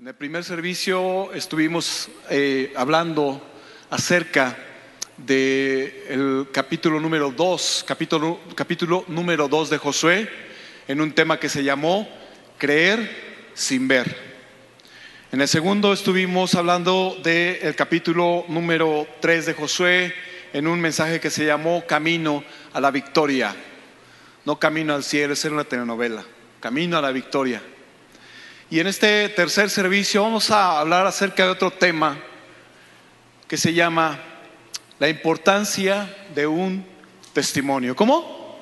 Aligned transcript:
En 0.00 0.06
el 0.06 0.14
primer 0.14 0.44
servicio 0.44 1.32
estuvimos 1.32 2.08
eh, 2.30 2.72
hablando 2.76 3.42
acerca 3.90 4.56
del 5.16 6.46
capítulo 6.52 7.00
número 7.00 7.32
2, 7.32 7.84
capítulo, 7.84 8.38
capítulo 8.54 9.04
número 9.08 9.48
2 9.48 9.70
de 9.70 9.78
Josué, 9.78 10.30
en 10.86 11.00
un 11.00 11.10
tema 11.10 11.40
que 11.40 11.48
se 11.48 11.64
llamó 11.64 12.08
Creer 12.58 13.50
sin 13.54 13.88
ver. 13.88 14.16
En 15.32 15.40
el 15.40 15.48
segundo 15.48 15.92
estuvimos 15.92 16.54
hablando 16.54 17.16
del 17.24 17.74
capítulo 17.74 18.44
número 18.46 19.04
3 19.18 19.46
de 19.46 19.54
Josué, 19.54 20.14
en 20.52 20.68
un 20.68 20.80
mensaje 20.80 21.18
que 21.18 21.28
se 21.28 21.44
llamó 21.44 21.84
Camino 21.88 22.44
a 22.72 22.80
la 22.80 22.92
Victoria. 22.92 23.52
No 24.44 24.60
Camino 24.60 24.94
al 24.94 25.02
Cielo, 25.02 25.32
es 25.32 25.44
una 25.46 25.64
telenovela. 25.64 26.24
Camino 26.60 26.98
a 26.98 27.02
la 27.02 27.10
Victoria. 27.10 27.60
Y 28.70 28.80
en 28.80 28.86
este 28.86 29.30
tercer 29.30 29.70
servicio 29.70 30.22
vamos 30.22 30.50
a 30.50 30.80
hablar 30.80 31.06
acerca 31.06 31.42
de 31.44 31.48
otro 31.48 31.70
tema 31.70 32.18
que 33.46 33.56
se 33.56 33.72
llama 33.72 34.20
la 34.98 35.08
importancia 35.08 36.14
de 36.34 36.46
un 36.46 36.84
testimonio. 37.32 37.96
¿Cómo? 37.96 38.58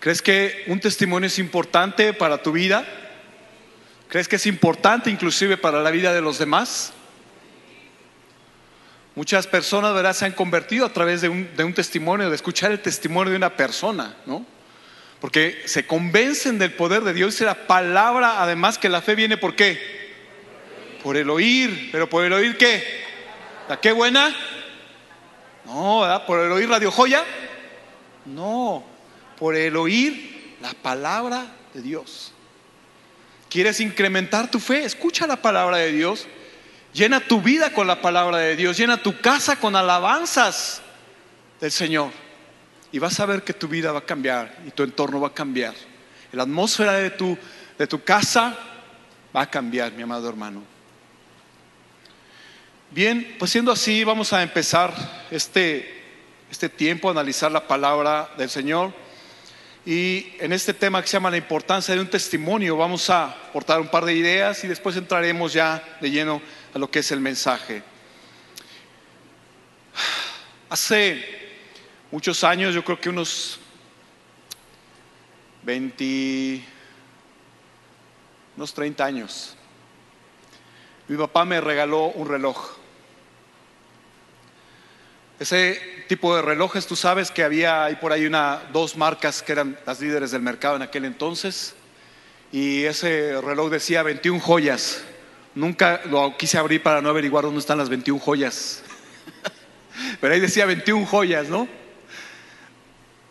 ¿Crees 0.00 0.22
que 0.22 0.64
un 0.66 0.80
testimonio 0.80 1.26
es 1.26 1.38
importante 1.38 2.14
para 2.14 2.42
tu 2.42 2.52
vida? 2.52 2.86
¿Crees 4.08 4.26
que 4.26 4.36
es 4.36 4.46
importante 4.46 5.10
inclusive 5.10 5.58
para 5.58 5.82
la 5.82 5.90
vida 5.90 6.14
de 6.14 6.22
los 6.22 6.38
demás? 6.38 6.94
Muchas 9.14 9.46
personas, 9.46 9.92
¿verdad?, 9.92 10.14
se 10.14 10.24
han 10.24 10.32
convertido 10.32 10.86
a 10.86 10.92
través 10.92 11.20
de 11.20 11.28
un, 11.28 11.54
de 11.54 11.64
un 11.64 11.74
testimonio, 11.74 12.30
de 12.30 12.36
escuchar 12.36 12.72
el 12.72 12.80
testimonio 12.80 13.30
de 13.30 13.36
una 13.36 13.54
persona, 13.54 14.16
¿no? 14.24 14.46
Porque 15.22 15.62
se 15.66 15.86
convencen 15.86 16.58
del 16.58 16.72
poder 16.72 17.04
de 17.04 17.14
Dios 17.14 17.40
y 17.40 17.44
la 17.44 17.68
palabra, 17.68 18.42
además 18.42 18.76
que 18.76 18.88
la 18.88 19.00
fe 19.02 19.14
viene 19.14 19.36
por 19.36 19.54
qué? 19.54 19.80
Por 21.00 21.16
el 21.16 21.30
oír, 21.30 21.90
pero 21.92 22.08
por 22.08 22.24
el 22.24 22.32
oír 22.32 22.58
qué? 22.58 22.82
¿La 23.68 23.80
qué 23.80 23.92
buena? 23.92 24.34
No, 25.64 26.00
¿verdad? 26.00 26.26
¿Por 26.26 26.40
el 26.40 26.50
oír 26.50 26.68
radio 26.68 26.90
joya? 26.90 27.24
No, 28.24 28.84
por 29.38 29.54
el 29.54 29.76
oír 29.76 30.56
la 30.60 30.72
palabra 30.72 31.46
de 31.72 31.82
Dios. 31.82 32.32
¿Quieres 33.48 33.78
incrementar 33.78 34.50
tu 34.50 34.58
fe? 34.58 34.82
Escucha 34.82 35.28
la 35.28 35.36
palabra 35.36 35.76
de 35.76 35.92
Dios. 35.92 36.26
Llena 36.92 37.20
tu 37.20 37.40
vida 37.40 37.72
con 37.72 37.86
la 37.86 38.02
palabra 38.02 38.38
de 38.38 38.56
Dios. 38.56 38.76
Llena 38.76 39.00
tu 39.00 39.20
casa 39.20 39.54
con 39.54 39.76
alabanzas 39.76 40.82
del 41.60 41.70
Señor 41.70 42.10
y 42.92 42.98
vas 42.98 43.18
a 43.18 43.26
ver 43.26 43.42
que 43.42 43.54
tu 43.54 43.66
vida 43.66 43.90
va 43.90 44.00
a 44.00 44.06
cambiar 44.06 44.54
y 44.66 44.70
tu 44.70 44.82
entorno 44.82 45.18
va 45.18 45.28
a 45.28 45.34
cambiar. 45.34 45.74
La 46.32 46.42
atmósfera 46.42 46.92
de 46.92 47.10
tu, 47.10 47.36
de 47.78 47.86
tu 47.86 48.04
casa 48.04 48.56
va 49.34 49.42
a 49.42 49.50
cambiar, 49.50 49.92
mi 49.92 50.02
amado 50.02 50.28
hermano. 50.28 50.62
Bien, 52.90 53.36
pues 53.38 53.50
siendo 53.50 53.72
así, 53.72 54.04
vamos 54.04 54.34
a 54.34 54.42
empezar 54.42 54.92
este, 55.30 56.02
este 56.50 56.68
tiempo 56.68 57.08
a 57.08 57.12
analizar 57.12 57.50
la 57.50 57.66
palabra 57.66 58.30
del 58.36 58.50
Señor. 58.50 58.92
Y 59.86 60.34
en 60.38 60.52
este 60.52 60.74
tema 60.74 61.00
que 61.00 61.08
se 61.08 61.14
llama 61.14 61.30
la 61.30 61.38
importancia 61.38 61.94
de 61.94 62.00
un 62.00 62.10
testimonio, 62.10 62.76
vamos 62.76 63.08
a 63.08 63.24
aportar 63.24 63.80
un 63.80 63.88
par 63.88 64.04
de 64.04 64.14
ideas 64.14 64.62
y 64.64 64.68
después 64.68 64.96
entraremos 64.96 65.54
ya 65.54 65.82
de 66.00 66.10
lleno 66.10 66.42
a 66.74 66.78
lo 66.78 66.90
que 66.90 66.98
es 66.98 67.10
el 67.10 67.20
mensaje. 67.20 67.82
Hace 70.68 71.41
muchos 72.12 72.44
años, 72.44 72.74
yo 72.74 72.84
creo 72.84 73.00
que 73.00 73.08
unos 73.08 73.58
20, 75.62 76.62
unos 78.56 78.74
30 78.74 79.04
años, 79.04 79.56
mi 81.08 81.16
papá 81.16 81.46
me 81.46 81.60
regaló 81.60 82.08
un 82.08 82.28
reloj. 82.28 82.76
Ese 85.40 86.04
tipo 86.06 86.36
de 86.36 86.42
relojes, 86.42 86.86
tú 86.86 86.94
sabes 86.94 87.30
que 87.30 87.42
había 87.42 87.84
ahí 87.84 87.96
por 87.96 88.12
ahí 88.12 88.26
una, 88.26 88.62
dos 88.72 88.96
marcas 88.96 89.42
que 89.42 89.52
eran 89.52 89.78
las 89.86 90.00
líderes 90.00 90.30
del 90.30 90.42
mercado 90.42 90.76
en 90.76 90.82
aquel 90.82 91.06
entonces, 91.06 91.74
y 92.52 92.84
ese 92.84 93.40
reloj 93.40 93.70
decía 93.70 94.02
21 94.02 94.38
joyas. 94.38 95.02
Nunca 95.54 96.02
lo 96.10 96.36
quise 96.36 96.58
abrir 96.58 96.82
para 96.82 97.00
no 97.00 97.08
averiguar 97.08 97.44
dónde 97.44 97.60
están 97.60 97.78
las 97.78 97.88
21 97.88 98.20
joyas. 98.20 98.82
Pero 100.20 100.34
ahí 100.34 100.40
decía 100.40 100.66
21 100.66 101.06
joyas, 101.06 101.48
¿no? 101.48 101.81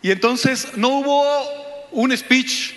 Y 0.02 0.10
entonces 0.10 0.76
no 0.76 0.88
hubo 0.88 1.90
un 1.92 2.16
speech, 2.16 2.74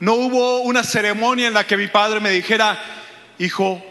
no 0.00 0.14
hubo 0.14 0.62
una 0.62 0.82
ceremonia 0.82 1.48
en 1.48 1.54
la 1.54 1.66
que 1.66 1.76
mi 1.76 1.86
padre 1.86 2.18
me 2.20 2.30
dijera, 2.30 2.82
hijo, 3.38 3.84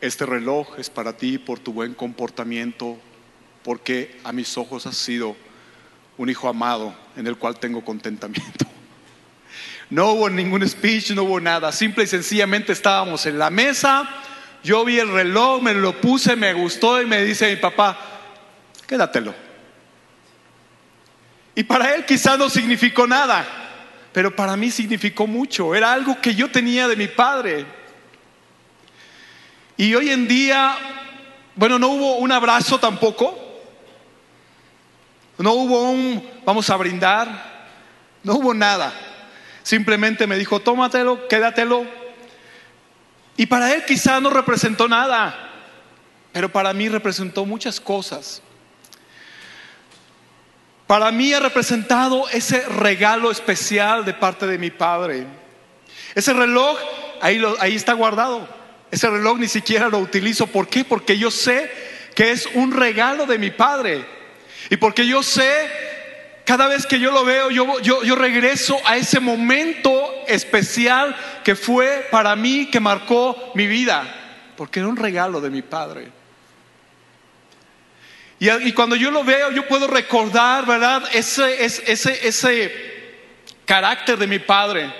este 0.00 0.26
reloj 0.26 0.78
es 0.78 0.90
para 0.90 1.16
ti 1.16 1.38
por 1.38 1.60
tu 1.60 1.72
buen 1.72 1.94
comportamiento, 1.94 2.98
porque 3.62 4.18
a 4.24 4.32
mis 4.32 4.58
ojos 4.58 4.86
has 4.86 4.96
sido 4.96 5.36
un 6.18 6.28
hijo 6.28 6.48
amado 6.48 6.94
en 7.16 7.26
el 7.26 7.36
cual 7.36 7.58
tengo 7.58 7.84
contentamiento. 7.84 8.66
No 9.90 10.12
hubo 10.12 10.30
ningún 10.30 10.68
speech, 10.68 11.10
no 11.10 11.24
hubo 11.24 11.40
nada, 11.40 11.72
simple 11.72 12.04
y 12.04 12.06
sencillamente 12.06 12.70
estábamos 12.70 13.26
en 13.26 13.40
la 13.40 13.50
mesa, 13.50 14.08
yo 14.62 14.84
vi 14.84 15.00
el 15.00 15.10
reloj, 15.10 15.60
me 15.60 15.74
lo 15.74 16.00
puse, 16.00 16.36
me 16.36 16.52
gustó 16.52 17.02
y 17.02 17.06
me 17.06 17.24
dice 17.24 17.50
mi 17.50 17.56
papá, 17.56 17.98
quédatelo. 18.86 19.34
Y 21.54 21.64
para 21.64 21.94
él 21.94 22.04
quizá 22.06 22.36
no 22.36 22.48
significó 22.48 23.06
nada, 23.06 23.44
pero 24.12 24.34
para 24.34 24.56
mí 24.56 24.70
significó 24.70 25.26
mucho. 25.26 25.74
Era 25.74 25.92
algo 25.92 26.20
que 26.20 26.34
yo 26.34 26.50
tenía 26.50 26.88
de 26.88 26.96
mi 26.96 27.08
padre. 27.08 27.66
Y 29.76 29.94
hoy 29.94 30.10
en 30.10 30.28
día, 30.28 30.76
bueno, 31.54 31.78
no 31.78 31.88
hubo 31.88 32.16
un 32.16 32.32
abrazo 32.32 32.78
tampoco. 32.78 33.36
No 35.38 35.52
hubo 35.52 35.90
un 35.90 36.28
vamos 36.44 36.68
a 36.70 36.76
brindar. 36.76 37.50
No 38.22 38.34
hubo 38.34 38.54
nada. 38.54 38.92
Simplemente 39.62 40.26
me 40.26 40.36
dijo, 40.36 40.60
tómatelo, 40.60 41.26
quédatelo. 41.28 41.86
Y 43.36 43.46
para 43.46 43.72
él 43.72 43.84
quizá 43.86 44.20
no 44.20 44.30
representó 44.30 44.86
nada, 44.86 45.34
pero 46.32 46.50
para 46.50 46.74
mí 46.74 46.88
representó 46.88 47.46
muchas 47.46 47.80
cosas 47.80 48.42
para 50.90 51.12
mí 51.12 51.32
ha 51.32 51.38
representado 51.38 52.28
ese 52.30 52.68
regalo 52.68 53.30
especial 53.30 54.04
de 54.04 54.12
parte 54.12 54.44
de 54.48 54.58
mi 54.58 54.72
padre. 54.72 55.24
Ese 56.16 56.32
reloj, 56.32 56.76
ahí, 57.20 57.40
ahí 57.60 57.76
está 57.76 57.92
guardado. 57.92 58.48
Ese 58.90 59.08
reloj 59.08 59.38
ni 59.38 59.46
siquiera 59.46 59.88
lo 59.88 60.00
utilizo. 60.00 60.48
¿Por 60.48 60.66
qué? 60.66 60.84
Porque 60.84 61.16
yo 61.16 61.30
sé 61.30 61.70
que 62.16 62.32
es 62.32 62.48
un 62.54 62.72
regalo 62.72 63.26
de 63.26 63.38
mi 63.38 63.52
padre. 63.52 64.04
Y 64.68 64.78
porque 64.78 65.06
yo 65.06 65.22
sé, 65.22 65.70
cada 66.44 66.66
vez 66.66 66.86
que 66.86 66.98
yo 66.98 67.12
lo 67.12 67.24
veo, 67.24 67.52
yo, 67.52 67.78
yo, 67.78 68.02
yo 68.02 68.16
regreso 68.16 68.76
a 68.84 68.96
ese 68.96 69.20
momento 69.20 70.12
especial 70.26 71.14
que 71.44 71.54
fue 71.54 72.08
para 72.10 72.34
mí, 72.34 72.66
que 72.66 72.80
marcó 72.80 73.52
mi 73.54 73.68
vida. 73.68 74.12
Porque 74.56 74.80
era 74.80 74.88
un 74.88 74.96
regalo 74.96 75.40
de 75.40 75.50
mi 75.50 75.62
padre. 75.62 76.19
Y, 78.42 78.72
cuando 78.72 78.96
yo 78.96 79.10
lo 79.10 79.22
veo, 79.22 79.50
yo 79.50 79.68
puedo 79.68 79.86
recordar, 79.86 80.64
¿verdad? 80.64 81.02
Ese, 81.12 81.62
ese, 81.62 82.26
ese 82.26 82.72
carácter 83.66 84.16
de 84.16 84.26
mi 84.26 84.38
padre. 84.38 84.90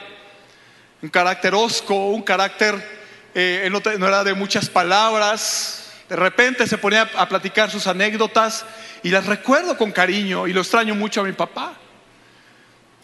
Un 1.00 1.08
carácter 1.08 1.54
osco, 1.54 2.08
un 2.08 2.20
carácter, 2.20 2.76
eh, 3.34 3.66
no, 3.72 3.80
no, 3.98 4.08
era 4.08 4.22
de 4.24 4.34
muchas 4.34 4.68
palabras. 4.68 5.90
De 6.06 6.16
repente 6.16 6.66
se 6.66 6.76
ponía 6.76 7.08
a 7.16 7.26
platicar 7.30 7.70
sus 7.70 7.86
anécdotas 7.86 8.66
y 9.02 9.08
las 9.08 9.24
recuerdo 9.24 9.74
con 9.78 9.90
cariño 9.90 10.46
y 10.46 10.52
lo 10.52 10.60
extraño 10.60 10.94
mucho 10.94 11.22
a 11.22 11.24
mi 11.24 11.32
papá. 11.32 11.72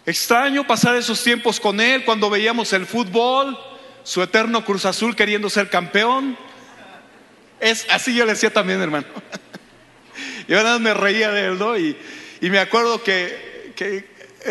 Extraño 0.05 0.67
pasar 0.67 0.97
esos 0.97 1.23
tiempos 1.25 1.59
con 1.59 1.81
él 1.81 2.05
cuando 2.05 2.29
veíamos 2.29 2.75
el 2.75 2.85
fútbol, 2.85 3.59
su 4.05 4.23
eterno 4.23 4.67
Cruz 4.67 4.85
Azul 4.85 5.17
queriendo 5.17 5.49
ser 5.49 5.71
campeón. 5.71 6.37
Es 7.59 7.87
así 7.89 8.15
yo 8.15 8.27
le 8.27 8.33
decía 8.33 8.53
también, 8.53 8.83
hermano. 8.83 9.07
Yo 10.49 10.63
nada 10.63 10.79
me 10.79 10.95
reía 10.95 11.31
de 11.31 11.47
él, 11.47 11.59
¿no? 11.59 11.77
Y, 11.79 11.97
me 12.41 12.59
acuerdo 12.59 13.03
que, 13.03 14.05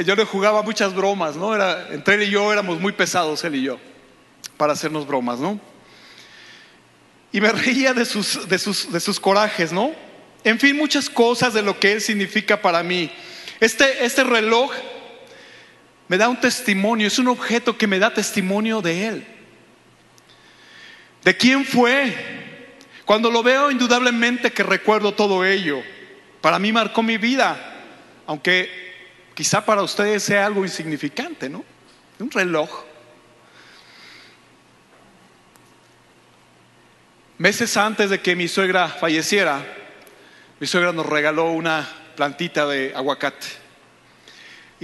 yo 0.06 0.16
le 0.16 0.26
jugaba 0.26 0.62
muchas 0.62 0.94
bromas, 0.94 1.36
¿no? 1.36 1.56
Era, 1.56 1.88
entre 1.92 2.16
él 2.16 2.24
y 2.24 2.30
yo 2.30 2.52
éramos 2.52 2.80
muy 2.80 2.92
pesados, 2.92 3.44
él 3.44 3.56
y 3.56 3.64
yo, 3.64 3.80
para 4.58 4.74
hacernos 4.74 5.08
bromas, 5.08 5.40
¿no? 5.40 5.60
Y 7.32 7.42
me 7.42 7.52
reía 7.52 7.94
de 7.94 8.06
sus 8.06 9.20
corajes, 9.20 9.72
¿no? 9.72 9.94
En 10.44 10.60
fin, 10.60 10.78
muchas 10.78 11.10
cosas 11.10 11.54
de 11.54 11.64
lo 11.64 11.80
que 11.80 11.94
él 11.94 12.02
significa 12.02 12.62
para 12.62 12.84
mí. 12.84 13.12
Este, 13.60 14.06
este 14.06 14.24
reloj 14.24 14.72
me 16.08 16.18
da 16.18 16.30
un 16.30 16.40
testimonio, 16.40 17.08
es 17.08 17.18
un 17.18 17.30
objeto 17.30 17.78
que 17.78 17.88
me 17.88 17.98
da 17.98 18.14
testimonio 18.14 18.82
de 18.82 19.08
él. 19.08 19.28
¿De 21.24 21.36
quién 21.36 21.66
fue? 21.66 22.45
Cuando 23.06 23.30
lo 23.30 23.44
veo, 23.44 23.70
indudablemente 23.70 24.52
que 24.52 24.64
recuerdo 24.64 25.14
todo 25.14 25.46
ello. 25.46 25.82
Para 26.42 26.60
mí 26.60 26.72
marcó 26.72 27.04
mi 27.04 27.18
vida, 27.18 27.58
aunque 28.26 28.70
quizá 29.36 29.64
para 29.64 29.84
ustedes 29.84 30.24
sea 30.24 30.46
algo 30.46 30.64
insignificante, 30.64 31.48
¿no? 31.48 31.64
Un 32.20 32.32
reloj. 32.32 32.84
Meses 37.38 37.76
antes 37.78 38.10
de 38.10 38.22
que 38.22 38.36
mi 38.36 38.48
suegra 38.48 38.88
falleciera, 38.88 39.62
mi 40.60 40.66
suegra 40.66 40.94
nos 40.94 41.06
regaló 41.06 41.52
una 41.52 41.88
plantita 42.16 42.66
de 42.66 42.94
aguacate. 42.96 43.65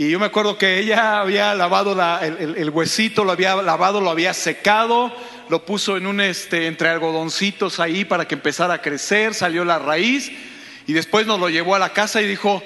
Y 0.01 0.09
yo 0.09 0.19
me 0.19 0.25
acuerdo 0.25 0.57
que 0.57 0.79
ella 0.79 1.19
había 1.19 1.53
lavado 1.53 1.95
el, 2.23 2.69
huesito, 2.71 3.23
lo 3.23 3.33
había 3.33 3.55
lavado, 3.57 4.01
lo 4.01 4.09
había 4.09 4.33
secado, 4.33 5.15
lo 5.47 5.63
puso 5.63 5.95
en 5.95 6.07
un 6.07 6.21
este 6.21 6.65
entre 6.65 6.89
algodoncitos 6.89 7.79
ahí 7.79 8.03
para 8.03 8.27
que 8.27 8.33
empezara 8.33 8.73
a 8.73 8.81
crecer, 8.81 9.35
salió 9.35 9.63
la 9.63 9.77
raíz 9.77 10.31
y 10.87 10.93
después 10.93 11.27
nos 11.27 11.39
lo 11.39 11.49
llevó 11.49 11.75
a 11.75 11.79
la 11.79 11.93
casa 11.93 12.19
y 12.19 12.27
dijo, 12.27 12.63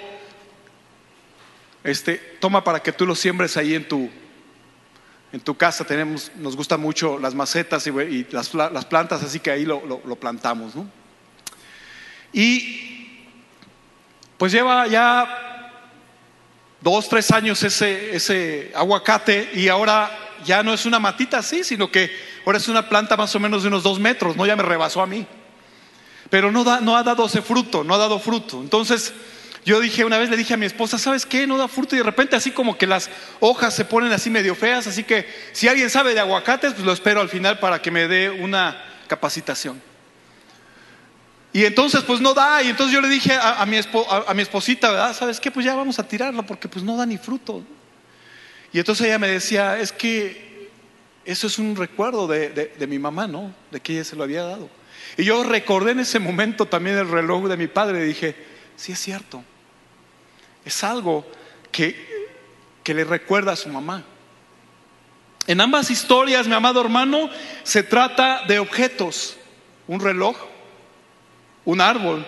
este, 1.83 2.15
toma 2.39 2.63
para 2.63 2.79
que 2.79 2.93
tú 2.93 3.05
lo 3.05 3.15
siembres 3.15 3.57
ahí 3.57 3.75
en 3.75 3.85
tu 3.85 4.09
en 5.33 5.41
tu 5.41 5.57
casa 5.57 5.83
tenemos, 5.83 6.31
nos 6.37 6.55
gustan 6.55 6.79
mucho 6.79 7.19
las 7.19 7.35
macetas 7.35 7.85
y, 7.85 8.25
las, 8.31 8.85
plantas, 8.85 9.23
así 9.23 9.41
que 9.41 9.51
ahí 9.51 9.65
lo, 9.65 9.99
plantamos. 10.21 10.71
Y 12.31 13.25
pues 14.37 14.53
lleva 14.53 14.87
ya 14.87 15.44
dos, 16.85 17.09
tres 17.09 17.31
años 17.31 17.63
ese, 17.63 18.15
ese 18.15 18.71
aguacate 18.75 19.49
y 19.55 19.69
ahora 19.69 20.15
ya 20.45 20.61
no 20.61 20.71
es 20.71 20.85
una 20.85 20.99
matita 20.99 21.39
así, 21.39 21.63
sino 21.63 21.91
que 21.91 22.11
ahora 22.45 22.59
es 22.59 22.67
una 22.67 22.87
planta 22.87 23.17
más 23.17 23.35
o 23.35 23.39
menos 23.39 23.63
de 23.63 23.69
unos 23.69 23.81
dos 23.81 23.99
metros, 23.99 24.37
¿no? 24.37 24.45
Ya 24.45 24.55
me 24.55 24.61
rebasó 24.61 25.01
a 25.01 25.07
mí. 25.07 25.25
Pero 26.29 26.51
no, 26.51 26.63
da, 26.63 26.81
no 26.81 26.95
ha 26.95 27.01
dado 27.01 27.25
ese 27.25 27.41
fruto, 27.41 27.83
no 27.83 27.95
ha 27.95 27.97
dado 27.97 28.19
fruto. 28.19 28.61
Entonces, 28.61 29.13
yo 29.65 29.79
dije, 29.79 30.05
una 30.05 30.19
vez 30.19 30.29
le 30.29 30.37
dije 30.37 30.53
a 30.53 30.57
mi 30.57 30.67
esposa, 30.67 30.99
¿sabes 30.99 31.25
qué? 31.25 31.47
No 31.47 31.57
da 31.57 31.67
fruto 31.67 31.95
y 31.95 31.97
de 31.97 32.03
repente 32.03 32.35
así 32.35 32.51
como 32.51 32.77
que 32.77 32.85
las 32.85 33.09
hojas 33.39 33.73
se 33.73 33.85
ponen 33.85 34.11
así 34.11 34.29
medio 34.29 34.53
feas, 34.53 34.85
así 34.85 35.03
que 35.03 35.27
si 35.53 35.67
alguien 35.67 35.89
sabe 35.89 36.13
de 36.13 36.19
aguacates, 36.19 36.73
pues 36.73 36.85
lo 36.85 36.93
espero 36.93 37.19
al 37.19 37.29
final 37.29 37.57
para 37.57 37.81
que 37.81 37.89
me 37.89 38.07
dé 38.07 38.29
una 38.29 38.79
capacitación. 39.07 39.81
Y 41.55 41.63
entonces 41.63 42.03
pues 42.03 42.19
no 42.19 42.33
da, 42.33 42.61
y 42.61 42.67
entonces 42.67 42.93
yo 42.93 42.99
le 42.99 43.07
dije 43.07 43.31
a, 43.31 43.65
mi, 43.65 43.77
a, 43.77 44.33
mi, 44.33 44.41
esposita, 44.41 44.91
¿verdad? 44.91 45.15
¿Sabes 45.15 45.39
qué? 45.39 45.51
Pues 45.51 45.65
ya 45.65 45.73
vamos 45.73 45.97
a 45.99 46.05
tirarlo 46.05 46.45
porque 46.45 46.67
pues 46.67 46.83
no 46.83 46.97
da 46.97 47.05
ni 47.05 47.17
fruto. 47.17 47.63
Y 48.73 48.79
entonces 48.79 49.07
ella 49.07 49.19
me 49.19 49.29
decía, 49.29 49.79
es 49.79 49.93
que 49.93 50.69
eso 51.23 51.47
es 51.47 51.57
un 51.57 51.77
recuerdo 51.77 52.27
de, 52.27 52.49
de 52.49 52.87
mi 52.87 52.99
mamá, 52.99 53.25
¿no? 53.25 53.55
De 53.71 53.79
que 53.79 53.93
ella 53.93 54.03
se 54.03 54.17
lo 54.17 54.25
había 54.25 54.43
dado. 54.43 54.69
Y 55.15 55.23
yo 55.23 55.45
recordé 55.45 55.91
en 55.91 56.01
ese 56.01 56.19
momento 56.19 56.65
también 56.65 56.97
el 56.97 57.07
reloj 57.07 57.47
de 57.47 57.55
mi 57.55 57.67
padre 57.67 58.03
y 58.03 58.07
dije, 58.09 58.35
sí 58.75 58.91
es 58.91 58.99
cierto. 58.99 59.41
Es 60.65 60.83
algo 60.83 61.25
que, 61.71 62.27
que 62.83 62.93
le 62.93 63.05
recuerda 63.05 63.53
a 63.53 63.55
su 63.55 63.69
mamá. 63.69 64.03
En 65.47 65.61
ambas 65.61 65.89
historias, 65.89 66.49
mi 66.49 66.53
amado 66.53 66.81
hermano, 66.81 67.29
se 67.63 67.81
trata 67.81 68.43
de 68.45 68.59
objetos, 68.59 69.37
un 69.87 70.01
reloj, 70.01 70.35
un 71.65 71.81
árbol. 71.81 72.25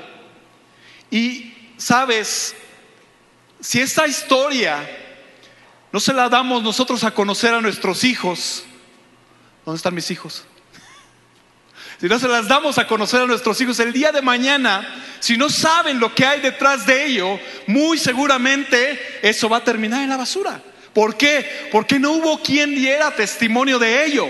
Y 1.10 1.54
sabes, 1.78 2.56
si 3.62 3.80
esta 3.80 4.08
historia 4.08 4.88
no 5.92 6.00
se 6.00 6.14
la 6.14 6.28
damos 6.28 6.64
nosotros 6.64 7.04
a 7.04 7.12
conocer 7.12 7.54
a 7.54 7.62
nuestros 7.62 8.04
hijos, 8.04 8.64
¿dónde 9.66 9.78
están 9.78 9.96
mis 9.96 10.12
hijos? 10.12 10.44
si 12.02 12.08
no 12.08 12.20
se 12.20 12.28
las 12.28 12.48
damos 12.48 12.78
a 12.78 12.88
conocer 12.88 13.22
a 13.22 13.26
nuestros 13.26 13.60
hijos 13.62 13.80
el 13.80 13.94
día 13.94 14.12
de 14.12 14.22
mañana, 14.22 15.04
si 15.20 15.38
no 15.38 15.50
saben 15.50 16.00
lo 16.00 16.14
que 16.14 16.26
hay 16.26 16.42
detrás 16.42 16.86
de 16.86 17.06
ello, 17.06 17.40
muy 17.68 17.98
seguramente 17.98 19.20
eso 19.22 19.48
va 19.48 19.58
a 19.58 19.64
terminar 19.64 20.04
en 20.04 20.10
la 20.10 20.18
basura. 20.18 20.62
¿Por 20.94 21.16
qué? 21.16 21.70
Porque 21.72 22.00
no 22.00 22.14
hubo 22.14 22.42
quien 22.42 22.74
diera 22.74 23.16
testimonio 23.16 23.78
de 23.78 24.06
ello. 24.06 24.30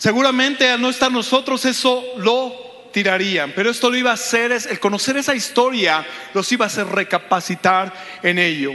Seguramente 0.00 0.66
al 0.66 0.80
no 0.80 0.88
estar 0.88 1.12
nosotros 1.12 1.62
eso 1.66 2.02
lo 2.16 2.88
tirarían, 2.90 3.52
pero 3.54 3.68
esto 3.68 3.90
lo 3.90 3.98
iba 3.98 4.10
a 4.10 4.14
hacer, 4.14 4.50
el 4.50 4.80
conocer 4.80 5.18
esa 5.18 5.34
historia 5.34 6.06
los 6.32 6.50
iba 6.52 6.64
a 6.64 6.68
hacer 6.68 6.86
recapacitar 6.86 7.92
en 8.22 8.38
ello. 8.38 8.72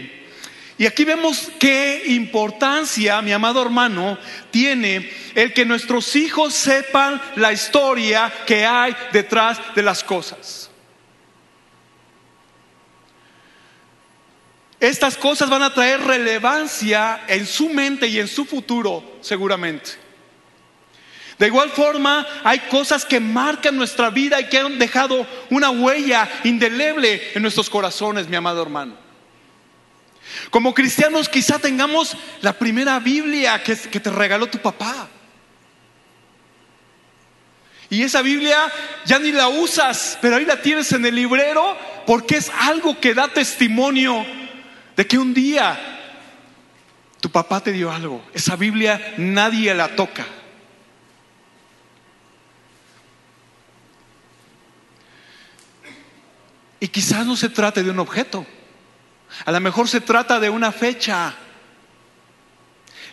Y 0.77 0.85
aquí 0.85 1.03
vemos 1.03 1.49
qué 1.57 2.03
importancia, 2.09 3.23
mi 3.23 3.31
amado 3.31 3.59
hermano, 3.59 4.19
tiene 4.51 5.11
el 5.33 5.51
que 5.51 5.65
nuestros 5.65 6.15
hijos 6.15 6.53
sepan 6.53 7.19
la 7.37 7.51
historia 7.51 8.31
que 8.45 8.63
hay 8.63 8.95
detrás 9.11 9.57
de 9.73 9.81
las 9.81 10.03
cosas. 10.03 10.69
Estas 14.79 15.17
cosas 15.17 15.49
van 15.49 15.63
a 15.63 15.73
traer 15.73 16.01
relevancia 16.01 17.23
en 17.27 17.47
su 17.47 17.69
mente 17.69 18.05
y 18.05 18.19
en 18.19 18.27
su 18.27 18.45
futuro, 18.45 19.17
seguramente. 19.21 20.04
De 21.37 21.47
igual 21.47 21.69
forma, 21.69 22.25
hay 22.43 22.59
cosas 22.59 23.03
que 23.03 23.19
marcan 23.19 23.75
nuestra 23.75 24.09
vida 24.09 24.39
y 24.39 24.45
que 24.45 24.59
han 24.59 24.79
dejado 24.79 25.27
una 25.49 25.69
huella 25.69 26.29
indeleble 26.45 27.21
en 27.33 27.41
nuestros 27.41 27.69
corazones, 27.69 28.29
mi 28.29 28.37
amado 28.37 28.61
hermano. 28.61 29.05
Como 30.49 30.73
cristianos 30.73 31.27
quizá 31.27 31.59
tengamos 31.59 32.15
la 32.41 32.53
primera 32.53 32.99
Biblia 32.99 33.61
que, 33.63 33.75
te 33.75 34.09
regaló 34.09 34.47
tu 34.47 34.59
papá. 34.59 35.09
Y 37.89 38.01
esa 38.01 38.21
Biblia 38.21 38.57
ya 39.05 39.19
ni 39.19 39.31
la 39.31 39.47
usas, 39.47 40.17
pero 40.21 40.37
ahí 40.37 40.45
la 40.45 40.61
tienes 40.61 40.91
en 40.93 41.05
el 41.05 41.15
librero 41.15 41.77
porque 42.05 42.37
es 42.37 42.51
algo 42.61 42.99
que 42.99 43.13
da 43.13 43.27
testimonio 43.27 44.25
de 44.95 45.05
que 45.05 45.17
un 45.17 45.33
día 45.33 45.77
tu 47.19 47.29
papá 47.29 47.61
te 47.61 47.71
dio 47.71 47.91
algo. 47.91 48.23
Esa 48.33 48.55
Biblia 48.55 49.15
nadie 49.17 49.73
la 49.75 49.95
toca. 49.95 50.25
Y 56.85 56.89
quizás 56.89 57.25
no 57.25 57.35
se 57.35 57.49
trate 57.49 57.81
de 57.81 57.89
un 57.89 57.97
objeto. 57.97 58.45
A 59.45 59.51
lo 59.51 59.59
mejor 59.59 59.89
se 59.89 60.01
trata 60.01 60.39
de 60.39 60.51
una 60.51 60.71
fecha. 60.71 61.33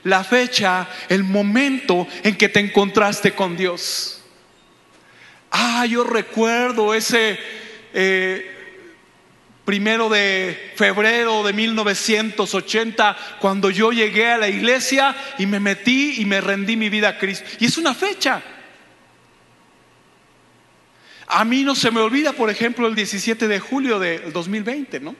La 0.04 0.22
fecha, 0.24 0.86
el 1.08 1.24
momento 1.24 2.06
en 2.22 2.36
que 2.36 2.50
te 2.50 2.60
encontraste 2.60 3.32
con 3.32 3.56
Dios. 3.56 4.22
Ah, 5.50 5.86
yo 5.86 6.04
recuerdo 6.04 6.92
ese 6.92 7.38
eh, 7.94 8.84
primero 9.64 10.10
de 10.10 10.74
febrero 10.76 11.42
de 11.42 11.54
1980, 11.54 13.17
cuando 13.41 13.70
yo 13.70 13.91
llegué 13.91 14.32
a 14.32 14.36
la 14.36 14.48
iglesia 14.48 15.17
y 15.38 15.46
me 15.46 15.60
metí 15.60 16.20
y 16.20 16.26
me 16.26 16.43
rendí 16.43 16.76
mi 16.76 16.91
vida 16.91 17.08
a 17.08 17.19
Cristo. 17.19 17.48
Y 17.58 17.64
es 17.64 17.79
una 17.79 17.94
fecha. 17.94 18.43
A 21.32 21.44
mí 21.44 21.65
no 21.65 21.74
se 21.74 21.91
me 21.91 22.01
olvida, 22.01 22.32
por 22.32 22.51
ejemplo, 22.51 22.86
el 22.86 22.94
17 22.94 23.48
de 23.48 23.58
julio 23.58 23.98
del 23.98 24.32
2020, 24.32 25.01
¿no? 25.01 25.17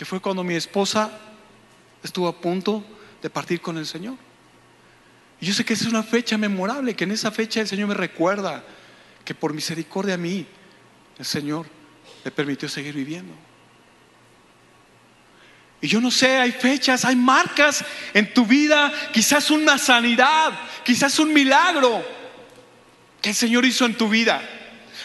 que 0.00 0.06
fue 0.06 0.18
cuando 0.18 0.42
mi 0.42 0.54
esposa 0.54 1.10
estuvo 2.02 2.26
a 2.26 2.40
punto 2.40 2.82
de 3.20 3.28
partir 3.28 3.60
con 3.60 3.76
el 3.76 3.84
Señor. 3.84 4.16
Y 5.38 5.44
yo 5.44 5.52
sé 5.52 5.62
que 5.62 5.74
es 5.74 5.82
una 5.82 6.02
fecha 6.02 6.38
memorable, 6.38 6.96
que 6.96 7.04
en 7.04 7.10
esa 7.10 7.30
fecha 7.30 7.60
el 7.60 7.68
Señor 7.68 7.88
me 7.88 7.94
recuerda 7.94 8.64
que 9.26 9.34
por 9.34 9.52
misericordia 9.52 10.14
a 10.14 10.16
mí, 10.16 10.46
el 11.18 11.24
Señor 11.26 11.66
me 12.24 12.30
permitió 12.30 12.66
seguir 12.66 12.94
viviendo. 12.94 13.34
Y 15.82 15.88
yo 15.88 16.00
no 16.00 16.10
sé, 16.10 16.38
hay 16.38 16.52
fechas, 16.52 17.04
hay 17.04 17.16
marcas 17.16 17.84
en 18.14 18.32
tu 18.32 18.46
vida, 18.46 18.90
quizás 19.12 19.50
una 19.50 19.76
sanidad, 19.76 20.58
quizás 20.82 21.18
un 21.18 21.30
milagro 21.30 22.02
que 23.20 23.28
el 23.28 23.34
Señor 23.34 23.66
hizo 23.66 23.84
en 23.84 23.98
tu 23.98 24.08
vida. 24.08 24.40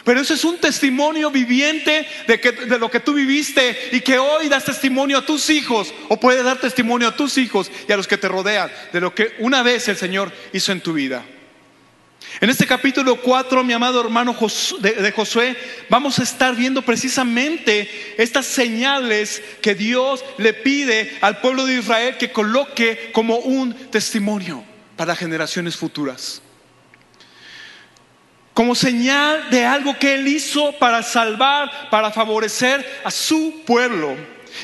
Pero 0.05 0.21
eso 0.21 0.35
es 0.35 0.45
un 0.45 0.59
testimonio 0.59 1.31
viviente 1.31 2.07
de, 2.27 2.77
lo 2.77 2.91
que 2.91 2.99
tú 2.99 3.13
viviste 3.13 3.89
y 3.91 4.01
que 4.01 4.19
hoy 4.19 4.47
das 4.47 4.63
testimonio 4.63 5.17
a 5.17 5.25
tus 5.25 5.49
hijos 5.49 5.91
o 6.09 6.19
puedes 6.19 6.43
dar 6.43 6.59
testimonio 6.59 7.07
a 7.07 7.15
tus 7.15 7.39
hijos 7.39 7.71
y 7.89 7.91
a 7.91 7.97
los 7.97 8.07
que 8.07 8.19
te 8.19 8.27
rodean 8.27 8.71
de 8.93 9.01
lo 9.01 9.15
que 9.15 9.33
una 9.39 9.63
vez 9.63 9.87
el 9.87 9.97
Señor 9.97 10.31
hizo 10.53 10.71
en 10.71 10.81
tu 10.81 10.93
vida. 10.93 11.25
En 12.39 12.51
este 12.51 12.67
capítulo 12.67 13.19
4, 13.19 13.63
mi 13.63 13.73
amado 13.73 13.99
hermano 13.99 14.37
de 14.79 15.11
Josué, 15.11 15.57
vamos 15.89 16.19
a 16.19 16.23
estar 16.23 16.55
viendo 16.55 16.83
precisamente 16.83 17.89
estas 18.17 18.45
señales 18.45 19.41
que 19.59 19.73
Dios 19.73 20.23
le 20.37 20.53
pide 20.53 21.17
al 21.21 21.41
pueblo 21.41 21.65
de 21.65 21.79
Israel 21.79 22.17
que 22.17 22.31
coloque 22.31 23.09
como 23.11 23.37
un 23.37 23.73
testimonio 23.89 24.63
para 24.97 25.15
generaciones 25.15 25.75
futuras 25.75 26.43
como 28.55 28.73
señal 28.73 29.49
de 29.49 29.65
algo 29.65 29.99
que 29.99 30.13
Él 30.13 30.25
hizo 30.29 30.71
para 30.79 31.03
salvar, 31.03 31.89
para 31.91 32.09
favorecer 32.09 33.01
a 33.03 33.11
su 33.11 33.61
pueblo. 33.65 34.15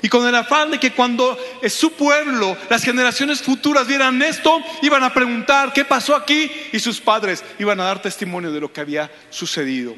Y 0.02 0.08
con 0.08 0.26
el 0.26 0.34
afán 0.34 0.72
de 0.72 0.80
que 0.80 0.94
cuando 0.94 1.38
su 1.68 1.92
pueblo, 1.92 2.56
las 2.70 2.84
generaciones 2.84 3.42
futuras 3.42 3.86
vieran 3.86 4.22
esto, 4.22 4.64
iban 4.82 5.04
a 5.04 5.14
preguntar 5.14 5.74
qué 5.74 5.84
pasó 5.84 6.16
aquí 6.16 6.50
y 6.72 6.80
sus 6.80 7.02
padres 7.02 7.44
iban 7.60 7.82
a 7.82 7.84
dar 7.84 8.02
testimonio 8.02 8.54
de 8.54 8.62
lo 8.62 8.72
que 8.72 8.80
había 8.80 9.12
sucedido. 9.30 9.94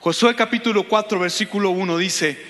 Josué 0.00 0.34
capítulo 0.34 0.88
4, 0.88 1.20
versículo 1.20 1.70
1 1.70 1.96
dice, 1.96 2.44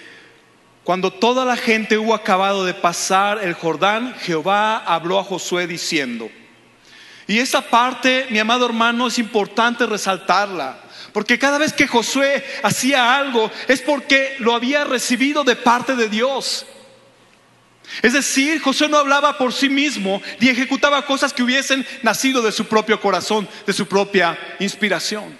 Cuando 0.85 1.13
toda 1.13 1.45
la 1.45 1.59
gente 1.59 1.99
hubo 1.99 2.15
acabado 2.15 2.65
de 2.65 2.73
pasar 2.73 3.45
el 3.45 3.53
Jordán, 3.53 4.15
Jehová 4.23 4.79
habló 4.79 5.19
a 5.19 5.25
Josué 5.25 5.67
diciendo, 5.67 6.31
y 7.27 7.39
esta 7.39 7.63
parte, 7.63 8.27
mi 8.31 8.39
amado 8.39 8.67
hermano, 8.67 9.07
es 9.07 9.19
importante 9.19 9.87
resaltarla, 9.87 10.79
porque 11.13 11.39
cada 11.39 11.59
vez 11.59 11.73
que 11.73 11.87
Josué 11.87 12.45
hacía 12.63 13.17
algo 13.17 13.51
es 13.69 13.81
porque 13.81 14.37
lo 14.39 14.55
había 14.55 14.85
recibido 14.85 15.45
de 15.45 15.57
parte 15.57 15.95
de 15.95 16.09
Dios. 16.09 16.67
Es 18.01 18.15
decir, 18.15 18.61
Josué 18.61 18.89
no 18.89 18.97
hablaba 18.97 19.37
por 19.37 19.53
sí 19.53 19.69
mismo 19.69 20.23
ni 20.41 20.49
ejecutaba 20.49 21.05
cosas 21.05 21.33
que 21.33 21.43
hubiesen 21.43 21.87
nacido 22.03 22.41
de 22.41 22.53
su 22.53 22.67
propio 22.67 23.01
corazón, 23.01 23.49
de 23.67 23.73
su 23.73 23.87
propia 23.87 24.39
inspiración. 24.61 25.37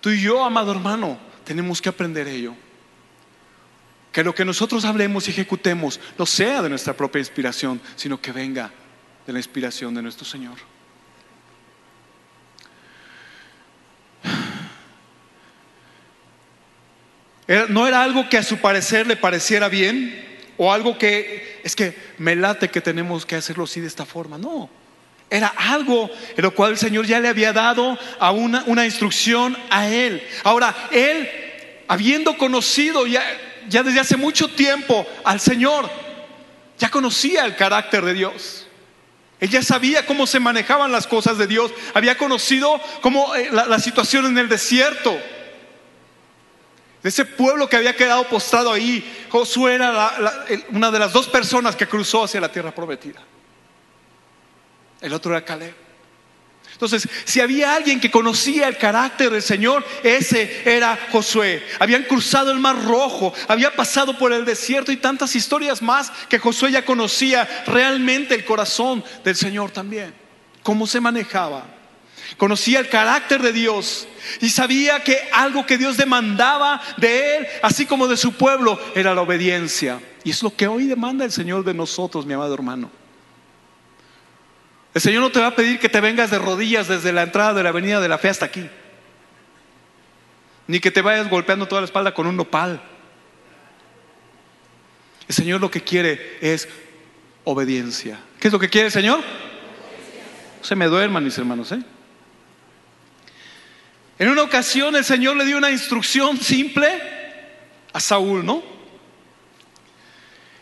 Tú 0.00 0.10
y 0.10 0.22
yo, 0.22 0.42
amado 0.42 0.72
hermano, 0.72 1.18
tenemos 1.44 1.82
que 1.82 1.88
aprender 1.88 2.26
ello. 2.28 2.54
Que 4.12 4.24
lo 4.24 4.34
que 4.34 4.44
nosotros 4.44 4.84
hablemos 4.84 5.28
y 5.28 5.32
ejecutemos 5.32 6.00
no 6.16 6.24
sea 6.24 6.62
de 6.62 6.70
nuestra 6.70 6.94
propia 6.94 7.18
inspiración, 7.18 7.80
sino 7.94 8.20
que 8.20 8.32
venga 8.32 8.70
de 9.28 9.34
la 9.34 9.40
inspiración 9.40 9.94
de 9.94 10.00
nuestro 10.00 10.24
Señor. 10.24 10.56
No 17.68 17.86
era 17.86 18.02
algo 18.02 18.26
que 18.30 18.38
a 18.38 18.42
su 18.42 18.56
parecer 18.56 19.06
le 19.06 19.16
pareciera 19.16 19.68
bien 19.68 20.40
o 20.56 20.72
algo 20.72 20.96
que 20.96 21.60
es 21.62 21.76
que 21.76 21.94
me 22.16 22.36
late 22.36 22.70
que 22.70 22.80
tenemos 22.80 23.26
que 23.26 23.36
hacerlo 23.36 23.64
así 23.64 23.80
de 23.80 23.86
esta 23.86 24.06
forma. 24.06 24.38
No, 24.38 24.70
era 25.28 25.48
algo 25.48 26.08
en 26.34 26.42
lo 26.42 26.54
cual 26.54 26.72
el 26.72 26.78
Señor 26.78 27.04
ya 27.04 27.20
le 27.20 27.28
había 27.28 27.52
dado 27.52 27.98
a 28.18 28.30
una, 28.30 28.64
una 28.64 28.86
instrucción 28.86 29.58
a 29.68 29.88
él. 29.88 30.26
Ahora, 30.42 30.74
él, 30.90 31.28
habiendo 31.86 32.38
conocido 32.38 33.06
ya, 33.06 33.22
ya 33.68 33.82
desde 33.82 34.00
hace 34.00 34.16
mucho 34.16 34.48
tiempo 34.48 35.06
al 35.22 35.38
Señor, 35.38 35.90
ya 36.78 36.88
conocía 36.88 37.44
el 37.44 37.56
carácter 37.56 38.06
de 38.06 38.14
Dios. 38.14 38.67
Él 39.40 39.50
ya 39.50 39.62
sabía 39.62 40.04
cómo 40.04 40.26
se 40.26 40.40
manejaban 40.40 40.90
las 40.90 41.06
cosas 41.06 41.38
de 41.38 41.46
Dios, 41.46 41.72
había 41.94 42.18
conocido 42.18 42.80
cómo 43.00 43.34
eh, 43.36 43.50
la, 43.52 43.78
situación 43.78 44.26
en 44.26 44.38
el 44.38 44.48
desierto. 44.48 45.16
De 47.02 47.08
ese 47.08 47.24
pueblo 47.24 47.68
que 47.68 47.76
había 47.76 47.94
quedado 47.94 48.24
postrado 48.28 48.72
ahí, 48.72 49.26
Josué 49.30 49.76
era 49.76 50.10
una 50.70 50.90
de 50.90 50.98
las 50.98 51.12
dos 51.12 51.28
personas 51.28 51.76
que 51.76 51.86
cruzó 51.86 52.24
hacia 52.24 52.40
la 52.40 52.50
tierra 52.50 52.74
prometida. 52.74 53.20
El 55.00 55.12
otro 55.12 55.30
era 55.30 55.44
Caleb. 55.44 55.87
Entonces, 56.72 57.08
si 57.24 57.40
había 57.40 57.74
alguien 57.74 57.98
que 57.98 58.10
conocía 58.10 58.68
el 58.68 58.76
carácter 58.76 59.30
del 59.30 59.42
Señor, 59.42 59.84
ese 60.02 60.62
era 60.64 60.98
Josué. 61.10 61.62
Habían 61.80 62.04
cruzado 62.04 62.52
el 62.52 62.58
mar 62.58 62.84
rojo, 62.84 63.34
había 63.48 63.74
pasado 63.74 64.16
por 64.16 64.32
el 64.32 64.44
desierto 64.44 64.92
y 64.92 64.96
tantas 64.96 65.34
historias 65.34 65.82
más 65.82 66.12
que 66.28 66.38
Josué 66.38 66.70
ya 66.72 66.84
conocía 66.84 67.64
realmente 67.66 68.34
el 68.34 68.44
corazón 68.44 69.02
del 69.24 69.34
Señor 69.34 69.70
también. 69.70 70.14
Cómo 70.62 70.86
se 70.86 71.00
manejaba. 71.00 71.64
Conocía 72.36 72.78
el 72.78 72.88
carácter 72.88 73.42
de 73.42 73.52
Dios 73.52 74.06
y 74.40 74.50
sabía 74.50 75.02
que 75.02 75.18
algo 75.32 75.64
que 75.66 75.78
Dios 75.78 75.96
demandaba 75.96 76.80
de 76.98 77.38
él, 77.38 77.46
así 77.62 77.86
como 77.86 78.06
de 78.06 78.16
su 78.16 78.32
pueblo, 78.32 78.78
era 78.94 79.14
la 79.14 79.22
obediencia. 79.22 80.00
Y 80.24 80.30
es 80.30 80.42
lo 80.42 80.54
que 80.54 80.68
hoy 80.68 80.86
demanda 80.86 81.24
el 81.24 81.32
Señor 81.32 81.64
de 81.64 81.74
nosotros, 81.74 82.26
mi 82.26 82.34
amado 82.34 82.54
hermano. 82.54 82.97
El 84.98 85.02
Señor 85.02 85.22
no 85.22 85.30
te 85.30 85.38
va 85.38 85.46
a 85.46 85.54
pedir 85.54 85.78
que 85.78 85.88
te 85.88 86.00
vengas 86.00 86.32
de 86.32 86.40
rodillas 86.40 86.88
desde 86.88 87.12
la 87.12 87.22
entrada 87.22 87.54
de 87.54 87.62
la 87.62 87.68
avenida 87.68 88.00
de 88.00 88.08
la 88.08 88.18
fe 88.18 88.30
hasta 88.30 88.46
aquí. 88.46 88.68
Ni 90.66 90.80
que 90.80 90.90
te 90.90 91.02
vayas 91.02 91.30
golpeando 91.30 91.68
toda 91.68 91.82
la 91.82 91.84
espalda 91.84 92.12
con 92.12 92.26
un 92.26 92.36
nopal. 92.36 92.82
El 95.28 95.34
Señor 95.36 95.60
lo 95.60 95.70
que 95.70 95.82
quiere 95.82 96.38
es 96.40 96.68
obediencia. 97.44 98.18
¿Qué 98.40 98.48
es 98.48 98.52
lo 98.52 98.58
que 98.58 98.68
quiere 98.68 98.86
el 98.86 98.92
Señor? 98.92 99.20
Se 100.62 100.74
me 100.74 100.86
duerman 100.86 101.22
mis 101.22 101.38
hermanos, 101.38 101.70
¿eh? 101.70 101.80
En 104.18 104.30
una 104.30 104.42
ocasión 104.42 104.96
el 104.96 105.04
Señor 105.04 105.36
le 105.36 105.44
dio 105.44 105.58
una 105.58 105.70
instrucción 105.70 106.38
simple 106.38 106.88
a 107.92 108.00
Saúl, 108.00 108.44
¿no? 108.44 108.64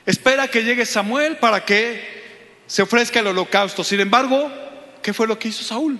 Espera 0.05 0.47
que 0.49 0.63
llegue 0.63 0.85
Samuel 0.85 1.39
para 1.39 1.65
que 1.65 2.16
se 2.67 2.83
ofrezca 2.83 3.21
el 3.21 3.29
holocausto. 3.29 3.85
Sin 3.85 4.01
embargo, 4.01 4.51
¿qué 5.03 5.13
fue 5.13 5.27
lo 5.27 5.39
que 5.39 5.49
hizo 5.49 5.63
Saúl? 5.63 5.99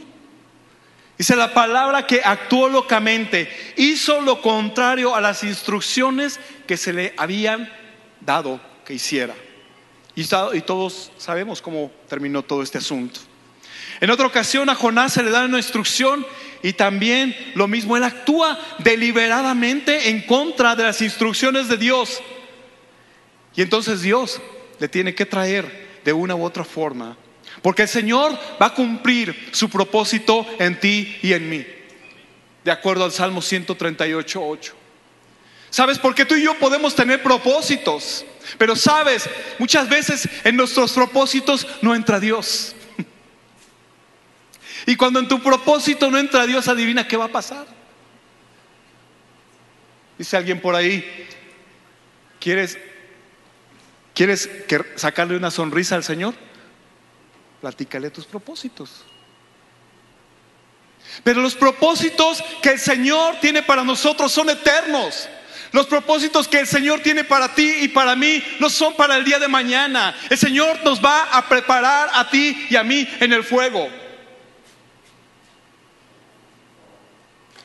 Dice 1.19 1.35
la 1.35 1.55
palabra 1.55 2.07
que 2.07 2.21
actuó 2.23 2.69
locamente, 2.69 3.51
hizo 3.77 4.21
lo 4.21 4.43
contrario 4.43 5.15
a 5.15 5.21
las 5.21 5.45
instrucciones 5.45 6.39
que 6.67 6.77
se 6.77 6.93
le 6.93 7.15
habían 7.17 7.73
dado 8.21 8.61
que 8.85 8.95
hiciera. 8.95 9.35
Y, 10.15 10.25
todos 10.25 11.13
sabemos 11.19 11.61
cómo 11.63 11.91
terminó 12.09 12.43
todo 12.43 12.63
este 12.63 12.79
asunto. 12.79 13.21
En 14.01 14.11
otra 14.11 14.27
ocasión 14.27 14.69
a 14.69 14.75
Jonás 14.75 15.15
se 15.15 15.23
le 15.23 15.31
da 15.31 15.45
una 15.45 15.59
instrucción 15.59 16.27
y 16.63 16.73
también 16.73 17.37
lo 17.55 17.69
mismo, 17.69 17.97
él 17.97 18.05
actúa 18.05 18.59
deliberadamente 18.79 20.11
en 20.11 20.23
contra 20.23 20.75
de 20.75 20.85
las 20.85 21.01
instrucciones 21.01 21.69
de 21.69 21.77
Dios. 21.77 22.23
Y 23.55 23.63
entonces 23.63 24.03
Dios 24.03 24.41
le 24.79 24.89
tiene 24.89 25.15
que 25.15 25.25
traer 25.25 25.86
de 26.07 26.13
una 26.13 26.37
u 26.37 26.45
otra 26.45 26.65
forma. 26.65 27.17
Porque 27.61 27.83
el 27.83 27.89
Señor 27.89 28.39
va 28.63 28.67
a 28.67 28.75
cumplir 28.75 29.51
su 29.51 29.69
propósito 29.69 30.47
en 30.61 30.79
ti 30.79 31.19
y 31.21 31.33
en 31.33 31.51
mí. 31.51 31.67
De 32.65 32.71
acuerdo 32.71 33.05
al 33.05 33.13
Salmo 33.13 33.43
138, 33.43 34.41
8. 34.41 34.75
¿Sabes? 35.69 35.99
por 35.99 36.15
qué 36.15 36.25
tú 36.25 36.37
y 36.37 36.45
yo 36.45 36.55
podemos 36.59 36.95
tener 36.95 37.23
propósitos. 37.23 38.25
Pero 38.57 38.77
sabes, 38.77 39.29
muchas 39.59 39.89
veces 39.89 40.29
en 40.45 40.57
nuestros 40.57 40.93
propósitos 40.93 41.67
no 41.83 41.95
entra 41.95 42.19
Dios. 42.19 42.75
Y 44.89 44.95
cuando 44.95 45.19
en 45.19 45.27
tu 45.27 45.43
propósito 45.43 46.09
no 46.09 46.17
entra 46.17 46.47
Dios, 46.47 46.69
adivina 46.69 47.09
qué 47.09 47.17
va 47.17 47.25
a 47.25 47.33
pasar. 47.33 47.67
Dice 50.17 50.37
alguien 50.37 50.61
por 50.61 50.77
ahí, 50.77 51.27
¿quieres 52.39 52.79
¿Quieres 54.17 54.49
sacarle 54.95 55.37
una 55.37 55.51
sonrisa 55.51 55.95
al 55.95 56.03
Señor? 56.03 56.33
Platícale 57.61 58.09
tus 58.09 58.25
propósitos. 58.25 59.05
Pero 61.23 61.43
los 61.43 61.55
propósitos 61.55 62.43
que 62.63 62.71
el 62.71 62.81
Señor 62.81 63.37
tiene 63.43 63.63
para 63.63 63.85
nosotros 63.85 64.33
son 64.33 64.49
eternos. 64.49 65.29
Los 65.71 65.87
propósitos 65.87 66.49
que 66.49 66.61
el 66.61 66.67
Señor 66.67 67.01
tiene 67.01 67.25
para 67.25 67.55
ti 67.55 67.71
y 67.83 67.89
para 67.89 68.17
mí 68.17 68.43
no 68.59 68.71
son 68.71 68.97
para 68.97 69.19
el 69.19 69.25
día 69.25 69.39
de 69.39 69.49
mañana. 69.49 70.17
El 70.31 70.39
Señor 70.39 70.83
nos 70.83 71.05
va 71.05 71.25
a 71.25 71.47
preparar 71.47 72.09
a 72.15 72.31
ti 72.31 72.69
y 72.71 72.77
a 72.77 72.83
mí 72.83 73.07
en 73.21 73.35
el 73.35 73.45
fuego. 73.45 73.91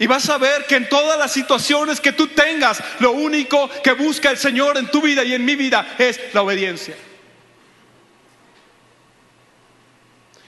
Y 0.02 0.08
vas 0.08 0.28
a 0.32 0.40
ver 0.40 0.66
que 0.66 0.78
en 0.78 0.90
todas 0.90 1.16
las 1.20 1.32
situaciones 1.32 2.02
que 2.02 2.12
tú 2.12 2.26
tengas, 2.30 2.84
lo 2.98 3.12
único 3.12 3.70
que 3.84 3.92
busca 3.92 4.32
el 4.32 4.38
Señor 4.38 4.76
en 4.80 4.90
tu 4.90 5.00
vida 5.00 5.24
y 5.24 5.36
en 5.36 5.46
mi 5.46 5.56
vida 5.56 5.94
es 6.00 6.20
la 6.34 6.42
obediencia. 6.42 6.96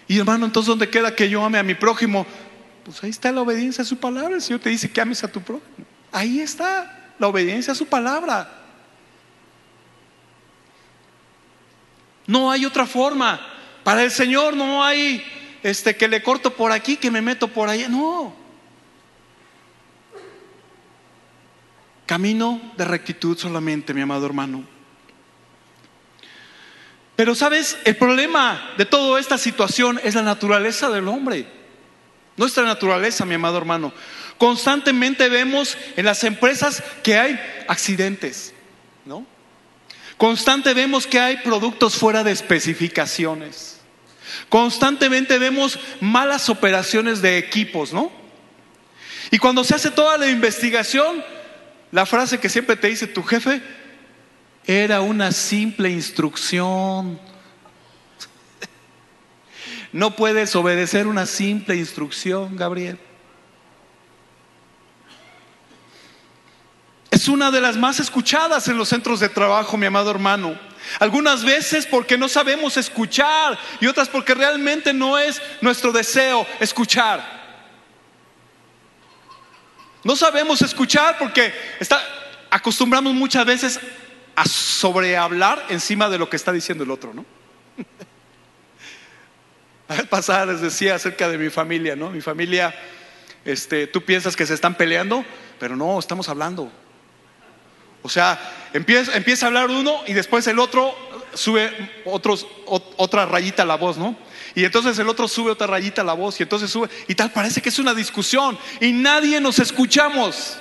Y 0.07 0.17
hermano, 0.17 0.47
entonces 0.47 0.69
¿dónde 0.69 0.89
queda 0.89 1.15
que 1.15 1.29
yo 1.29 1.45
ame 1.45 1.59
a 1.59 1.63
mi 1.63 1.75
prójimo? 1.75 2.25
Pues 2.83 3.03
ahí 3.03 3.11
está 3.11 3.31
la 3.31 3.41
obediencia 3.41 3.83
a 3.83 3.85
su 3.85 3.97
palabra. 3.97 4.33
El 4.33 4.41
Señor 4.41 4.59
te 4.59 4.71
dice 4.71 4.91
que 4.91 4.99
ames 4.99 5.23
a 5.23 5.27
tu 5.27 5.39
prójimo. 5.39 5.85
Ahí 6.11 6.39
está 6.39 7.11
la 7.19 7.27
obediencia 7.27 7.73
a 7.73 7.75
su 7.75 7.85
palabra. 7.85 8.49
No 12.25 12.49
hay 12.49 12.65
otra 12.65 12.87
forma. 12.87 13.39
Para 13.83 14.01
el 14.01 14.09
Señor 14.09 14.55
no 14.55 14.83
hay 14.83 15.23
este 15.61 15.95
que 15.95 16.07
le 16.07 16.23
corto 16.23 16.55
por 16.55 16.71
aquí, 16.71 16.97
que 16.97 17.11
me 17.11 17.21
meto 17.21 17.47
por 17.49 17.69
allá. 17.69 17.87
No. 17.87 18.41
Camino 22.13 22.61
de 22.77 22.85
rectitud 22.85 23.35
solamente, 23.35 23.91
mi 23.91 24.01
amado 24.01 24.27
hermano. 24.27 24.63
Pero 27.15 27.33
sabes, 27.33 27.75
el 27.85 27.95
problema 27.95 28.69
de 28.77 28.85
toda 28.85 29.19
esta 29.19 29.39
situación 29.39 29.99
es 30.03 30.13
la 30.13 30.21
naturaleza 30.21 30.91
del 30.91 31.07
hombre. 31.07 31.47
Nuestra 32.37 32.65
naturaleza, 32.65 33.25
mi 33.25 33.33
amado 33.33 33.57
hermano. 33.57 33.91
Constantemente 34.37 35.27
vemos 35.27 35.75
en 35.97 36.05
las 36.05 36.23
empresas 36.23 36.83
que 37.01 37.17
hay 37.17 37.39
accidentes, 37.67 38.53
¿no? 39.05 39.25
Constantemente 40.15 40.79
vemos 40.79 41.07
que 41.07 41.19
hay 41.19 41.37
productos 41.37 41.95
fuera 41.95 42.23
de 42.23 42.31
especificaciones. 42.31 43.79
Constantemente 44.49 45.39
vemos 45.39 45.79
malas 45.99 46.47
operaciones 46.47 47.23
de 47.23 47.39
equipos, 47.39 47.91
¿no? 47.91 48.11
Y 49.31 49.39
cuando 49.39 49.63
se 49.63 49.73
hace 49.73 49.89
toda 49.89 50.19
la 50.19 50.29
investigación, 50.29 51.23
la 51.93 52.07
frase 52.07 52.39
que 52.39 52.49
siempre 52.49 52.75
te 52.75 52.87
dice 52.87 53.05
tu 53.05 53.21
jefe 53.21 53.61
era 54.65 55.01
una 55.01 55.31
simple 55.31 55.91
instrucción. 55.91 57.19
No 59.91 60.15
puedes 60.15 60.55
obedecer 60.55 61.05
una 61.05 61.27
simple 61.27 61.75
instrucción, 61.75 62.55
Gabriel. 62.55 62.97
Es 67.11 67.27
una 67.27 67.51
de 67.51 67.61
las 67.61 67.77
más 67.77 67.99
escuchadas 67.99 68.67
en 68.67 68.77
los 68.79 68.89
centros 68.89 69.19
de 69.19 69.29
trabajo, 69.29 69.77
mi 69.77 69.85
amado 69.85 70.09
hermano. 70.09 70.59
Algunas 70.99 71.43
veces 71.43 71.85
porque 71.85 72.17
no 72.17 72.27
sabemos 72.27 72.75
escuchar 72.75 73.55
y 73.79 73.85
otras 73.85 74.09
porque 74.09 74.33
realmente 74.33 74.93
no 74.95 75.19
es 75.19 75.39
nuestro 75.61 75.91
deseo 75.91 76.47
escuchar. 76.59 77.32
No 80.03 80.15
sabemos 80.15 80.61
escuchar 80.61 81.17
porque 81.17 81.53
está, 81.79 82.01
acostumbramos 82.49 83.13
muchas 83.13 83.45
veces 83.45 83.79
a 84.35 84.45
sobrehablar 84.45 85.65
encima 85.69 86.09
de 86.09 86.17
lo 86.17 86.29
que 86.29 86.35
está 86.35 86.51
diciendo 86.51 86.83
el 86.83 86.91
otro, 86.91 87.13
¿no? 87.13 87.25
Al 89.87 90.07
pasar 90.07 90.47
les 90.47 90.61
decía 90.61 90.95
acerca 90.95 91.29
de 91.29 91.37
mi 91.37 91.49
familia, 91.49 91.95
¿no? 91.95 92.09
Mi 92.09 92.21
familia, 92.21 92.73
este, 93.45 93.87
tú 93.87 94.03
piensas 94.03 94.35
que 94.35 94.45
se 94.45 94.53
están 94.53 94.75
peleando, 94.75 95.23
pero 95.59 95.75
no, 95.75 95.99
estamos 95.99 96.29
hablando. 96.29 96.71
O 98.01 98.09
sea, 98.09 98.39
empieza, 98.73 99.15
empieza 99.15 99.45
a 99.45 99.47
hablar 99.47 99.69
uno 99.69 100.01
y 100.07 100.13
después 100.13 100.45
el 100.47 100.59
otro 100.59 100.95
sube 101.35 101.71
otros, 102.05 102.47
otra 102.65 103.25
rayita 103.25 103.65
la 103.65 103.75
voz, 103.75 103.97
¿no? 103.97 104.15
Y 104.55 104.65
entonces 104.65 104.97
el 104.99 105.09
otro 105.09 105.27
sube 105.27 105.51
otra 105.51 105.67
rayita 105.67 106.03
la 106.03 106.13
voz 106.13 106.39
y 106.39 106.43
entonces 106.43 106.69
sube 106.69 106.89
y 107.07 107.15
tal, 107.15 107.31
parece 107.31 107.61
que 107.61 107.69
es 107.69 107.79
una 107.79 107.93
discusión 107.93 108.57
y 108.79 108.91
nadie 108.91 109.41
nos 109.41 109.59
escuchamos. 109.59 110.57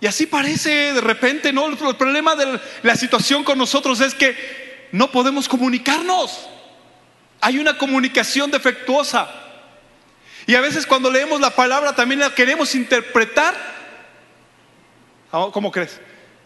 Y 0.00 0.06
así 0.06 0.26
parece 0.26 0.94
de 0.94 1.00
repente, 1.00 1.52
¿no? 1.52 1.66
El 1.66 1.76
problema 1.76 2.34
de 2.34 2.58
la 2.82 2.96
situación 2.96 3.44
con 3.44 3.58
nosotros 3.58 4.00
es 4.00 4.14
que 4.14 4.88
no 4.90 5.12
podemos 5.12 5.48
comunicarnos. 5.48 6.48
Hay 7.40 7.58
una 7.58 7.78
comunicación 7.78 8.50
defectuosa. 8.50 9.30
Y 10.46 10.56
a 10.56 10.60
veces 10.60 10.86
cuando 10.86 11.10
leemos 11.10 11.40
la 11.40 11.54
palabra 11.54 11.94
también 11.94 12.20
la 12.20 12.34
queremos 12.34 12.74
interpretar. 12.74 13.54
¿Cómo 15.30 15.70
crees? 15.70 16.00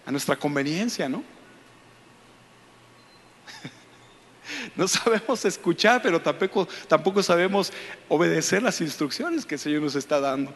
A 0.05 0.11
nuestra 0.11 0.37
conveniencia, 0.37 1.09
¿no? 1.09 1.36
No 4.77 4.87
sabemos 4.89 5.45
escuchar, 5.45 6.03
pero 6.03 6.21
tampoco, 6.21 6.69
tampoco 6.87 7.23
sabemos 7.23 7.73
obedecer 8.09 8.63
las 8.63 8.81
instrucciones 8.81 9.47
que 9.47 9.55
el 9.55 9.61
Señor 9.61 9.83
nos 9.83 9.95
está 9.95 10.21
dando. 10.21 10.55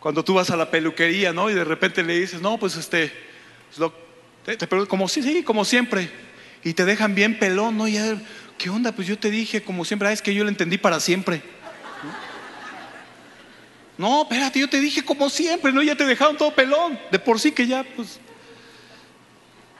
Cuando 0.00 0.24
tú 0.24 0.34
vas 0.34 0.50
a 0.50 0.56
la 0.56 0.70
peluquería, 0.70 1.32
¿no? 1.32 1.50
Y 1.50 1.54
de 1.54 1.64
repente 1.64 2.02
le 2.02 2.18
dices, 2.18 2.40
no, 2.40 2.58
pues 2.58 2.76
este, 2.76 3.12
te, 4.44 4.68
como 4.86 5.08
sí, 5.08 5.22
sí, 5.22 5.42
como 5.42 5.64
siempre. 5.64 6.08
Y 6.64 6.72
te 6.72 6.84
dejan 6.84 7.14
bien 7.14 7.38
pelón, 7.38 7.76
¿no? 7.76 7.88
Y 7.88 7.98
¿qué 8.56 8.70
onda? 8.70 8.92
Pues 8.92 9.06
yo 9.06 9.18
te 9.18 9.30
dije, 9.30 9.62
como 9.62 9.84
siempre, 9.84 10.08
ah, 10.08 10.12
es 10.12 10.22
que 10.22 10.34
yo 10.34 10.44
lo 10.44 10.48
entendí 10.48 10.78
para 10.78 11.00
siempre. 11.00 11.42
No, 13.98 14.22
espérate, 14.22 14.60
yo 14.60 14.68
te 14.68 14.80
dije 14.80 15.04
como 15.04 15.28
siempre, 15.30 15.72
¿no? 15.72 15.82
Ya 15.82 15.96
te 15.96 16.04
dejaron 16.04 16.36
todo 16.36 16.54
pelón. 16.54 16.98
De 17.10 17.18
por 17.18 17.40
sí 17.40 17.52
que 17.52 17.66
ya, 17.66 17.84
pues, 17.96 18.20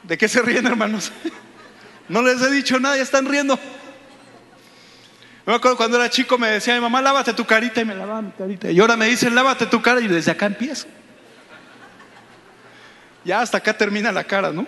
¿De 0.07 0.17
qué 0.17 0.29
se 0.29 0.41
ríen, 0.41 0.67
hermanos? 0.67 1.13
No 2.09 2.23
les 2.23 2.41
he 2.41 2.51
dicho 2.51 2.79
nada, 2.79 2.97
ya 2.97 3.03
están 3.03 3.27
riendo. 3.27 3.59
Me 5.45 5.55
acuerdo 5.55 5.77
cuando 5.77 5.97
era 5.97 6.11
chico 6.11 6.39
me 6.39 6.49
decía 6.49 6.75
mi 6.75 6.81
mamá, 6.81 7.03
lávate 7.03 7.33
tu 7.33 7.45
carita 7.45 7.81
y 7.81 7.85
me 7.85 7.95
lavaba 7.95 8.23
mi 8.23 8.31
carita. 8.33 8.71
Y 8.71 8.79
ahora 8.81 8.97
me 8.97 9.07
dicen, 9.07 9.35
lávate 9.35 9.67
tu 9.67 9.83
cara 9.83 10.01
y 10.01 10.09
desde 10.09 10.31
acá 10.31 10.47
empiezo. 10.47 10.87
Ya 13.25 13.41
hasta 13.41 13.59
acá 13.59 13.77
termina 13.77 14.13
la 14.13 14.25
cara, 14.25 14.53
¿no? 14.53 14.67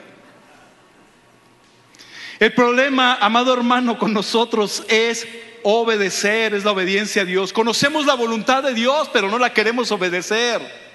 El 2.40 2.52
problema, 2.52 3.14
amado 3.20 3.52
hermano, 3.52 3.98
con 3.98 4.12
nosotros 4.12 4.84
es 4.88 5.26
obedecer, 5.62 6.54
es 6.54 6.64
la 6.64 6.72
obediencia 6.72 7.22
a 7.22 7.24
Dios. 7.24 7.52
Conocemos 7.52 8.06
la 8.06 8.14
voluntad 8.14 8.62
de 8.62 8.74
Dios, 8.74 9.10
pero 9.12 9.28
no 9.28 9.38
la 9.38 9.52
queremos 9.52 9.90
obedecer. 9.92 10.87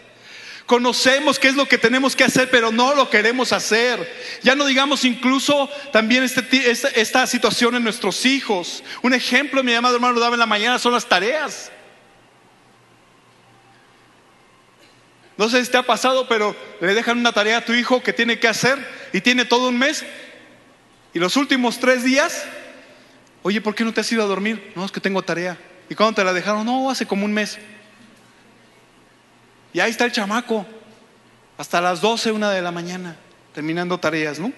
Conocemos 0.66 1.40
qué 1.40 1.50
es 1.50 1.56
lo 1.56 1.68
que 1.68 1.78
tenemos 1.78 2.16
que 2.16 2.24
hacer, 2.24 2.50
pero 2.50 2.72
no 2.72 2.96
lo 2.96 3.10
queremos 3.10 3.52
hacer. 3.52 4.12
Ya 4.44 4.56
no 4.56 4.66
digamos 4.66 5.04
incluso 5.04 5.70
también 5.92 6.24
este, 6.24 6.72
esta, 6.72 7.28
situación 7.28 7.76
en 7.76 7.84
nuestros 7.84 8.26
hijos. 8.26 8.84
Un 9.02 9.14
ejemplo, 9.14 9.62
mi 9.62 9.74
amado 9.74 9.96
hermano 9.96 10.14
lo 10.14 10.22
daba 10.22 10.36
en 10.36 10.40
la 10.40 10.46
mañana, 10.46 10.80
son 10.80 10.94
las 10.94 11.08
tareas. 11.08 11.70
No 15.36 15.50
sé 15.50 15.66
si 15.66 15.70
te 15.70 15.78
ha 15.78 15.84
pasado, 15.84 16.28
pero 16.30 16.56
le 16.80 16.94
dejan 16.94 17.18
una 17.18 17.34
tarea 17.34 17.58
a 17.58 17.66
tu 17.66 17.74
hijo 17.74 18.02
que 18.02 18.14
tiene 18.14 18.40
que 18.40 18.48
hacer 18.48 18.78
y 19.12 19.20
tiene 19.20 19.44
todo 19.44 19.68
un 19.68 19.78
mes. 19.78 20.06
Y 21.14 21.20
los 21.20 21.36
últimos 21.36 21.80
tres 21.80 22.04
días, 22.04 22.46
oye, 23.42 23.60
¿por 23.60 23.76
qué 23.76 23.84
no 23.84 23.94
te 23.94 24.00
has 24.00 24.12
ido 24.12 24.24
a 24.24 24.28
dormir? 24.28 24.72
No, 24.76 24.86
es 24.86 24.92
que 24.92 25.02
tengo 25.02 25.22
tarea. 25.24 25.58
¿Y 25.90 25.96
cuándo 25.96 26.16
te 26.16 26.24
la 26.24 26.32
dejaron? 26.32 26.66
No, 26.66 26.90
hace 26.90 27.06
como 27.06 27.26
un 27.26 27.34
mes. 27.34 27.60
Y 29.74 29.80
ahí 29.80 29.90
está 29.90 30.06
el 30.06 30.12
chamaco, 30.12 30.66
hasta 31.58 31.82
las 31.82 32.00
12, 32.00 32.32
una 32.32 32.52
de 32.52 32.62
la 32.62 32.72
mañana, 32.72 33.18
terminando 33.54 33.98
tareas, 33.98 34.40
¿no? 34.40 34.54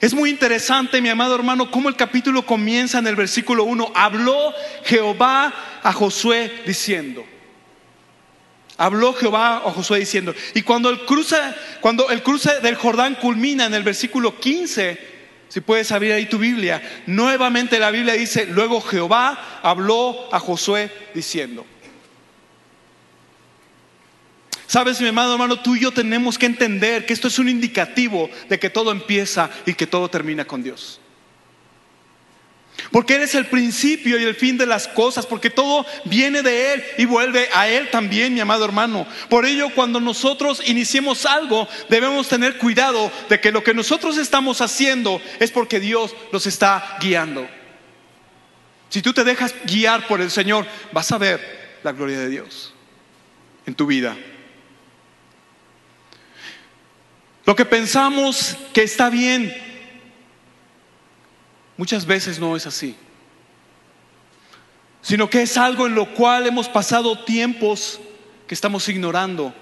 Es 0.00 0.12
muy 0.12 0.28
interesante, 0.28 1.00
mi 1.00 1.08
amado 1.08 1.34
hermano, 1.34 1.70
cómo 1.70 1.88
el 1.88 1.96
capítulo 1.96 2.44
comienza 2.44 2.98
en 2.98 3.06
el 3.06 3.16
versículo 3.16 3.64
1. 3.64 3.92
Habló 3.94 4.52
Jehová 4.84 5.54
a 5.82 5.92
Josué 5.92 6.62
diciendo. 6.66 7.24
Habló 8.76 9.14
Jehová 9.14 9.58
a 9.64 9.70
Josué 9.70 10.00
diciendo. 10.00 10.34
Y 10.54 10.62
cuando 10.62 10.90
el 10.90 11.06
cruce, 11.06 11.36
cuando 11.80 12.10
el 12.10 12.22
cruce 12.22 12.60
del 12.60 12.74
Jordán 12.74 13.14
culmina 13.14 13.64
en 13.64 13.72
el 13.72 13.82
versículo 13.82 14.38
15, 14.38 14.98
si 15.48 15.60
puedes 15.60 15.90
abrir 15.92 16.12
ahí 16.12 16.26
tu 16.26 16.38
Biblia, 16.38 16.82
nuevamente 17.06 17.78
la 17.78 17.90
Biblia 17.90 18.14
dice, 18.14 18.46
luego 18.46 18.80
Jehová 18.80 19.60
habló 19.62 20.28
a 20.32 20.40
Josué 20.40 20.90
diciendo. 21.14 21.64
Sabes, 24.66 25.00
mi 25.00 25.08
amado 25.08 25.32
hermano, 25.34 25.60
tú 25.60 25.76
y 25.76 25.80
yo 25.80 25.92
tenemos 25.92 26.38
que 26.38 26.46
entender 26.46 27.04
que 27.06 27.12
esto 27.12 27.28
es 27.28 27.38
un 27.38 27.48
indicativo 27.48 28.30
de 28.48 28.58
que 28.58 28.70
todo 28.70 28.90
empieza 28.92 29.50
y 29.66 29.74
que 29.74 29.86
todo 29.86 30.08
termina 30.08 30.44
con 30.44 30.62
Dios. 30.62 31.00
Porque 32.90 33.16
Él 33.16 33.22
es 33.22 33.34
el 33.34 33.46
principio 33.46 34.18
y 34.18 34.24
el 34.24 34.34
fin 34.34 34.58
de 34.58 34.66
las 34.66 34.88
cosas, 34.88 35.26
porque 35.26 35.50
todo 35.50 35.86
viene 36.04 36.42
de 36.42 36.74
Él 36.74 36.84
y 36.98 37.04
vuelve 37.04 37.48
a 37.54 37.68
Él 37.68 37.90
también, 37.90 38.34
mi 38.34 38.40
amado 38.40 38.64
hermano. 38.64 39.06
Por 39.28 39.46
ello, 39.46 39.70
cuando 39.74 40.00
nosotros 40.00 40.62
iniciemos 40.66 41.24
algo, 41.26 41.68
debemos 41.88 42.28
tener 42.28 42.58
cuidado 42.58 43.10
de 43.28 43.40
que 43.40 43.52
lo 43.52 43.62
que 43.62 43.74
nosotros 43.74 44.18
estamos 44.18 44.60
haciendo 44.60 45.20
es 45.40 45.50
porque 45.50 45.80
Dios 45.80 46.14
nos 46.32 46.46
está 46.46 46.98
guiando. 47.00 47.48
Si 48.88 49.02
tú 49.02 49.12
te 49.12 49.24
dejas 49.24 49.54
guiar 49.66 50.06
por 50.06 50.20
el 50.20 50.30
Señor, 50.30 50.66
vas 50.92 51.10
a 51.12 51.18
ver 51.18 51.78
la 51.82 51.92
gloria 51.92 52.18
de 52.18 52.28
Dios 52.28 52.72
en 53.66 53.74
tu 53.74 53.86
vida. 53.86 54.16
Lo 57.46 57.54
que 57.54 57.64
pensamos 57.64 58.56
que 58.72 58.82
está 58.82 59.10
bien, 59.10 59.54
muchas 61.76 62.06
veces 62.06 62.38
no 62.38 62.56
es 62.56 62.66
así, 62.66 62.96
sino 65.02 65.28
que 65.28 65.42
es 65.42 65.58
algo 65.58 65.86
en 65.86 65.94
lo 65.94 66.14
cual 66.14 66.46
hemos 66.46 66.68
pasado 66.68 67.22
tiempos 67.24 68.00
que 68.46 68.54
estamos 68.54 68.88
ignorando 68.88 69.54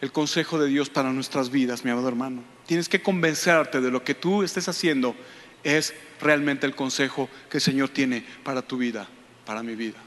el 0.00 0.12
consejo 0.12 0.58
de 0.58 0.68
Dios 0.68 0.88
para 0.88 1.12
nuestras 1.12 1.50
vidas, 1.50 1.84
mi 1.84 1.90
amado 1.90 2.08
hermano. 2.08 2.42
Tienes 2.66 2.88
que 2.88 3.02
convencerte 3.02 3.80
de 3.80 3.90
lo 3.90 4.02
que 4.02 4.14
tú 4.14 4.42
estés 4.42 4.68
haciendo 4.68 5.14
es 5.62 5.94
realmente 6.20 6.66
el 6.66 6.74
consejo 6.74 7.28
que 7.50 7.58
el 7.58 7.62
Señor 7.62 7.88
tiene 7.88 8.24
para 8.44 8.62
tu 8.62 8.78
vida, 8.78 9.06
para 9.44 9.62
mi 9.62 9.74
vida. 9.74 9.98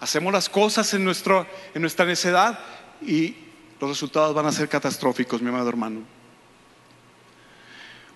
Hacemos 0.00 0.32
las 0.32 0.48
cosas 0.48 0.94
en, 0.94 1.04
nuestro, 1.04 1.46
en 1.74 1.82
nuestra 1.82 2.06
necedad 2.06 2.58
y 3.02 3.34
los 3.80 3.90
resultados 3.90 4.34
van 4.34 4.46
a 4.46 4.52
ser 4.52 4.68
catastróficos, 4.68 5.40
mi 5.40 5.48
amado 5.48 5.68
hermano. 5.68 6.02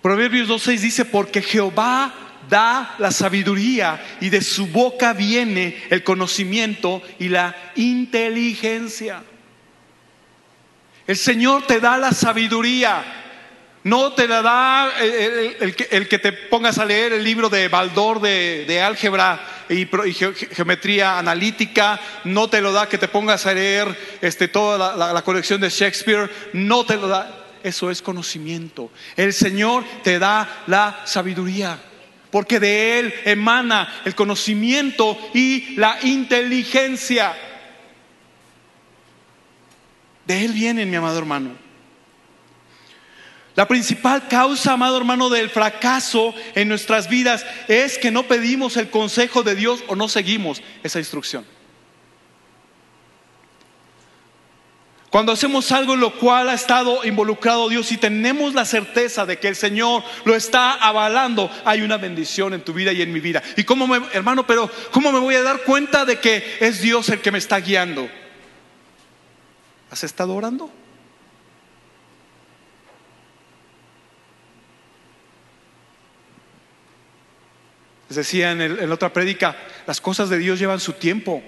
Proverbios 0.00 0.48
2.6 0.48 0.78
dice, 0.78 1.04
porque 1.04 1.42
Jehová 1.42 2.12
da 2.48 2.96
la 2.98 3.12
sabiduría 3.12 4.04
y 4.20 4.30
de 4.30 4.40
su 4.40 4.66
boca 4.66 5.12
viene 5.12 5.80
el 5.90 6.02
conocimiento 6.02 7.02
y 7.18 7.28
la 7.28 7.54
inteligencia. 7.76 9.22
El 11.06 11.16
Señor 11.16 11.66
te 11.66 11.80
da 11.80 11.98
la 11.98 12.12
sabiduría. 12.12 13.21
No 13.84 14.12
te 14.12 14.28
la 14.28 14.42
da 14.42 14.92
el, 15.00 15.74
que, 16.08 16.18
te 16.18 16.32
pongas 16.32 16.78
a 16.78 16.84
leer 16.84 17.12
el 17.14 17.24
libro 17.24 17.48
de 17.48 17.68
Baldor 17.68 18.20
de 18.20 18.80
álgebra 18.80 19.40
y, 19.72 19.88
geometría 20.54 21.18
analítica, 21.18 22.00
no 22.24 22.48
te 22.48 22.60
lo 22.60 22.72
da 22.72 22.88
que 22.88 22.98
te 22.98 23.08
pongas 23.08 23.46
a 23.46 23.54
leer 23.54 24.18
este, 24.20 24.48
toda 24.48 24.96
la, 25.12 25.22
colección 25.22 25.60
de 25.60 25.70
Shakespeare, 25.70 26.30
no 26.52 26.84
te 26.84 26.96
lo 26.96 27.08
da. 27.08 27.38
Eso 27.62 27.90
es 27.90 28.02
conocimiento. 28.02 28.90
El 29.16 29.32
Señor 29.32 29.84
te 30.02 30.18
da 30.18 30.64
la 30.66 31.02
sabiduría, 31.04 31.78
porque 32.30 32.58
de 32.58 32.98
Él 32.98 33.14
emana 33.24 34.02
el 34.04 34.14
conocimiento 34.14 35.16
y 35.32 35.76
la 35.76 35.98
inteligencia. 36.02 37.34
De 40.26 40.44
Él 40.44 40.52
viene, 40.52 40.86
mi 40.86 40.96
amado 40.96 41.18
hermano. 41.18 41.61
La 43.54 43.68
principal 43.68 44.28
causa, 44.28 44.72
amado 44.72 44.96
hermano, 44.96 45.28
del 45.28 45.50
fracaso 45.50 46.34
en 46.54 46.68
nuestras 46.68 47.08
vidas 47.08 47.44
es 47.68 47.98
que 47.98 48.10
no 48.10 48.22
pedimos 48.22 48.76
el 48.76 48.88
consejo 48.88 49.42
de 49.42 49.54
Dios 49.54 49.84
o 49.88 49.96
no 49.96 50.08
seguimos 50.08 50.62
esa 50.82 50.98
instrucción. 50.98 51.44
Cuando 55.10 55.32
hacemos 55.32 55.70
algo 55.72 55.92
en 55.92 56.00
lo 56.00 56.18
cual 56.18 56.48
ha 56.48 56.54
estado 56.54 57.04
involucrado 57.04 57.68
Dios 57.68 57.92
y 57.92 57.98
tenemos 57.98 58.54
la 58.54 58.64
certeza 58.64 59.26
de 59.26 59.38
que 59.38 59.48
el 59.48 59.56
Señor 59.56 60.02
lo 60.24 60.34
está 60.34 60.72
avalando, 60.72 61.50
hay 61.66 61.82
una 61.82 61.98
bendición 61.98 62.54
en 62.54 62.64
tu 62.64 62.72
vida 62.72 62.94
y 62.94 63.02
en 63.02 63.12
mi 63.12 63.20
vida. 63.20 63.42
¿Y 63.58 63.64
cómo 63.64 63.86
me, 63.86 64.00
hermano, 64.14 64.46
pero 64.46 64.70
cómo 64.90 65.12
me 65.12 65.18
voy 65.18 65.34
a 65.34 65.42
dar 65.42 65.64
cuenta 65.64 66.06
de 66.06 66.18
que 66.18 66.56
es 66.60 66.80
Dios 66.80 67.10
el 67.10 67.20
que 67.20 67.30
me 67.30 67.36
está 67.36 67.60
guiando? 67.60 68.08
¿Has 69.90 70.02
estado 70.02 70.34
orando? 70.34 70.72
Les 78.12 78.16
decía 78.16 78.52
en, 78.52 78.60
en 78.60 78.92
otra 78.92 79.10
prédica, 79.10 79.56
las 79.86 79.98
cosas 79.98 80.28
de 80.28 80.36
Dios 80.36 80.58
llevan 80.58 80.80
su 80.80 80.92
tiempo. 80.92 81.42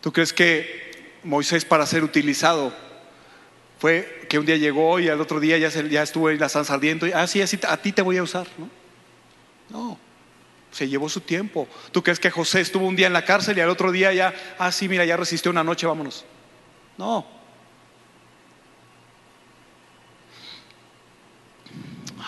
¿Tú 0.00 0.12
crees 0.12 0.32
que 0.32 1.18
Moisés 1.24 1.64
para 1.64 1.86
ser 1.86 2.04
utilizado 2.04 2.72
fue 3.80 4.28
que 4.28 4.38
un 4.38 4.46
día 4.46 4.58
llegó 4.58 5.00
y 5.00 5.08
al 5.08 5.20
otro 5.20 5.40
día 5.40 5.58
ya, 5.58 5.66
estuvo 6.04 6.30
en 6.30 6.38
la 6.38 6.48
San 6.48 6.64
y 6.84 7.10
ah, 7.12 7.22
así, 7.22 7.42
a 7.42 7.76
ti 7.78 7.90
te 7.90 8.02
voy 8.02 8.18
a 8.18 8.22
usar? 8.22 8.46
No, 8.56 8.70
no, 9.70 9.98
se 10.70 10.88
llevó 10.88 11.08
su 11.08 11.20
tiempo. 11.20 11.66
¿Tú 11.90 12.00
crees 12.00 12.20
que 12.20 12.30
José 12.30 12.60
estuvo 12.60 12.86
un 12.86 12.94
día 12.94 13.08
en 13.08 13.12
la 13.12 13.24
cárcel 13.24 13.58
y 13.58 13.60
al 13.60 13.70
otro 13.70 13.90
día 13.90 14.12
ya, 14.12 14.32
ah, 14.56 14.70
sí, 14.70 14.88
mira, 14.88 15.04
ya 15.04 15.16
resistió 15.16 15.50
una 15.50 15.64
noche, 15.64 15.84
vámonos? 15.84 16.24
No. 16.96 17.34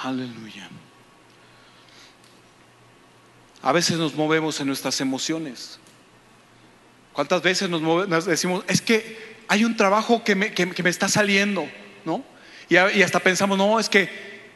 Aleluya. 0.07 0.69
A 3.61 3.73
veces 3.73 3.99
nos 3.99 4.15
movemos 4.15 4.61
en 4.61 4.69
nuestras 4.69 5.01
emociones. 5.01 5.81
¿Cuántas 7.13 7.43
veces 7.43 7.69
nos, 7.69 8.25
decimos, 8.25 8.63
es 8.69 8.81
que 8.81 9.37
hay 9.49 9.65
un 9.65 9.77
trabajo 9.77 10.23
que 10.23 10.37
me, 10.37 10.53
está 10.85 11.09
saliendo, 11.09 11.69
¿no? 12.05 12.25
Y, 12.69 12.77
hasta 12.77 13.19
pensamos, 13.19 13.59
no, 13.59 13.81
es 13.81 13.89
que 13.89 14.09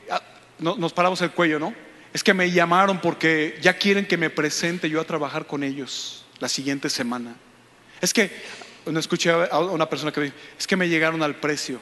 ah, 0.09 0.23
nos 0.61 0.93
paramos 0.93 1.21
el 1.21 1.33
cuello, 1.33 1.59
¿no? 1.59 1.75
Es 2.13 2.23
que 2.23 2.33
me 2.33 2.49
llamaron 2.53 3.01
porque 3.01 3.59
ya 3.61 3.77
quieren 3.77 4.07
que 4.07 4.17
me 4.17 4.31
presente 4.31 4.89
yo 4.89 5.01
a 5.01 5.05
trabajar 5.05 5.49
con 5.49 5.65
ellos 5.65 6.27
la 6.39 6.49
siguiente 6.49 6.89
semana. 6.89 7.35
Es 8.01 8.15
que, 8.15 8.31
no 8.87 9.01
escuché 9.01 9.33
a 9.33 9.59
una 9.59 9.89
persona 9.89 10.13
que 10.13 10.21
me 10.21 10.27
dijo, 10.27 10.37
es 10.57 10.69
que 10.69 10.77
me 10.77 10.89
llegaron 10.89 11.25
al 11.25 11.35
precio. 11.35 11.81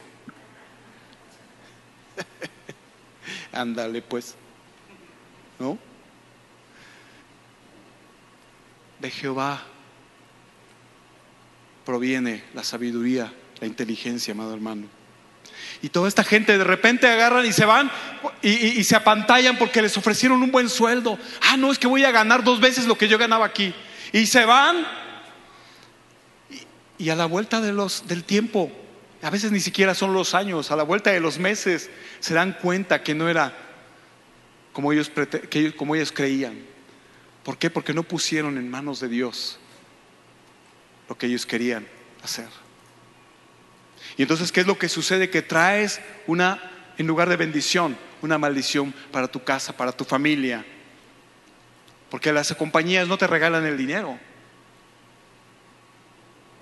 Ándale, 3.52 4.02
pues, 4.02 4.34
¿no? 5.58 5.78
De 9.00 9.10
Jehová 9.10 9.62
proviene 11.84 12.44
la 12.52 12.64
sabiduría, 12.64 13.32
la 13.60 13.66
inteligencia, 13.66 14.34
amado 14.34 14.52
hermano. 14.52 14.86
Y 15.80 15.88
toda 15.88 16.08
esta 16.08 16.24
gente 16.24 16.58
de 16.58 16.64
repente 16.64 17.06
agarran 17.06 17.46
y 17.46 17.52
se 17.52 17.64
van 17.64 17.90
y, 18.42 18.82
se 18.84 18.96
apantallan 18.96 19.56
porque 19.56 19.80
les 19.80 19.96
ofrecieron 19.96 20.42
un 20.42 20.50
buen 20.50 20.68
sueldo. 20.68 21.18
Ah, 21.42 21.56
no, 21.56 21.70
es 21.70 21.78
que 21.78 21.86
voy 21.86 22.04
a 22.04 22.10
ganar 22.10 22.42
dos 22.42 22.60
veces 22.60 22.86
lo 22.86 22.98
que 22.98 23.08
yo 23.08 23.16
ganaba 23.16 23.46
aquí. 23.46 23.72
Y 24.12 24.26
se 24.26 24.44
van 24.44 24.86
y, 26.98 27.10
a 27.10 27.14
la 27.14 27.26
vuelta 27.26 27.60
de 27.60 27.72
los, 27.72 28.08
del 28.08 28.24
tiempo, 28.24 28.72
a 29.22 29.30
veces 29.30 29.50
ni 29.50 29.60
siquiera 29.60 29.94
son 29.94 30.12
los 30.12 30.34
años, 30.34 30.70
a 30.70 30.76
la 30.76 30.84
vuelta 30.84 31.10
de 31.10 31.20
los 31.20 31.38
meses, 31.38 31.90
se 32.20 32.34
dan 32.34 32.52
cuenta 32.52 33.02
que 33.02 33.14
no 33.14 33.28
era 33.28 33.52
como 34.72 34.92
ellos, 34.92 35.10
como 35.76 35.96
ellos 35.96 36.12
creían. 36.12 36.62
¿Por 37.42 37.58
qué? 37.58 37.68
Porque 37.68 37.92
no 37.92 38.04
pusieron 38.04 38.58
en 38.58 38.70
manos 38.70 39.00
de 39.00 39.08
Dios 39.08 39.58
lo 41.08 41.18
que 41.18 41.26
ellos 41.26 41.46
querían 41.46 41.86
hacer. 42.22 42.48
Y 44.16 44.22
entonces, 44.22 44.52
¿qué 44.52 44.60
es 44.60 44.66
lo 44.66 44.78
que 44.78 44.88
sucede? 44.88 45.30
Que 45.30 45.42
traes 45.42 46.00
una, 46.26 46.92
en 46.96 47.06
lugar 47.06 47.28
de 47.28 47.36
bendición, 47.36 47.96
una 48.22 48.38
maldición 48.38 48.94
para 49.10 49.26
tu 49.26 49.42
casa, 49.42 49.76
para 49.76 49.90
tu 49.90 50.04
familia. 50.04 50.64
Porque 52.08 52.32
las 52.32 52.54
compañías 52.54 53.08
no 53.08 53.18
te 53.18 53.26
regalan 53.26 53.66
el 53.66 53.76
dinero. 53.76 54.18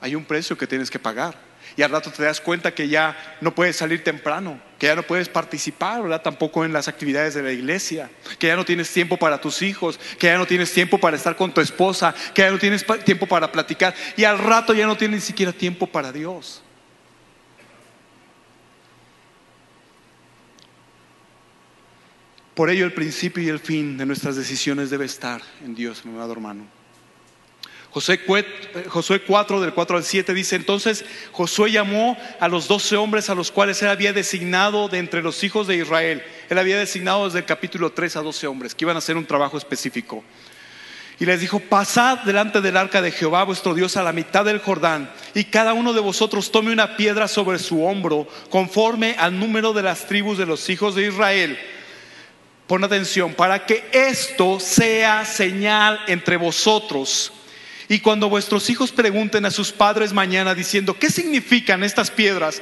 Hay 0.01 0.14
un 0.14 0.25
precio 0.25 0.57
que 0.57 0.66
tienes 0.66 0.90
que 0.90 0.99
pagar 0.99 1.45
y 1.77 1.83
al 1.83 1.90
rato 1.90 2.11
te 2.11 2.23
das 2.23 2.40
cuenta 2.40 2.75
que 2.75 2.88
ya 2.88 3.37
no 3.40 3.55
puedes 3.55 3.77
salir 3.77 4.03
temprano, 4.03 4.61
que 4.79 4.87
ya 4.87 4.97
no 4.97 5.03
puedes 5.03 5.29
participar, 5.29 6.03
¿verdad? 6.03 6.23
Tampoco 6.23 6.64
en 6.64 6.73
las 6.73 6.88
actividades 6.88 7.35
de 7.35 7.42
la 7.42 7.53
iglesia, 7.53 8.11
que 8.38 8.47
ya 8.47 8.57
no 8.57 8.64
tienes 8.64 8.90
tiempo 8.90 9.16
para 9.16 9.40
tus 9.40 9.62
hijos, 9.62 9.99
que 10.19 10.29
ya 10.29 10.38
no 10.38 10.47
tienes 10.47 10.73
tiempo 10.73 10.99
para 10.99 11.16
estar 11.16 11.37
con 11.37 11.53
tu 11.53 11.61
esposa, 11.61 12.14
que 12.35 12.42
ya 12.42 12.51
no 12.51 12.59
tienes 12.59 12.85
tiempo 13.05 13.27
para 13.27 13.51
platicar 13.53 13.95
y 14.16 14.25
al 14.25 14.38
rato 14.38 14.73
ya 14.73 14.87
no 14.87 14.97
tienes 14.97 15.21
ni 15.21 15.27
siquiera 15.27 15.53
tiempo 15.53 15.87
para 15.87 16.12
Dios. 16.12 16.62
Por 22.55 22.71
ello 22.71 22.87
el 22.87 22.95
principio 22.95 23.42
y 23.42 23.51
el 23.51 23.59
fin 23.59 23.99
de 23.99 24.07
nuestras 24.07 24.35
decisiones 24.35 24.88
debe 24.88 25.05
estar 25.05 25.42
en 25.62 25.75
Dios, 25.75 26.07
mi 26.07 26.14
amado 26.14 26.33
hermano. 26.33 26.86
Josué 27.96 29.22
4 29.26 29.61
del 29.62 29.72
4 29.72 29.96
al 29.96 30.04
7 30.04 30.35
dice, 30.35 30.56
entonces 30.56 31.02
Josué 31.32 31.72
llamó 31.72 32.14
a 32.38 32.46
los 32.46 32.68
doce 32.68 32.94
hombres 32.94 33.30
a 33.30 33.35
los 33.35 33.50
cuales 33.50 33.80
él 33.80 33.88
había 33.88 34.12
designado 34.12 34.88
de 34.88 34.98
entre 34.98 35.22
los 35.22 35.42
hijos 35.42 35.66
de 35.66 35.76
Israel. 35.76 36.22
Él 36.50 36.59
había 36.59 36.78
designado 36.78 37.24
desde 37.24 37.38
el 37.38 37.46
capítulo 37.46 37.92
3 37.92 38.16
a 38.16 38.20
doce 38.20 38.46
hombres 38.46 38.74
que 38.74 38.85
iban 38.85 38.96
a 38.96 38.98
hacer 38.98 39.16
un 39.16 39.24
trabajo 39.24 39.56
específico. 39.56 40.22
Y 41.18 41.24
les 41.24 41.40
dijo, 41.40 41.59
pasad 41.59 42.18
delante 42.18 42.61
del 42.61 42.76
arca 42.76 43.00
de 43.00 43.12
Jehová 43.12 43.44
vuestro 43.44 43.72
Dios 43.72 43.96
a 43.96 44.02
la 44.02 44.12
mitad 44.12 44.44
del 44.44 44.59
Jordán, 44.59 45.11
y 45.32 45.44
cada 45.44 45.72
uno 45.72 45.94
de 45.94 46.00
vosotros 46.00 46.52
tome 46.52 46.74
una 46.74 46.98
piedra 46.98 47.28
sobre 47.28 47.59
su 47.59 47.82
hombro, 47.82 48.28
conforme 48.50 49.16
al 49.18 49.38
número 49.38 49.72
de 49.72 49.82
las 49.82 50.06
tribus 50.06 50.37
de 50.37 50.44
los 50.44 50.68
hijos 50.68 50.94
de 50.94 51.06
Israel. 51.06 51.59
Pon 52.66 52.85
atención, 52.85 53.32
para 53.32 53.64
que 53.64 53.88
esto 53.90 54.61
sea 54.61 55.24
señal 55.24 55.98
entre 56.09 56.37
vosotros 56.37 57.32
y 57.88 58.01
cuando 58.01 58.29
vuestros 58.29 58.68
hijos 58.70 58.92
pregunten 58.92 59.46
a 59.46 59.51
sus 59.51 59.72
padres 59.72 60.12
mañana 60.12 60.55
diciendo, 60.55 60.99
¿qué 60.99 61.11
significan 61.11 61.85
estas 61.85 62.11
piedras? 62.11 62.61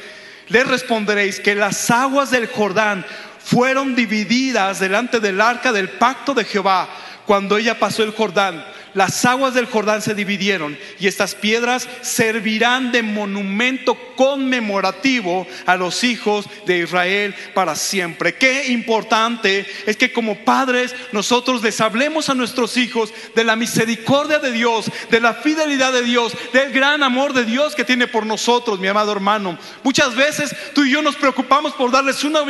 Les 0.48 0.66
responderéis 0.66 1.40
que 1.40 1.54
las 1.54 1.90
aguas 1.90 2.30
del 2.30 2.46
Jordán 2.46 3.04
fueron 3.42 3.94
divididas 3.94 4.80
delante 4.80 5.20
del 5.20 5.40
arca 5.40 5.72
del 5.72 5.88
pacto 5.88 6.34
de 6.34 6.44
Jehová 6.44 6.88
cuando 7.26 7.56
ella 7.56 7.78
pasó 7.78 8.02
el 8.02 8.10
Jordán 8.10 8.64
las 8.94 9.24
aguas 9.24 9.54
del 9.54 9.66
Jordán 9.66 10.02
se 10.02 10.14
dividieron 10.14 10.78
y 10.98 11.06
estas 11.06 11.34
piedras 11.34 11.88
servirán 12.02 12.92
de 12.92 13.02
monumento 13.02 13.96
conmemorativo 14.16 15.46
a 15.66 15.76
los 15.76 16.04
hijos 16.04 16.46
de 16.66 16.78
Israel 16.78 17.34
para 17.54 17.74
siempre. 17.74 18.34
Qué 18.34 18.68
importante 18.68 19.66
es 19.86 19.96
que 19.96 20.12
como 20.12 20.44
padres 20.44 20.94
nosotros 21.12 21.62
les 21.62 21.80
hablemos 21.80 22.28
a 22.28 22.34
nuestros 22.34 22.76
hijos 22.76 23.12
de 23.34 23.44
la 23.44 23.56
misericordia 23.56 24.38
de 24.38 24.52
Dios, 24.52 24.90
de 25.10 25.20
la 25.20 25.34
fidelidad 25.34 25.92
de 25.92 26.02
Dios, 26.02 26.32
del 26.52 26.72
gran 26.72 27.02
amor 27.02 27.32
de 27.32 27.44
Dios 27.44 27.74
que 27.74 27.84
tiene 27.84 28.06
por 28.06 28.26
nosotros, 28.26 28.78
mi 28.78 28.88
amado 28.88 29.12
hermano. 29.12 29.58
Muchas 29.82 30.14
veces 30.14 30.54
tú 30.74 30.84
y 30.84 30.90
yo 30.90 31.02
nos 31.02 31.16
preocupamos 31.16 31.74
por 31.74 31.90
darles 31.90 32.24
una, 32.24 32.42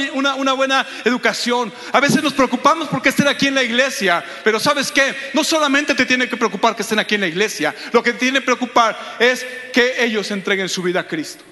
buena 0.53 0.87
educación. 1.05 1.73
A 1.93 2.01
veces 2.01 2.23
nos 2.23 2.33
preocupamos 2.33 2.89
porque 2.89 3.09
estén 3.09 3.29
aquí 3.29 3.47
en 3.47 3.55
la 3.55 3.63
iglesia, 3.63 4.25
pero 4.43 4.61
¿sabes 4.61 4.93
qué? 4.93 5.15
No 5.33 5.45
solamente 5.45 5.95
te 5.95 6.07
tiene 6.07 6.29
que 6.29 6.34
preocupar 6.37 6.77
que 6.77 6.83
estén 6.83 6.99
aquí 6.99 7.15
en 7.15 7.23
la 7.23 7.27
iglesia. 7.27 7.75
Lo 7.93 8.03
que 8.03 8.13
tiene 8.13 8.41
que 8.41 8.47
preocupar 8.47 9.17
es 9.19 9.47
que 9.73 10.05
ellos 10.05 10.31
entreguen 10.31 10.69
su 10.69 10.83
vida 10.83 11.01
a 11.01 11.09
Cristo. 11.09 11.45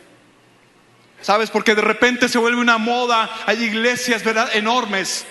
¿Sabes? 1.20 1.50
Porque 1.50 1.74
de 1.74 1.82
repente 1.82 2.28
se 2.28 2.38
vuelve 2.38 2.60
una 2.60 2.78
moda. 2.78 3.30
Hay 3.46 3.62
iglesias, 3.62 4.24
¿verdad? 4.24 4.50
Enormes 4.54 5.24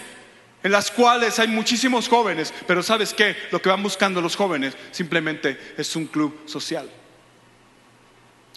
en 0.64 0.72
las 0.72 0.92
cuales 0.92 1.40
hay 1.40 1.48
muchísimos 1.48 2.08
jóvenes. 2.08 2.54
Pero 2.68 2.84
¿sabes 2.84 3.14
qué? 3.14 3.36
Lo 3.52 3.62
que 3.62 3.70
van 3.70 3.84
buscando 3.84 4.22
los 4.22 4.36
jóvenes 4.36 4.76
simplemente 4.92 5.60
es 5.78 5.96
un 5.96 6.08
club 6.08 6.42
social. 6.46 6.90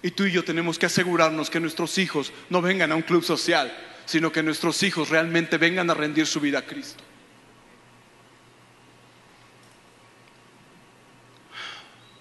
Y 0.03 0.11
tú 0.11 0.25
y 0.25 0.33
yo 0.33 0.45
tenemos 0.45 0.79
que 0.79 0.87
asegurarnos 0.87 1.49
que 1.49 1.61
nuestros 1.61 1.97
hijos 1.99 2.33
no 2.51 2.61
vengan 2.61 2.93
a 2.93 2.97
un 2.97 3.03
club 3.03 3.25
social, 3.25 3.75
sino 4.05 4.31
que 4.31 4.43
nuestros 4.43 4.83
hijos 4.83 5.09
realmente 5.09 5.57
vengan 5.57 5.89
a 5.89 5.95
rendir 5.95 6.27
su 6.27 6.41
vida 6.41 6.59
a 6.59 6.67
Cristo. 6.67 7.03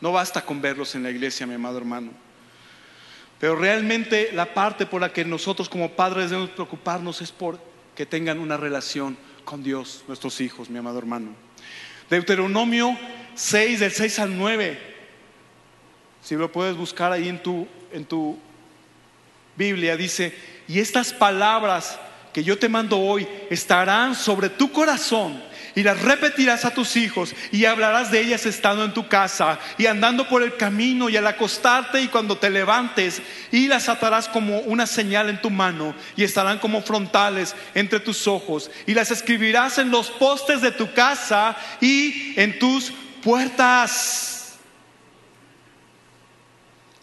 No 0.04 0.12
basta 0.12 0.42
con 0.42 0.62
verlos 0.62 0.96
en 0.96 1.04
la 1.04 1.12
iglesia, 1.12 1.48
mi 1.48 1.54
amado 1.54 1.78
hermano. 1.78 2.12
Pero 3.40 3.56
realmente 3.56 4.32
la 4.34 4.54
parte 4.54 4.86
por 4.86 5.00
la 5.00 5.14
que 5.14 5.24
nosotros 5.24 5.70
como 5.70 5.92
padres 5.92 6.30
debemos 6.30 6.50
preocuparnos 6.50 7.22
es 7.22 7.32
por 7.32 7.58
que 7.96 8.06
tengan 8.06 8.40
una 8.40 8.58
relación 8.58 9.16
con 9.46 9.64
Dios, 9.64 10.04
nuestros 10.10 10.42
hijos, 10.42 10.70
mi 10.70 10.78
amado 10.78 11.00
hermano. 11.00 11.30
Deuteronomio 12.10 12.98
6, 13.36 13.80
del 13.80 13.92
6 13.94 14.20
al 14.20 14.38
9. 14.38 14.78
Si 16.22 16.36
lo 16.36 16.52
puedes 16.52 16.76
buscar 16.76 17.14
ahí 17.14 17.30
en 17.30 17.42
tu, 17.42 17.66
en 17.94 18.04
tu 18.04 18.38
Biblia, 19.56 19.96
dice, 19.96 20.38
y 20.68 20.80
estas 20.80 21.14
palabras 21.14 21.98
que 22.34 22.44
yo 22.44 22.60
te 22.60 22.68
mando 22.68 23.00
hoy 23.00 23.26
estarán 23.50 24.16
sobre 24.16 24.50
tu 24.50 24.70
corazón 24.70 25.42
y 25.76 25.84
las 25.84 26.02
repetirás 26.02 26.66
a 26.66 26.74
tus 26.74 26.96
hijos 26.96 27.36
y 27.52 27.66
hablarás 27.66 28.12
de 28.12 28.22
ellas 28.22 28.46
estando 28.46 28.84
en 28.84 28.94
tu 28.94 29.08
casa 29.08 29.60
y 29.78 29.88
andando 29.88 30.28
por 30.28 30.44
el 30.44 30.56
camino 30.56 31.10
y 31.10 31.18
al 31.18 31.28
acostarte 31.28 32.02
y 32.02 32.08
cuando 32.08 32.38
te 32.38 32.50
levantes 32.50 33.22
y 33.52 33.68
las 33.68 33.90
atarás 33.90 34.28
como 34.28 34.60
una 34.60 34.86
señal 34.86 35.30
en 35.30 35.42
tu 35.42 35.50
mano 35.50 35.96
y 36.16 36.24
estarán 36.24 36.60
como 36.60 36.82
frontales 36.82 37.56
entre 37.74 38.00
tus 38.00 38.28
ojos 38.28 38.70
y 38.86 38.94
las 38.94 39.12
escribirás 39.12 39.78
en 39.78 39.90
los 39.90 40.10
postes 40.12 40.62
de 40.62 40.72
tu 40.72 40.94
casa 40.94 41.58
y 41.82 42.34
en 42.40 42.60
tus 42.60 42.94
puertas. 43.24 44.56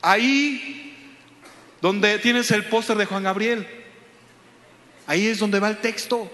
Ahí 0.02 0.96
donde 1.80 2.18
tienes 2.18 2.50
el 2.50 2.64
póster 2.64 2.96
de 2.96 3.06
Juan 3.06 3.22
Gabriel, 3.22 3.66
ahí 5.06 5.26
es 5.26 5.38
donde 5.38 5.61
va 5.61 5.68
el 5.68 5.78
texto. 5.78 6.30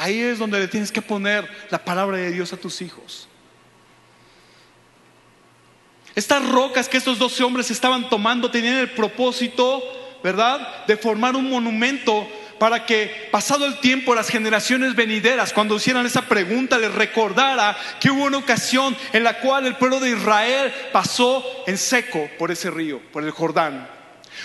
Ahí 0.00 0.18
es 0.18 0.38
donde 0.38 0.58
le 0.58 0.66
tienes 0.66 0.90
que 0.90 1.02
poner 1.02 1.46
la 1.68 1.84
palabra 1.84 2.16
de 2.16 2.30
Dios 2.30 2.54
a 2.54 2.56
tus 2.56 2.80
hijos. 2.80 3.28
Estas 6.14 6.48
rocas 6.48 6.88
que 6.88 6.96
estos 6.96 7.18
doce 7.18 7.44
hombres 7.44 7.70
estaban 7.70 8.08
tomando 8.08 8.50
tenían 8.50 8.78
el 8.78 8.88
propósito, 8.92 9.82
¿verdad?, 10.24 10.86
de 10.86 10.96
formar 10.96 11.36
un 11.36 11.50
monumento 11.50 12.26
para 12.58 12.86
que 12.86 13.28
pasado 13.30 13.66
el 13.66 13.78
tiempo 13.80 14.14
las 14.14 14.30
generaciones 14.30 14.94
venideras, 14.94 15.52
cuando 15.52 15.76
hicieran 15.76 16.06
esa 16.06 16.22
pregunta, 16.22 16.78
les 16.78 16.94
recordara 16.94 17.76
que 18.00 18.10
hubo 18.10 18.24
una 18.24 18.38
ocasión 18.38 18.96
en 19.12 19.22
la 19.22 19.38
cual 19.40 19.66
el 19.66 19.76
pueblo 19.76 20.00
de 20.00 20.12
Israel 20.12 20.72
pasó 20.92 21.44
en 21.66 21.76
seco 21.76 22.26
por 22.38 22.50
ese 22.50 22.70
río, 22.70 23.02
por 23.12 23.22
el 23.22 23.32
Jordán. 23.32 23.99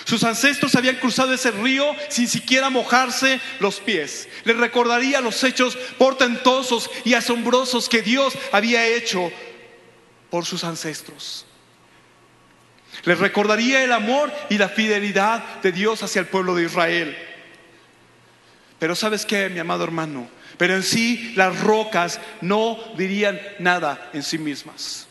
Sus 0.06 0.24
ancestros 0.24 0.76
habían 0.76 0.98
cruzado 0.98 1.34
ese 1.34 1.50
río 1.50 1.94
sin 2.10 2.28
siquiera 2.28 2.70
mojarse 2.70 3.42
los 3.60 3.80
pies. 3.80 4.30
Les 4.44 4.56
recordaría 4.56 5.20
los 5.20 5.44
hechos 5.44 5.76
portentosos 5.98 6.92
y 7.04 7.16
asombrosos 7.16 7.90
que 7.90 8.04
Dios 8.04 8.34
había 8.52 8.86
hecho 8.86 9.32
por 10.30 10.46
sus 10.46 10.64
ancestros. 10.64 11.48
Les 13.04 13.18
recordaría 13.18 13.84
el 13.84 13.92
amor 13.92 14.32
y 14.50 14.60
la 14.60 14.70
fidelidad 14.70 15.62
de 15.62 15.72
Dios 15.72 16.04
hacia 16.04 16.20
el 16.20 16.28
pueblo 16.28 16.54
de 16.54 16.66
Israel. 16.66 17.18
Pero 18.78 18.96
sabes 18.96 19.26
qué, 19.26 19.50
mi 19.50 19.58
amado 19.58 19.84
hermano, 19.84 20.30
pero 20.58 20.76
en 20.76 20.84
sí 20.84 21.34
las 21.36 21.60
rocas 21.62 22.20
no 22.42 22.78
dirían 22.96 23.42
nada 23.58 24.12
en 24.14 24.22
sí 24.22 24.38
mismas. 24.38 25.05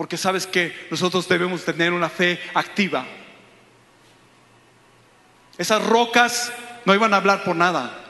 Porque 0.00 0.16
sabes 0.16 0.46
que 0.46 0.88
nosotros 0.90 1.28
debemos 1.28 1.62
tener 1.62 1.92
una 1.92 2.08
fe 2.08 2.40
activa. 2.54 3.04
Esas 5.58 5.84
rocas 5.84 6.50
no 6.86 6.94
iban 6.94 7.12
a 7.12 7.18
hablar 7.18 7.44
por 7.44 7.54
nada. 7.54 8.02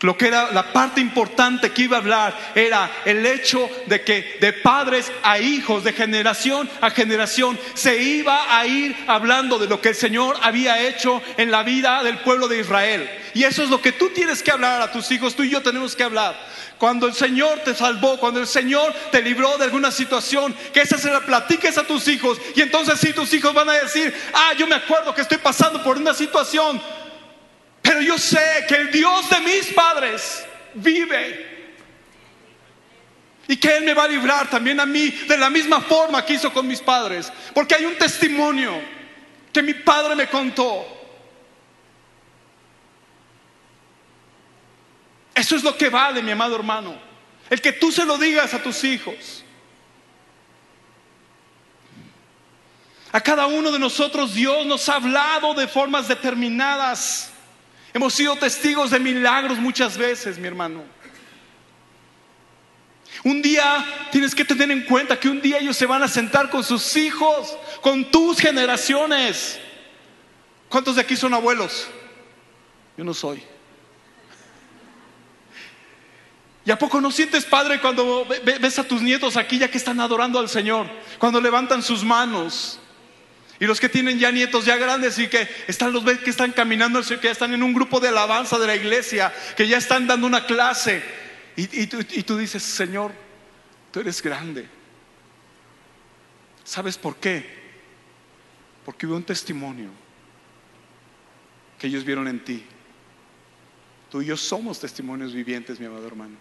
Lo 0.00 0.18
que 0.18 0.26
era 0.26 0.52
la 0.52 0.74
parte 0.74 1.00
importante 1.00 1.70
que 1.70 1.82
iba 1.82 1.96
a 1.96 2.00
hablar 2.00 2.52
era 2.54 2.90
el 3.06 3.24
hecho 3.24 3.68
de 3.86 4.02
que 4.02 4.36
de 4.40 4.52
padres 4.52 5.10
a 5.22 5.38
hijos, 5.38 5.84
de 5.84 5.94
generación 5.94 6.68
a 6.82 6.90
generación, 6.90 7.58
se 7.72 8.02
iba 8.02 8.58
a 8.58 8.66
ir 8.66 8.94
hablando 9.06 9.58
de 9.58 9.68
lo 9.68 9.80
que 9.80 9.90
el 9.90 9.94
Señor 9.94 10.36
había 10.42 10.86
hecho 10.86 11.22
en 11.38 11.50
la 11.50 11.62
vida 11.62 12.02
del 12.02 12.18
pueblo 12.18 12.46
de 12.46 12.60
Israel. 12.60 13.08
Y 13.32 13.44
eso 13.44 13.62
es 13.62 13.70
lo 13.70 13.80
que 13.80 13.92
tú 13.92 14.10
tienes 14.10 14.42
que 14.42 14.50
hablar 14.50 14.82
a 14.82 14.92
tus 14.92 15.10
hijos, 15.12 15.34
tú 15.34 15.44
y 15.44 15.50
yo 15.50 15.62
tenemos 15.62 15.96
que 15.96 16.04
hablar. 16.04 16.36
Cuando 16.78 17.06
el 17.06 17.14
Señor 17.14 17.60
te 17.60 17.74
salvó, 17.74 18.18
cuando 18.18 18.38
el 18.38 18.46
Señor 18.46 18.92
te 19.10 19.22
libró 19.22 19.56
de 19.56 19.64
alguna 19.64 19.90
situación, 19.90 20.54
que 20.74 20.82
esa 20.82 20.98
se 20.98 21.10
la 21.10 21.20
platiques 21.20 21.78
a 21.78 21.84
tus 21.84 22.06
hijos. 22.08 22.38
Y 22.54 22.60
entonces 22.60 23.00
sí, 23.00 23.14
tus 23.14 23.32
hijos 23.32 23.54
van 23.54 23.70
a 23.70 23.74
decir, 23.74 24.14
ah, 24.34 24.52
yo 24.58 24.66
me 24.66 24.74
acuerdo 24.74 25.14
que 25.14 25.22
estoy 25.22 25.38
pasando 25.38 25.82
por 25.82 25.96
una 25.96 26.12
situación 26.12 26.80
pero 27.96 28.08
yo 28.08 28.18
sé 28.18 28.66
que 28.68 28.74
el 28.74 28.92
Dios 28.92 29.30
de 29.30 29.40
mis 29.40 29.72
padres 29.72 30.44
vive. 30.74 31.56
Y 33.48 33.56
que 33.56 33.74
Él 33.74 33.84
me 33.84 33.94
va 33.94 34.04
a 34.04 34.08
librar 34.08 34.50
también 34.50 34.78
a 34.80 34.84
mí 34.84 35.08
de 35.08 35.38
la 35.38 35.48
misma 35.48 35.80
forma 35.80 36.22
que 36.22 36.34
hizo 36.34 36.52
con 36.52 36.66
mis 36.66 36.82
padres. 36.82 37.32
Porque 37.54 37.74
hay 37.74 37.86
un 37.86 37.96
testimonio 37.96 38.78
que 39.50 39.62
mi 39.62 39.72
padre 39.72 40.14
me 40.14 40.28
contó. 40.28 40.84
Eso 45.34 45.56
es 45.56 45.62
lo 45.62 45.74
que 45.74 45.88
vale, 45.88 46.20
mi 46.20 46.32
amado 46.32 46.54
hermano. 46.54 46.98
El 47.48 47.62
que 47.62 47.72
tú 47.72 47.90
se 47.90 48.04
lo 48.04 48.18
digas 48.18 48.52
a 48.52 48.62
tus 48.62 48.84
hijos. 48.84 49.42
A 53.10 53.22
cada 53.22 53.46
uno 53.46 53.72
de 53.72 53.78
nosotros 53.78 54.34
Dios 54.34 54.66
nos 54.66 54.86
ha 54.90 54.96
hablado 54.96 55.54
de 55.54 55.66
formas 55.66 56.08
determinadas. 56.08 57.32
Hemos 57.96 58.12
sido 58.12 58.36
testigos 58.36 58.90
de 58.90 59.00
milagros 59.00 59.56
muchas 59.56 59.96
veces, 59.96 60.36
mi 60.36 60.46
hermano. 60.46 60.84
Un 63.24 63.40
día 63.40 63.86
tienes 64.12 64.34
que 64.34 64.44
tener 64.44 64.70
en 64.70 64.82
cuenta 64.82 65.18
que 65.18 65.30
un 65.30 65.40
día 65.40 65.60
ellos 65.60 65.78
se 65.78 65.86
van 65.86 66.02
a 66.02 66.06
sentar 66.06 66.50
con 66.50 66.62
sus 66.62 66.94
hijos, 66.98 67.56
con 67.80 68.10
tus 68.10 68.38
generaciones. 68.38 69.58
¿Cuántos 70.68 70.96
de 70.96 71.00
aquí 71.00 71.16
son 71.16 71.32
abuelos? 71.32 71.86
Yo 72.98 73.04
no 73.04 73.14
soy. 73.14 73.42
¿Y 76.66 76.70
a 76.70 76.78
poco 76.78 77.00
no 77.00 77.10
sientes 77.10 77.46
padre 77.46 77.80
cuando 77.80 78.26
ves 78.26 78.78
a 78.78 78.84
tus 78.84 79.00
nietos 79.00 79.38
aquí 79.38 79.56
ya 79.56 79.70
que 79.70 79.78
están 79.78 80.00
adorando 80.00 80.38
al 80.38 80.50
Señor? 80.50 80.86
Cuando 81.18 81.40
levantan 81.40 81.82
sus 81.82 82.04
manos, 82.04 82.78
y 83.58 83.66
los 83.66 83.80
que 83.80 83.88
tienen 83.88 84.18
ya 84.18 84.30
nietos 84.30 84.66
ya 84.66 84.76
grandes 84.76 85.18
y 85.18 85.28
que 85.28 85.48
están 85.66 85.92
los 85.92 86.04
que 86.04 86.30
están 86.30 86.52
caminando, 86.52 87.00
que 87.02 87.16
ya 87.22 87.30
están 87.30 87.54
en 87.54 87.62
un 87.62 87.72
grupo 87.72 88.00
de 88.00 88.08
alabanza 88.08 88.58
de 88.58 88.66
la 88.66 88.76
iglesia, 88.76 89.32
que 89.56 89.66
ya 89.66 89.78
están 89.78 90.06
dando 90.06 90.26
una 90.26 90.44
clase. 90.44 91.02
Y, 91.56 91.86
tú, 91.86 92.00
y 92.00 92.22
tú 92.22 92.36
dices, 92.36 92.62
Señor, 92.62 93.12
tú 93.90 94.00
eres 94.00 94.20
grande. 94.20 94.68
¿Sabes 96.64 96.98
por 96.98 97.16
qué? 97.16 97.46
Porque 98.84 99.06
hubo 99.06 99.16
un 99.16 99.24
testimonio 99.24 99.88
que 101.78 101.86
ellos 101.86 102.04
vieron 102.04 102.28
en 102.28 102.44
ti. 102.44 102.62
Tú 104.10 104.20
y 104.20 104.26
yo 104.26 104.36
somos 104.36 104.78
testimonios 104.78 105.32
vivientes, 105.32 105.80
mi 105.80 105.86
amado 105.86 106.06
hermano. 106.06 106.36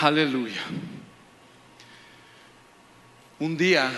Aleluya 0.00 0.62
un 3.44 3.58
día 3.58 3.92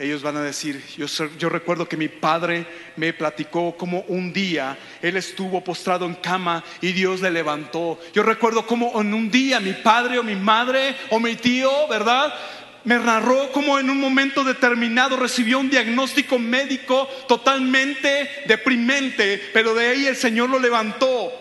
ellos 0.00 0.22
van 0.22 0.36
a 0.36 0.42
decir, 0.42 0.82
yo, 0.96 1.48
recuerdo 1.48 1.88
que 1.88 1.96
mi 1.96 2.08
padre 2.08 2.66
me 2.96 3.12
platicó 3.12 3.76
como 3.76 4.00
un 4.08 4.32
día 4.32 4.76
él 5.00 5.16
estuvo 5.16 5.62
postrado 5.62 6.04
en 6.06 6.16
cama 6.16 6.64
y 6.80 6.90
Dios 6.90 7.20
le 7.20 7.30
levantó. 7.30 8.00
Yo 8.12 8.24
recuerdo 8.24 8.66
como 8.66 9.00
en 9.00 9.14
un 9.14 9.30
día 9.30 9.60
mi 9.60 9.72
padre 9.72 10.18
o 10.18 10.24
mi 10.24 10.34
madre 10.34 10.96
o 11.10 11.20
mi 11.20 11.36
tío, 11.36 11.70
¿verdad? 11.86 12.34
Me 12.82 12.98
narró 12.98 13.52
como 13.52 13.78
en 13.78 13.88
un 13.88 14.00
momento 14.00 14.42
determinado 14.42 15.16
recibió 15.16 15.60
un 15.60 15.70
diagnóstico 15.70 16.40
médico 16.40 17.08
totalmente 17.28 18.42
deprimente, 18.48 19.40
pero 19.52 19.72
de 19.74 19.86
ahí 19.86 20.06
el 20.06 20.16
Señor 20.16 20.50
lo 20.50 20.58
levantó. 20.58 21.32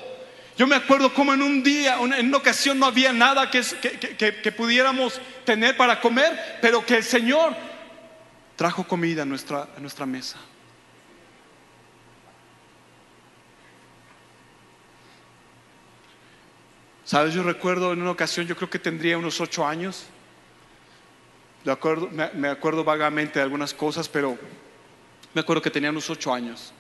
Yo 0.58 0.68
me 0.68 0.76
acuerdo 0.76 1.14
como 1.14 1.34
en 1.34 1.42
un 1.42 1.64
día, 1.64 1.98
en 2.00 2.28
una 2.28 2.38
ocasión 2.38 2.78
no 2.78 2.86
había 2.86 3.12
nada 3.12 3.50
que, 3.50 3.64
que, 4.18 4.52
pudiéramos 4.52 5.20
tener 5.44 5.78
para 5.78 6.00
comer, 6.00 6.58
pero 6.62 6.86
que 6.86 6.98
el 6.98 7.04
Señor 7.04 7.56
trajo 8.56 8.84
comida 8.86 9.24
a 9.24 9.26
nuestra, 9.26 9.70
a 9.76 9.80
nuestra 9.80 10.06
mesa. 10.06 10.38
Sabes, 17.06 17.34
yo 17.34 17.44
recuerdo 17.44 17.92
en 17.92 18.02
una 18.02 18.12
ocasión, 18.12 18.48
yo 18.48 18.56
creo 18.56 18.70
que 18.70 18.80
tendría 18.80 19.18
unos 19.18 19.42
ocho 19.42 19.68
años. 19.68 20.06
me, 22.34 22.48
acuerdo 22.48 22.84
vagamente 22.84 23.40
de 23.40 23.44
algunas 23.44 23.74
cosas, 23.74 24.08
pero 24.08 24.38
me 25.34 25.42
acuerdo 25.42 25.62
que 25.62 25.70
tenía 25.70 25.90
unos 25.90 26.10
ocho 26.10 26.34
años. 26.34 26.74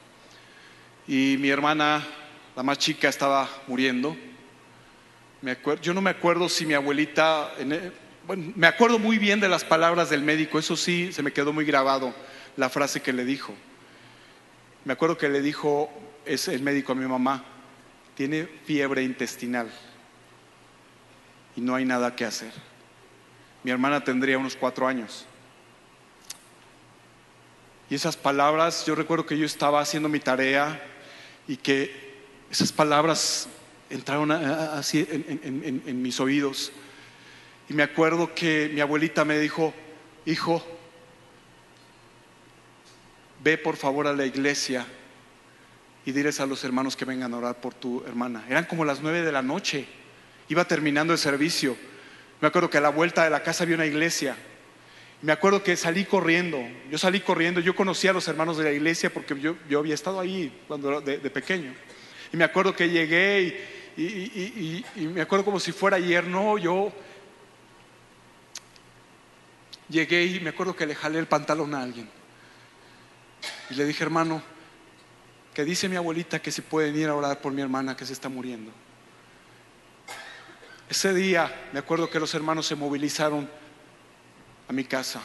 Y 1.07 1.35
mi 1.39 1.49
hermana 1.49 2.07
la 2.55 2.63
más 2.63 2.77
chica 2.77 3.09
estaba 3.09 3.49
muriendo. 3.67 4.15
yo 5.81 5.93
no 5.93 6.01
me 6.01 6.11
acuerdo 6.11 6.47
si 6.47 6.65
mi 6.65 6.73
abuelita, 6.73 7.51
e, 8.29 8.35
me 8.55 8.67
acuerdo 8.67 8.99
muy 8.99 9.17
bien 9.17 9.39
de 9.39 9.49
las 9.49 9.63
palabras 9.63 10.09
del 10.09 10.21
médico, 10.21 10.59
eso 10.59 10.75
sí, 10.75 11.11
se 11.11 11.23
me 11.23 11.33
quedó 11.33 11.53
muy 11.53 11.65
grabado 11.65 12.13
la 12.57 12.69
frase 12.69 13.01
que 13.01 13.13
le 13.13 13.25
dijo. 13.25 13.53
Me 14.85 14.93
acuerdo 14.93 15.17
que 15.17 15.29
le 15.29 15.41
dijo 15.41 15.89
es 16.25 16.47
el 16.47 16.61
médico 16.61 16.91
a 16.93 16.95
mi 16.95 17.05
mamá, 17.05 17.43
tiene 18.15 18.47
fiebre 18.65 19.03
intestinal 19.03 19.69
y 21.55 21.61
no 21.61 21.75
hay 21.75 21.85
nada 21.85 22.15
que 22.15 22.25
hacer. 22.25 22.51
Mi 23.63 23.71
hermana 23.71 24.03
tendría 24.03 24.37
unos 24.37 24.55
cuatro 24.55 24.87
años. 24.87 25.25
Y 27.89 27.95
esas 27.95 28.17
palabras, 28.17 28.85
yo 28.85 28.95
recuerdo 28.95 29.25
que 29.25 29.37
yo 29.37 29.45
estaba 29.45 29.79
haciendo 29.79 30.09
mi 30.09 30.19
tarea 30.19 30.81
y 31.47 31.57
que 31.57 32.13
esas 32.49 32.71
palabras 32.71 33.47
entraron 33.89 34.31
así 34.31 35.07
en, 35.09 36.01
mis 36.01 36.19
oídos. 36.19 36.71
Me 37.73 37.81
acuerdo 37.81 38.35
que 38.35 38.69
mi 38.71 38.81
abuelita 38.81 39.25
me 39.25 39.39
dijo, 39.39 39.73
hijo, 40.27 40.63
ve 43.43 43.57
por 43.57 43.77
favor 43.77 44.05
a 44.05 44.13
la 44.13 44.27
iglesia 44.27 44.85
y 46.05 46.11
diles 46.11 46.39
a 46.39 46.45
los 46.45 46.63
hermanos 46.63 46.95
que 46.95 47.03
vengan 47.03 47.33
a 47.33 47.37
orar 47.37 47.61
por 47.61 47.73
tu 47.73 48.03
hermana. 48.05 48.45
Eran 48.47 48.65
como 48.65 48.85
las 48.85 49.01
nueve 49.01 49.23
de 49.23 49.31
la 49.31 49.41
noche, 49.41 49.87
iba 50.49 50.65
terminando 50.65 51.13
el 51.13 51.19
servicio. 51.19 51.75
Me 52.41 52.47
acuerdo 52.47 52.69
que 52.69 52.77
a 52.77 52.81
la 52.81 52.89
vuelta 52.89 53.23
de 53.23 53.31
la 53.31 53.41
casa 53.41 53.63
había 53.63 53.75
una 53.75 53.87
iglesia. 53.87 54.37
Me 55.23 55.31
acuerdo 55.31 55.63
que 55.63 55.75
salí 55.75 56.05
corriendo, 56.05 56.59
yo 56.91 56.99
salí 56.99 57.21
corriendo, 57.21 57.59
yo 57.59 57.75
conocía 57.75 58.11
a 58.11 58.13
los 58.13 58.27
hermanos 58.27 58.55
de 58.55 58.65
la 58.65 58.71
iglesia 58.71 59.11
porque 59.11 59.39
yo, 59.39 59.55
yo 59.67 59.79
había 59.79 59.95
estado 59.95 60.19
ahí 60.19 60.61
cuando 60.67 61.01
de, 61.01 61.17
de 61.17 61.29
pequeño. 61.31 61.73
Y 62.31 62.37
me 62.37 62.43
acuerdo 62.43 62.75
que 62.75 62.87
llegué 62.87 63.41
y, 63.41 64.83
y, 64.95 65.07
me 65.07 65.21
acuerdo 65.21 65.45
como 65.45 65.59
si 65.59 65.71
fuera 65.71 65.97
ayer, 65.97 66.27
no, 66.27 66.59
yo 66.59 66.91
llegué 69.89 70.25
y 70.25 70.39
me 70.39 70.49
acuerdo 70.49 70.75
que 70.75 70.85
le 70.85 70.95
jalé 70.95 71.19
el 71.19 71.27
pantalón 71.27 71.73
a 71.75 71.81
alguien. 71.81 72.09
Y 73.69 73.75
le 73.75 73.85
dije, 73.85 74.03
hermano, 74.03 74.41
que 75.53 75.63
dice 75.63 75.87
mi 75.87 75.95
abuelita 75.95 76.41
que 76.41 76.51
si 76.51 76.61
pueden 76.61 76.95
ir 76.95 77.09
a 77.09 77.15
orar 77.15 77.39
por 77.39 77.53
mi 77.53 77.61
hermana 77.61 77.95
que 77.95 78.05
se 78.05 78.13
está 78.13 78.29
muriendo. 78.29 78.71
Ese 80.89 81.13
día 81.13 81.69
me 81.71 81.79
acuerdo 81.79 82.09
que 82.09 82.19
los 82.19 82.33
hermanos 82.33 82.67
se 82.67 82.75
movilizaron 82.75 83.49
a 84.67 84.73
mi 84.73 84.83
casa 84.83 85.21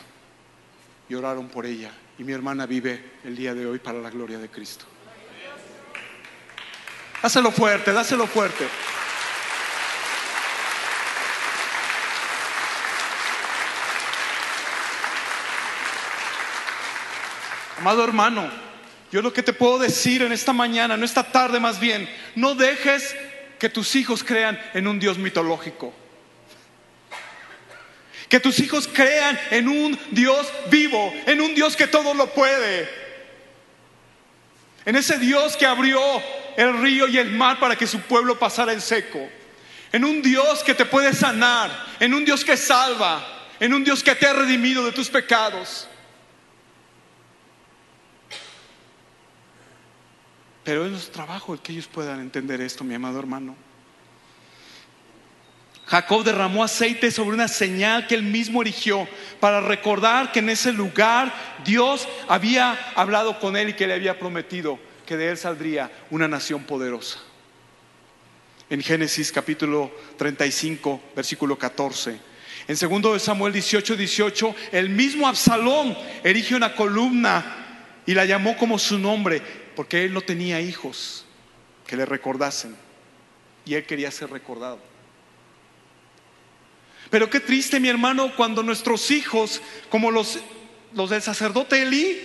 y 1.09 1.15
oraron 1.15 1.49
por 1.49 1.67
ella. 1.67 1.93
Y 2.19 2.25
mi 2.25 2.33
hermana 2.33 2.67
vive 2.67 3.13
el 3.25 3.37
día 3.37 3.55
de 3.55 3.67
hoy 3.67 3.79
para 3.79 3.99
la 4.01 4.11
gloria 4.11 4.39
de 4.39 4.49
Cristo. 4.49 4.85
Dáselo 7.23 7.51
fuerte, 7.51 7.93
dáselo 7.93 8.27
fuerte. 8.27 8.67
Amado 17.89 18.05
hermano, 18.05 18.51
yo 19.11 19.23
lo 19.23 19.33
que 19.33 19.43
te 19.43 19.55
puedo 19.55 19.79
decir 19.79 20.21
en 20.21 20.31
esta 20.31 20.53
mañana, 20.53 20.93
en 20.93 21.05
esta 21.05 21.23
tarde 21.23 21.59
más 21.59 21.81
bien, 21.81 22.07
no 22.35 22.55
dejes 22.55 23.17
que 23.59 23.71
tus 23.71 23.97
hijos 23.97 24.23
crean 24.23 24.61
en 24.75 24.87
un 24.87 24.99
Dios 24.99 25.17
mitológico. 25.17 25.95
Que 28.29 28.41
tus 28.41 28.59
hijos 28.59 28.87
crean 28.93 29.41
en 29.51 29.71
un 29.71 29.99
Dios 30.11 30.53
vivo, 30.69 31.15
en 31.25 31.41
un 31.41 31.55
Dios 31.55 31.77
que 31.77 31.87
todo 31.87 32.13
lo 32.13 32.27
puede. 32.35 32.91
En 34.85 34.95
ese 34.95 35.17
Dios 35.17 35.57
que 35.57 35.65
abrió 35.65 35.99
el 36.59 36.83
río 36.83 37.09
y 37.09 37.17
el 37.17 37.31
mar 37.31 37.59
para 37.59 37.75
que 37.75 37.87
su 37.87 38.01
pueblo 38.01 38.39
pasara 38.39 38.75
en 38.75 38.83
seco. 38.83 39.31
En 39.93 40.05
un 40.05 40.21
Dios 40.21 40.63
que 40.63 40.75
te 40.75 40.85
puede 40.85 41.15
sanar, 41.15 41.71
en 42.01 42.13
un 42.13 42.27
Dios 42.27 42.45
que 42.45 42.59
salva, 42.59 43.49
en 43.59 43.73
un 43.73 43.83
Dios 43.83 44.03
que 44.03 44.15
te 44.15 44.27
ha 44.27 44.35
redimido 44.35 44.85
de 44.85 44.93
tus 44.93 45.09
pecados. 45.09 45.89
Pero 50.69 50.85
es 50.85 50.91
nuestro 50.91 51.15
trabajo 51.15 51.55
el 51.55 51.61
que 51.61 51.73
ellos 51.73 51.87
puedan 51.87 52.21
entender 52.21 52.61
esto, 52.61 52.85
mi 52.85 52.95
amado 52.95 53.19
hermano. 53.19 53.57
Jacob 55.87 56.23
derramó 56.23 56.63
aceite 56.63 57.11
sobre 57.11 57.35
una 57.35 57.49
señal 57.49 58.07
que 58.07 58.15
él 58.15 58.23
mismo 58.23 58.61
erigió 58.61 59.09
para 59.41 59.63
recordar 59.63 60.31
que 60.31 60.41
en 60.41 60.51
ese 60.51 60.71
lugar 60.75 61.33
Dios 61.65 62.07
había 62.29 62.79
hablado 62.95 63.41
con 63.41 63.57
él 63.57 63.71
y 63.71 63.73
que 63.73 63.87
le 63.87 63.95
había 63.95 64.19
prometido 64.19 64.79
que 65.07 65.17
de 65.17 65.31
él 65.31 65.39
saldría 65.39 65.91
una 66.11 66.29
nación 66.29 66.65
poderosa. 66.65 67.19
En 68.69 68.83
Génesis 68.83 69.33
capítulo 69.33 69.91
35, 70.19 71.01
versículo 71.17 71.57
14. 71.57 72.21
En 72.69 72.77
segundo 72.77 73.15
de 73.15 73.21
Samuel 73.21 73.55
18, 73.55 73.97
18, 73.97 74.55
el 74.73 74.91
mismo 74.91 75.27
Absalón 75.27 75.97
erige 76.23 76.55
una 76.55 76.75
columna 76.75 77.65
y 78.05 78.13
la 78.13 78.27
llamó 78.27 78.55
como 78.59 78.79
su 78.79 78.99
nombre, 78.99 79.68
porque 79.79 80.03
él 80.05 80.13
no 80.13 80.23
tenía 80.23 80.61
hijos 80.61 81.25
que 81.87 81.95
le 81.95 82.05
recordasen 82.05 82.75
y 83.65 83.75
él 83.75 83.87
quería 83.87 84.11
ser 84.11 84.29
recordado. 84.29 84.81
Pero 87.11 87.31
qué 87.31 87.39
triste, 87.39 87.79
mi 87.79 87.89
hermano, 87.89 88.35
cuando 88.35 88.65
nuestros 88.65 89.13
hijos, 89.13 89.63
como 89.89 90.11
los, 90.11 90.41
los 90.95 91.11
del 91.11 91.23
sacerdote 91.23 91.83
Elí, 91.83 92.19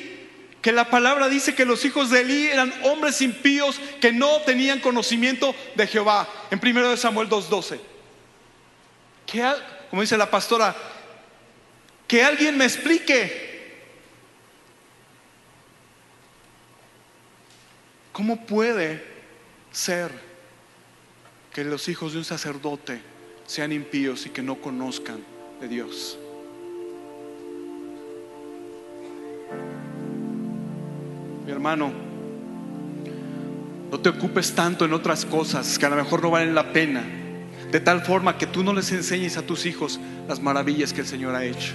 que 0.64 0.72
la 0.72 0.90
palabra 0.90 1.30
dice 1.30 1.54
que 1.54 1.64
los 1.64 1.86
hijos 1.86 2.10
de 2.10 2.22
Elí 2.22 2.48
eran 2.48 2.74
hombres 2.86 3.22
impíos 3.22 3.80
que 4.02 4.12
no 4.12 4.42
tenían 4.42 4.80
conocimiento 4.80 5.54
de 5.76 5.86
Jehová, 5.86 6.28
en 6.50 6.60
1 6.60 6.98
Samuel 6.98 7.30
2.12. 7.30 7.80
Como 9.92 10.02
dice 10.02 10.18
la 10.18 10.32
pastora, 10.32 10.76
que 12.08 12.24
alguien 12.24 12.58
me 12.58 12.66
explique 12.66 13.53
¿Cómo 18.14 18.46
puede 18.46 19.04
ser 19.72 20.12
que 21.52 21.64
los 21.64 21.90
hijos 21.90 22.14
de 22.14 22.20
un 22.20 22.24
sacerdote 22.24 23.02
sean 23.48 23.72
impíos 23.72 24.28
y 24.28 24.30
que 24.30 24.44
no 24.44 24.62
conozcan 24.62 25.18
de 25.60 25.68
Dios? 25.68 26.20
Mi 31.44 31.52
hermano, 31.52 31.92
no 33.92 34.00
te 34.00 34.10
ocupes 34.10 34.54
tanto 34.54 34.86
en 34.86 34.94
otras 34.94 35.26
cosas 35.26 35.80
que 35.80 35.86
a 35.88 35.90
lo 35.90 35.96
mejor 35.96 36.22
no 36.22 36.30
valen 36.30 36.54
la 36.54 36.72
pena, 36.72 37.04
de 37.72 37.80
tal 37.80 38.02
forma 38.02 38.38
que 38.38 38.46
tú 38.46 38.64
no 38.64 38.74
les 38.74 38.92
enseñes 38.92 39.38
a 39.38 39.42
tus 39.42 39.66
hijos 39.66 40.00
las 40.28 40.40
maravillas 40.40 40.94
que 40.94 41.02
el 41.02 41.08
Señor 41.08 41.34
ha 41.34 41.44
hecho. 41.44 41.74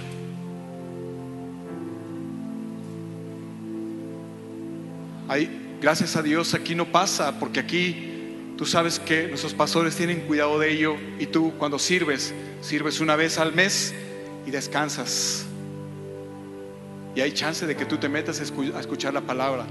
Gracias 5.81 6.17
a 6.17 6.21
Dios 6.21 6.53
aquí 6.53 6.75
no 6.75 6.91
pasa, 6.91 7.39
porque 7.39 7.61
aquí 7.61 8.53
tú 8.57 8.65
sabes 8.65 8.99
que 8.99 9.29
nuestros 9.29 9.53
pastores 9.53 9.95
tienen 9.95 10.21
cuidado 10.21 10.59
de 10.59 10.73
ello 10.73 10.97
y 11.19 11.27
tú 11.27 11.53
cuando 11.57 11.79
sirves, 11.79 12.33
sirves 12.59 12.99
una 12.99 13.15
vez 13.15 13.39
al 13.39 13.53
mes 13.53 13.93
y 14.45 14.51
descansas. 14.51 15.45
Y 17.15 17.21
hay 17.21 17.31
chance 17.31 17.65
de 17.65 17.77
que 17.77 17.85
tú 17.85 17.97
te 17.97 18.09
metas 18.09 18.41
a 18.41 18.79
escuchar 18.79 19.13
la 19.13 19.21
palabra. 19.21 19.65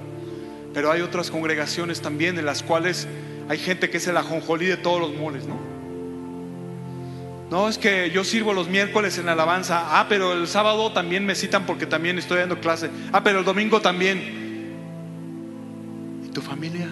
Pero 0.73 0.91
hay 0.91 1.03
otras 1.03 1.31
congregaciones 1.31 2.01
también 2.01 2.39
en 2.39 2.47
las 2.47 2.63
cuales 2.63 3.07
hay 3.49 3.59
gente 3.59 3.91
que 3.91 3.99
es 3.99 4.07
el 4.07 4.17
ajonjolí 4.17 4.67
de 4.67 4.79
todos 4.79 5.01
los 5.01 5.15
moles, 5.15 5.47
¿no? 5.47 5.59
No, 7.51 7.69
es 7.69 7.79
que 7.79 8.11
yo 8.11 8.25
sirvo 8.25 8.53
los 8.53 8.69
miércoles 8.69 9.19
en 9.19 9.27
la 9.27 9.33
alabanza. 9.33 9.99
Ah, 9.99 10.07
pero 10.09 10.33
el 10.33 10.47
sábado 10.49 10.93
también 10.93 11.25
me 11.25 11.35
citan 11.35 11.67
porque 11.67 11.87
también 11.87 12.19
estoy 12.19 12.39
dando 12.39 12.61
clase. 12.61 12.91
Ah, 13.13 13.23
pero 13.23 13.39
el 13.39 13.45
domingo 13.45 13.81
también 13.81 14.48
tu 16.33 16.41
familia? 16.41 16.89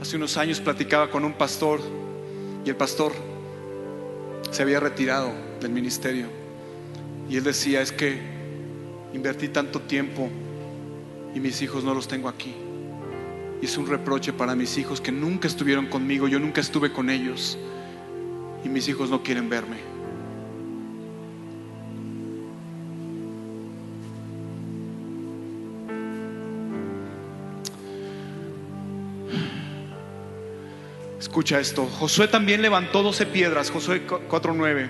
Hace 0.00 0.16
unos 0.16 0.36
años 0.36 0.60
platicaba 0.60 1.10
con 1.10 1.24
un 1.24 1.32
pastor 1.32 1.80
y 2.64 2.68
el 2.68 2.76
pastor 2.76 3.12
se 4.50 4.62
había 4.62 4.80
retirado 4.80 5.32
del 5.60 5.70
ministerio 5.70 6.26
y 7.28 7.36
él 7.36 7.44
decía, 7.44 7.80
es 7.80 7.92
que 7.92 8.20
invertí 9.12 9.48
tanto 9.48 9.80
tiempo 9.80 10.28
y 11.34 11.40
mis 11.40 11.60
hijos 11.62 11.84
no 11.84 11.94
los 11.94 12.06
tengo 12.08 12.28
aquí. 12.28 12.54
Y 13.60 13.64
es 13.64 13.76
un 13.78 13.86
reproche 13.86 14.32
para 14.32 14.54
mis 14.54 14.76
hijos 14.78 15.00
que 15.00 15.12
nunca 15.12 15.48
estuvieron 15.48 15.86
conmigo, 15.86 16.28
yo 16.28 16.38
nunca 16.38 16.60
estuve 16.60 16.92
con 16.92 17.10
ellos 17.10 17.58
y 18.64 18.68
mis 18.68 18.88
hijos 18.88 19.10
no 19.10 19.22
quieren 19.22 19.48
verme. 19.48 19.95
Escucha 31.36 31.60
esto. 31.60 31.84
Josué 31.84 32.28
también 32.28 32.62
levantó 32.62 33.02
doce 33.02 33.26
piedras, 33.26 33.70
Josué 33.70 34.06
4.9. 34.06 34.88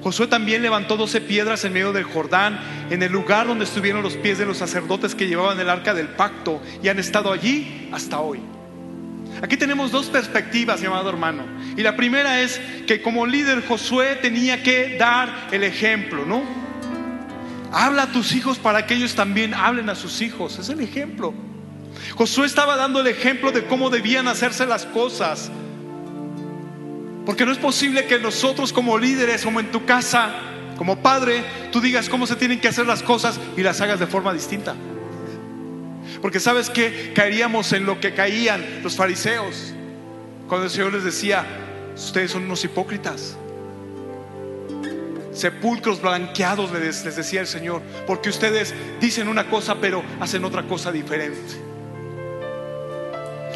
Josué 0.00 0.28
también 0.28 0.62
levantó 0.62 0.96
doce 0.96 1.20
piedras 1.20 1.64
en 1.64 1.72
medio 1.72 1.92
del 1.92 2.04
Jordán, 2.04 2.60
en 2.88 3.02
el 3.02 3.10
lugar 3.10 3.48
donde 3.48 3.64
estuvieron 3.64 4.04
los 4.04 4.14
pies 4.14 4.38
de 4.38 4.46
los 4.46 4.58
sacerdotes 4.58 5.16
que 5.16 5.26
llevaban 5.26 5.58
el 5.58 5.68
arca 5.68 5.94
del 5.94 6.06
pacto 6.06 6.62
y 6.84 6.86
han 6.86 7.00
estado 7.00 7.32
allí 7.32 7.88
hasta 7.90 8.20
hoy. 8.20 8.38
Aquí 9.42 9.56
tenemos 9.56 9.90
dos 9.90 10.06
perspectivas, 10.06 10.80
mi 10.80 10.86
amado 10.86 11.10
hermano. 11.10 11.42
Y 11.76 11.82
la 11.82 11.96
primera 11.96 12.42
es 12.42 12.60
que 12.86 13.02
como 13.02 13.26
líder 13.26 13.66
Josué 13.66 14.20
tenía 14.22 14.62
que 14.62 14.98
dar 14.98 15.48
el 15.50 15.64
ejemplo, 15.64 16.24
¿no? 16.24 16.44
Habla 17.72 18.04
a 18.04 18.12
tus 18.12 18.36
hijos 18.36 18.58
para 18.60 18.86
que 18.86 18.94
ellos 18.94 19.16
también 19.16 19.52
hablen 19.52 19.90
a 19.90 19.96
sus 19.96 20.22
hijos. 20.22 20.60
Es 20.60 20.68
el 20.68 20.78
ejemplo. 20.78 21.34
Josué 22.14 22.46
estaba 22.46 22.76
dando 22.76 23.00
el 23.00 23.08
ejemplo 23.08 23.50
de 23.50 23.64
cómo 23.64 23.90
debían 23.90 24.28
hacerse 24.28 24.64
las 24.64 24.86
cosas. 24.86 25.50
Porque 27.28 27.44
no 27.44 27.52
es 27.52 27.58
posible 27.58 28.06
que 28.06 28.18
nosotros 28.18 28.72
como 28.72 28.96
líderes, 28.96 29.44
como 29.44 29.60
en 29.60 29.70
tu 29.70 29.84
casa, 29.84 30.32
como 30.78 31.02
padre, 31.02 31.44
tú 31.70 31.78
digas 31.78 32.08
cómo 32.08 32.26
se 32.26 32.36
tienen 32.36 32.58
que 32.58 32.68
hacer 32.68 32.86
las 32.86 33.02
cosas 33.02 33.38
y 33.54 33.62
las 33.62 33.82
hagas 33.82 34.00
de 34.00 34.06
forma 34.06 34.32
distinta. 34.32 34.74
Porque 36.22 36.40
sabes 36.40 36.70
que 36.70 37.12
caeríamos 37.14 37.74
en 37.74 37.84
lo 37.84 38.00
que 38.00 38.14
caían 38.14 38.64
los 38.82 38.96
fariseos. 38.96 39.74
Cuando 40.48 40.64
el 40.64 40.70
Señor 40.70 40.94
les 40.94 41.04
decía, 41.04 41.44
ustedes 41.94 42.30
son 42.30 42.44
unos 42.44 42.64
hipócritas. 42.64 43.36
sepulcros 45.34 46.00
blanqueados, 46.00 46.72
les, 46.72 47.04
les 47.04 47.14
decía 47.14 47.42
el 47.42 47.46
Señor, 47.46 47.82
porque 48.06 48.30
ustedes 48.30 48.74
dicen 49.02 49.28
una 49.28 49.50
cosa 49.50 49.74
pero 49.78 50.02
hacen 50.18 50.46
otra 50.46 50.62
cosa 50.62 50.90
diferente. 50.90 51.56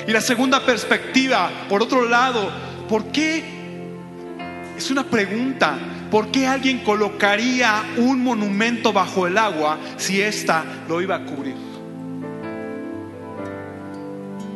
Y 0.06 0.12
la 0.12 0.20
segunda 0.20 0.60
perspectiva, 0.60 1.50
por 1.70 1.82
otro 1.82 2.06
lado, 2.06 2.52
¿por 2.86 3.06
qué? 3.06 3.61
Es 4.82 4.90
una 4.90 5.04
pregunta, 5.04 5.78
¿por 6.10 6.32
qué 6.32 6.44
alguien 6.44 6.80
colocaría 6.80 7.84
un 7.98 8.20
monumento 8.20 8.92
bajo 8.92 9.28
el 9.28 9.38
agua 9.38 9.78
si 9.96 10.20
ésta 10.20 10.64
lo 10.88 11.00
iba 11.00 11.14
a 11.14 11.24
cubrir? 11.24 11.54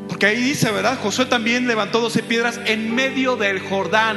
Porque 0.08 0.26
ahí 0.26 0.42
dice, 0.42 0.72
¿verdad? 0.72 0.98
Josué 1.00 1.26
también 1.26 1.68
levantó 1.68 2.00
12 2.00 2.24
piedras 2.24 2.58
en 2.66 2.92
medio 2.92 3.36
del 3.36 3.60
Jordán, 3.60 4.16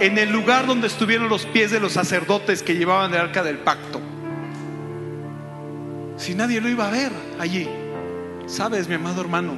en 0.00 0.18
el 0.18 0.32
lugar 0.32 0.66
donde 0.66 0.88
estuvieron 0.88 1.28
los 1.28 1.46
pies 1.46 1.70
de 1.70 1.78
los 1.78 1.92
sacerdotes 1.92 2.64
que 2.64 2.74
llevaban 2.74 3.14
el 3.14 3.20
arca 3.20 3.44
del 3.44 3.58
pacto. 3.58 4.00
Si 6.16 6.34
nadie 6.34 6.60
lo 6.60 6.68
iba 6.68 6.88
a 6.88 6.90
ver 6.90 7.12
allí. 7.38 7.68
Sabes, 8.46 8.88
mi 8.88 8.96
amado 8.96 9.20
hermano, 9.20 9.56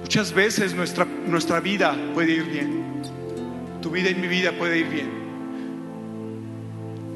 muchas 0.00 0.32
veces 0.32 0.74
nuestra, 0.74 1.04
nuestra 1.04 1.60
vida 1.60 1.96
puede 2.14 2.32
ir 2.32 2.44
bien. 2.46 2.87
Tu 3.88 3.94
vida 3.94 4.10
y 4.10 4.14
mi 4.14 4.28
vida 4.28 4.52
puede 4.52 4.80
ir 4.80 4.86
bien. 4.86 5.08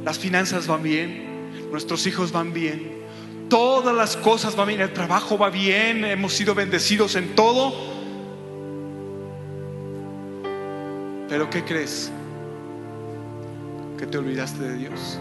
Las 0.06 0.18
finanzas 0.18 0.66
van 0.66 0.82
bien, 0.82 1.50
nuestros 1.70 2.06
hijos 2.06 2.32
van 2.32 2.54
bien, 2.54 2.94
todas 3.50 3.94
las 3.94 4.16
cosas 4.16 4.56
van 4.56 4.68
bien, 4.68 4.80
el 4.80 4.90
trabajo 4.94 5.36
va 5.36 5.50
bien, 5.50 6.02
hemos 6.06 6.32
sido 6.32 6.54
bendecidos 6.54 7.14
en 7.16 7.34
todo. 7.34 7.74
Pero 11.28 11.50
¿qué 11.50 11.62
crees? 11.62 12.10
Que 13.98 14.06
te 14.06 14.16
olvidaste 14.16 14.62
de 14.62 14.74
Dios. 14.78 15.20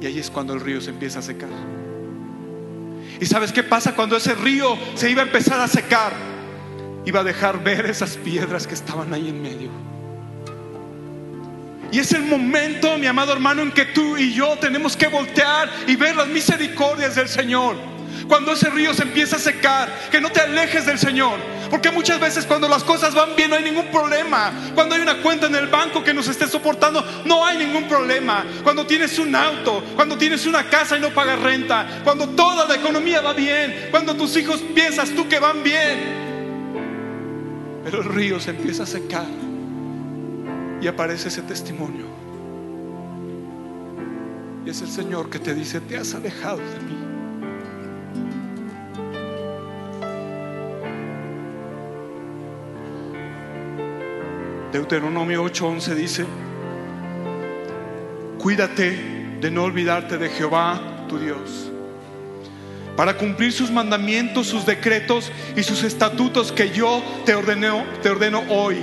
Y 0.00 0.06
ahí 0.06 0.18
es 0.18 0.30
cuando 0.30 0.52
el 0.52 0.60
río 0.62 0.80
se 0.80 0.90
empieza 0.90 1.20
a 1.20 1.22
secar. 1.22 1.50
¿Y 3.20 3.26
sabes 3.26 3.52
qué 3.52 3.62
pasa 3.62 3.94
cuando 3.94 4.16
ese 4.16 4.34
río 4.34 4.76
se 4.96 5.08
iba 5.12 5.22
a 5.22 5.26
empezar 5.26 5.60
a 5.60 5.68
secar? 5.68 6.29
Iba 7.04 7.20
a 7.20 7.24
dejar 7.24 7.62
ver 7.62 7.86
esas 7.86 8.16
piedras 8.16 8.66
que 8.66 8.74
estaban 8.74 9.12
ahí 9.14 9.28
en 9.28 9.42
medio. 9.42 9.70
Y 11.92 11.98
es 11.98 12.12
el 12.12 12.22
momento, 12.22 12.98
mi 12.98 13.06
amado 13.06 13.32
hermano, 13.32 13.62
en 13.62 13.72
que 13.72 13.86
tú 13.86 14.16
y 14.16 14.32
yo 14.32 14.56
tenemos 14.58 14.96
que 14.96 15.08
voltear 15.08 15.68
y 15.86 15.96
ver 15.96 16.14
las 16.14 16.28
misericordias 16.28 17.16
del 17.16 17.28
Señor. 17.28 17.76
Cuando 18.28 18.52
ese 18.52 18.70
río 18.70 18.94
se 18.94 19.02
empieza 19.02 19.36
a 19.36 19.40
secar, 19.40 19.88
que 20.10 20.20
no 20.20 20.30
te 20.30 20.40
alejes 20.40 20.86
del 20.86 20.98
Señor. 21.00 21.38
Porque 21.68 21.90
muchas 21.90 22.20
veces 22.20 22.46
cuando 22.46 22.68
las 22.68 22.84
cosas 22.84 23.12
van 23.14 23.34
bien 23.34 23.50
no 23.50 23.56
hay 23.56 23.64
ningún 23.64 23.86
problema. 23.86 24.52
Cuando 24.74 24.94
hay 24.94 25.00
una 25.00 25.20
cuenta 25.20 25.46
en 25.46 25.56
el 25.56 25.66
banco 25.66 26.04
que 26.04 26.14
nos 26.14 26.28
esté 26.28 26.46
soportando, 26.46 27.04
no 27.24 27.44
hay 27.44 27.58
ningún 27.58 27.88
problema. 27.88 28.44
Cuando 28.62 28.86
tienes 28.86 29.18
un 29.18 29.34
auto, 29.34 29.82
cuando 29.96 30.16
tienes 30.16 30.46
una 30.46 30.68
casa 30.68 30.96
y 30.96 31.00
no 31.00 31.10
pagas 31.10 31.40
renta, 31.40 32.02
cuando 32.04 32.28
toda 32.28 32.68
la 32.68 32.76
economía 32.76 33.20
va 33.20 33.32
bien, 33.32 33.88
cuando 33.90 34.14
tus 34.14 34.36
hijos 34.36 34.60
piensas 34.74 35.10
tú 35.10 35.28
que 35.28 35.40
van 35.40 35.64
bien. 35.64 36.29
Pero 37.84 38.02
el 38.02 38.04
río 38.04 38.38
se 38.40 38.50
empieza 38.50 38.82
a 38.82 38.86
secar 38.86 39.26
y 40.80 40.86
aparece 40.86 41.28
ese 41.28 41.42
testimonio. 41.42 42.06
Y 44.64 44.70
es 44.70 44.82
el 44.82 44.88
Señor 44.88 45.30
que 45.30 45.38
te 45.38 45.54
dice, 45.54 45.80
te 45.80 45.96
has 45.96 46.14
alejado 46.14 46.58
de 46.58 46.80
mí. 46.80 47.10
Deuteronomio 54.72 55.44
8:11 55.44 55.94
dice, 55.94 56.26
cuídate 58.38 59.36
de 59.40 59.50
no 59.50 59.64
olvidarte 59.64 60.16
de 60.16 60.28
Jehová, 60.28 61.06
tu 61.08 61.18
Dios, 61.18 61.69
para 62.96 63.16
cumplir 63.16 63.52
sus 63.52 63.70
mandamientos, 63.70 64.48
sus 64.48 64.66
decretos 64.66 65.30
y 65.56 65.62
sus 65.62 65.82
estatutos 65.82 66.52
que 66.52 66.70
yo 66.70 67.02
te 67.24 67.34
ordeno, 67.34 67.84
te 68.02 68.10
ordeno 68.10 68.42
hoy. 68.48 68.76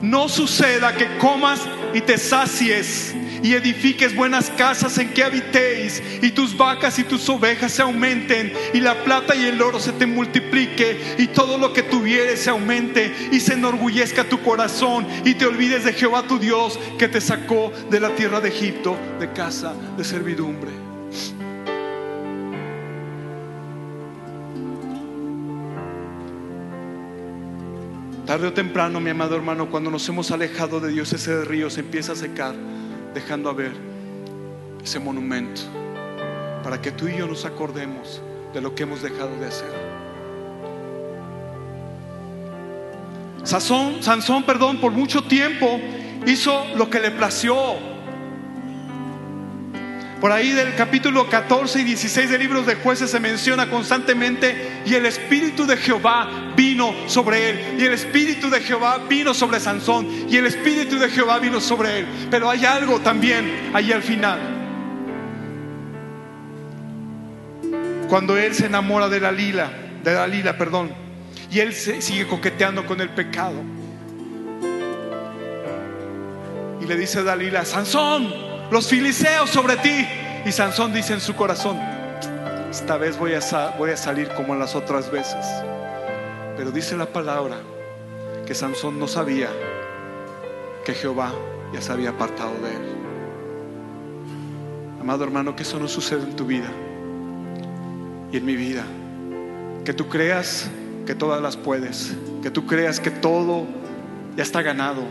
No 0.00 0.28
suceda 0.28 0.94
que 0.94 1.18
comas 1.18 1.60
y 1.92 2.00
te 2.00 2.18
sacies 2.18 3.14
y 3.42 3.54
edifiques 3.54 4.14
buenas 4.14 4.50
casas 4.50 4.98
en 4.98 5.10
que 5.10 5.22
habitéis 5.22 6.02
y 6.22 6.30
tus 6.30 6.56
vacas 6.56 6.98
y 6.98 7.04
tus 7.04 7.28
ovejas 7.28 7.72
se 7.72 7.82
aumenten 7.82 8.52
y 8.74 8.80
la 8.80 9.02
plata 9.04 9.34
y 9.34 9.46
el 9.46 9.60
oro 9.60 9.78
se 9.80 9.92
te 9.92 10.06
multiplique 10.06 11.16
y 11.18 11.28
todo 11.28 11.58
lo 11.58 11.72
que 11.72 11.82
tuvieres 11.82 12.40
se 12.40 12.50
aumente 12.50 13.12
y 13.32 13.40
se 13.40 13.54
enorgullezca 13.54 14.24
tu 14.24 14.40
corazón 14.42 15.06
y 15.24 15.34
te 15.34 15.46
olvides 15.46 15.84
de 15.84 15.92
Jehová 15.92 16.24
tu 16.24 16.38
Dios 16.38 16.78
que 16.98 17.08
te 17.08 17.20
sacó 17.20 17.72
de 17.90 18.00
la 18.00 18.10
tierra 18.10 18.40
de 18.40 18.48
Egipto 18.48 18.96
de 19.18 19.32
casa 19.32 19.74
de 19.96 20.04
servidumbre. 20.04 20.87
Tarde 28.28 28.46
o 28.46 28.52
temprano, 28.52 29.00
mi 29.00 29.08
amado 29.08 29.36
hermano, 29.36 29.70
cuando 29.70 29.90
nos 29.90 30.06
hemos 30.06 30.30
alejado 30.30 30.80
de 30.80 30.92
Dios, 30.92 31.10
ese 31.14 31.46
río 31.46 31.70
se 31.70 31.80
empieza 31.80 32.12
a 32.12 32.14
secar 32.14 32.54
dejando 33.14 33.48
a 33.48 33.54
ver 33.54 33.72
ese 34.84 34.98
monumento 34.98 35.62
para 36.62 36.78
que 36.78 36.92
tú 36.92 37.08
y 37.08 37.16
yo 37.16 37.26
nos 37.26 37.46
acordemos 37.46 38.20
de 38.52 38.60
lo 38.60 38.74
que 38.74 38.82
hemos 38.82 39.00
dejado 39.00 39.34
de 39.40 39.46
hacer. 39.46 39.70
Sansón, 43.44 44.02
Sansón, 44.02 44.42
perdón, 44.42 44.78
por 44.78 44.92
mucho 44.92 45.22
tiempo 45.22 45.80
hizo 46.26 46.66
lo 46.76 46.90
que 46.90 47.00
le 47.00 47.10
plació. 47.12 47.56
Por 50.20 50.32
ahí 50.32 50.50
del 50.50 50.74
capítulo 50.74 51.30
14 51.30 51.80
y 51.80 51.84
16 51.84 52.28
de 52.28 52.38
libros 52.38 52.66
de 52.66 52.74
jueces 52.74 53.10
se 53.10 53.20
menciona 53.20 53.70
constantemente 53.70 54.77
y 54.88 54.94
el 54.94 55.04
espíritu 55.04 55.66
de 55.66 55.76
Jehová 55.76 56.52
vino 56.56 56.94
sobre 57.06 57.50
él 57.50 57.76
y 57.78 57.84
el 57.84 57.92
espíritu 57.92 58.48
de 58.48 58.60
Jehová 58.60 58.98
vino 59.06 59.34
sobre 59.34 59.60
Sansón 59.60 60.26
y 60.30 60.36
el 60.36 60.46
espíritu 60.46 60.98
de 60.98 61.10
Jehová 61.10 61.38
vino 61.38 61.60
sobre 61.60 61.98
él. 62.00 62.06
Pero 62.30 62.48
hay 62.48 62.64
algo 62.64 62.98
también 63.00 63.70
ahí 63.74 63.92
al 63.92 64.02
final. 64.02 64.38
Cuando 68.08 68.38
él 68.38 68.54
se 68.54 68.66
enamora 68.66 69.10
de 69.10 69.20
Dalila, 69.20 69.70
de 70.02 70.12
Dalila, 70.14 70.56
perdón, 70.56 70.90
y 71.50 71.60
él 71.60 71.74
sigue 71.74 72.26
coqueteando 72.26 72.86
con 72.86 73.02
el 73.02 73.10
pecado. 73.10 73.62
Y 76.80 76.86
le 76.86 76.96
dice 76.96 77.18
a 77.18 77.22
Dalila, 77.24 77.66
Sansón, 77.66 78.32
los 78.70 78.88
filiseos 78.88 79.50
sobre 79.50 79.76
ti. 79.76 80.06
Y 80.46 80.52
Sansón 80.52 80.94
dice 80.94 81.12
en 81.12 81.20
su 81.20 81.34
corazón, 81.34 81.78
esta 82.70 82.96
vez 82.98 83.18
voy 83.18 83.32
a, 83.32 83.40
salir 83.40 84.28
como 84.36 84.54
las 84.54 84.74
otras 84.74 85.10
veces. 85.10 85.44
Pero 86.56 86.70
dice 86.70 86.96
la 86.96 87.06
palabra 87.06 87.56
que 88.46 88.54
Sansón 88.54 88.98
no 88.98 89.08
sabía 89.08 89.48
que 90.84 90.92
Jehová 90.92 91.32
ya 91.72 91.80
se 91.80 91.92
había 91.92 92.10
apartado 92.10 92.52
de 92.62 92.70
él. 92.70 92.82
Amado 95.00 95.24
hermano, 95.24 95.56
que 95.56 95.62
eso 95.62 95.78
no 95.78 95.88
sucede 95.88 96.22
en 96.22 96.36
tu 96.36 96.44
vida 96.44 96.70
y 98.32 98.36
en 98.36 98.44
mi 98.44 98.56
vida. 98.56 98.84
Que 99.84 99.94
tú 99.94 100.08
creas 100.08 100.68
que 101.06 101.14
todas 101.14 101.40
las 101.40 101.56
puedes, 101.56 102.14
que 102.42 102.50
tú 102.50 102.66
creas 102.66 103.00
que 103.00 103.10
todo 103.10 103.66
ya 104.36 104.42
está 104.42 104.60
ganado 104.60 105.04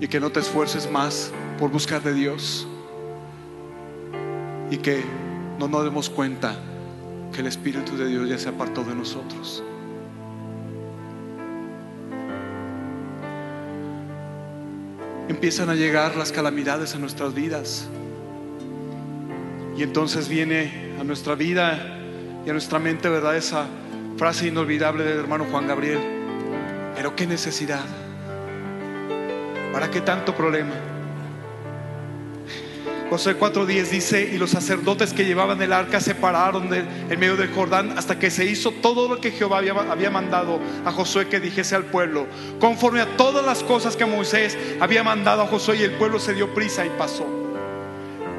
y 0.00 0.08
que 0.08 0.20
no 0.20 0.30
te 0.30 0.40
esfuerces 0.40 0.90
más 0.90 1.32
por 1.58 1.70
buscar 1.70 2.02
de 2.02 2.14
Dios 2.14 2.66
y 4.70 4.78
que 4.78 5.04
no 5.58 5.68
nos 5.68 5.84
demos 5.84 6.10
cuenta 6.10 6.54
que 7.32 7.40
el 7.40 7.46
Espíritu 7.46 7.96
de 7.96 8.06
Dios 8.06 8.28
ya 8.28 8.38
se 8.38 8.48
apartó 8.48 8.84
de 8.84 8.94
nosotros. 8.94 9.62
Empiezan 15.28 15.68
a 15.70 15.74
llegar 15.74 16.16
las 16.16 16.30
calamidades 16.30 16.94
a 16.94 16.98
nuestras 16.98 17.34
vidas. 17.34 17.88
Y 19.76 19.82
entonces 19.82 20.28
viene 20.28 20.94
a 21.00 21.04
nuestra 21.04 21.34
vida 21.34 21.98
y 22.44 22.50
a 22.50 22.52
nuestra 22.52 22.78
mente, 22.78 23.08
¿verdad? 23.08 23.36
Esa 23.36 23.66
frase 24.16 24.48
inolvidable 24.48 25.04
del 25.04 25.18
hermano 25.18 25.46
Juan 25.50 25.66
Gabriel. 25.66 25.98
Pero 26.94 27.14
qué 27.16 27.26
necesidad. 27.26 27.84
¿Para 29.72 29.90
qué 29.90 30.00
tanto 30.00 30.34
problema? 30.34 30.72
José 33.08 33.38
4:10 33.38 33.90
dice, 33.90 34.30
y 34.32 34.36
los 34.36 34.50
sacerdotes 34.50 35.12
que 35.12 35.24
llevaban 35.24 35.62
el 35.62 35.72
arca 35.72 36.00
se 36.00 36.14
pararon 36.14 36.72
en 36.74 37.20
medio 37.20 37.36
del 37.36 37.52
Jordán 37.52 37.96
hasta 37.96 38.18
que 38.18 38.30
se 38.30 38.44
hizo 38.44 38.72
todo 38.72 39.08
lo 39.08 39.20
que 39.20 39.30
Jehová 39.30 39.58
había, 39.58 39.72
había, 39.72 40.10
mandado 40.10 40.60
a 40.84 40.90
Josué 40.90 41.28
que 41.28 41.38
dijese 41.38 41.76
al 41.76 41.84
pueblo, 41.84 42.26
conforme 42.58 43.00
a 43.00 43.16
todas 43.16 43.44
las 43.44 43.62
cosas 43.62 43.96
que 43.96 44.06
Moisés 44.06 44.58
había 44.80 45.04
mandado 45.04 45.42
a 45.42 45.46
Josué 45.46 45.76
y 45.76 45.82
el 45.84 45.92
pueblo 45.92 46.18
se 46.18 46.34
dio 46.34 46.52
prisa 46.52 46.84
y 46.84 46.90
pasó. 46.90 47.26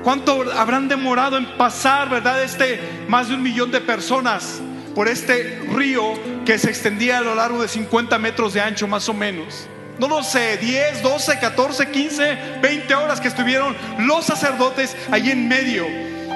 ¿Cuánto 0.04 0.44
habrán 0.54 0.88
demorado 0.88 1.38
en 1.38 1.46
pasar, 1.58 2.10
verdad, 2.10 2.44
este 2.44 2.80
más 3.08 3.30
de 3.30 3.36
un 3.36 3.44
millón 3.44 3.72
de 3.72 3.80
personas 3.80 4.62
por 4.94 5.08
este 5.08 5.62
río 5.74 6.14
que 6.46 6.58
se 6.58 6.70
extendía 6.70 7.20
a 7.20 7.22
lo 7.22 7.36
largo 7.36 7.62
de 7.62 7.68
50 7.68 8.18
metros 8.20 8.54
de 8.54 8.62
ancho 8.62 8.88
más 8.88 9.08
o 9.08 9.14
menos? 9.14 9.68
No 10.00 10.08
lo 10.08 10.24
sé, 10.24 10.58
10, 10.58 11.02
12, 11.02 11.40
14, 11.40 11.92
15, 11.92 12.38
20 12.62 12.96
horas 12.96 13.20
que 13.20 13.28
estuvieron 13.28 13.76
los 14.00 14.26
sacerdotes 14.26 14.96
ahí 15.12 15.32
en 15.32 15.48
medio. 15.48 15.86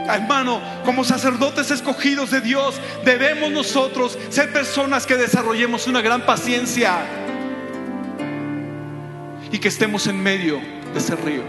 Hermano, 0.09 0.61
como 0.83 1.03
sacerdotes 1.03 1.69
escogidos 1.71 2.31
de 2.31 2.41
Dios, 2.41 2.79
debemos 3.05 3.51
nosotros 3.51 4.17
ser 4.29 4.51
personas 4.51 5.05
que 5.05 5.15
desarrollemos 5.15 5.87
una 5.87 6.01
gran 6.01 6.25
paciencia 6.25 6.99
y 9.51 9.59
que 9.59 9.67
estemos 9.67 10.07
en 10.07 10.21
medio 10.21 10.59
de 10.93 10.99
ese 10.99 11.15
río. 11.15 11.43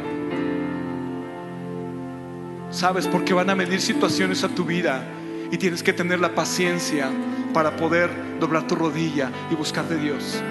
¿Sabes? 2.70 3.06
Porque 3.06 3.34
van 3.34 3.50
a 3.50 3.54
venir 3.54 3.80
situaciones 3.80 4.44
a 4.44 4.48
tu 4.48 4.64
vida 4.64 5.02
y 5.50 5.58
tienes 5.58 5.82
que 5.82 5.92
tener 5.92 6.20
la 6.20 6.34
paciencia 6.34 7.10
para 7.52 7.76
poder 7.76 8.10
doblar 8.40 8.66
tu 8.66 8.74
rodilla 8.74 9.30
y 9.50 9.54
buscar 9.54 9.86
de 9.88 9.98
Dios. 9.98 10.42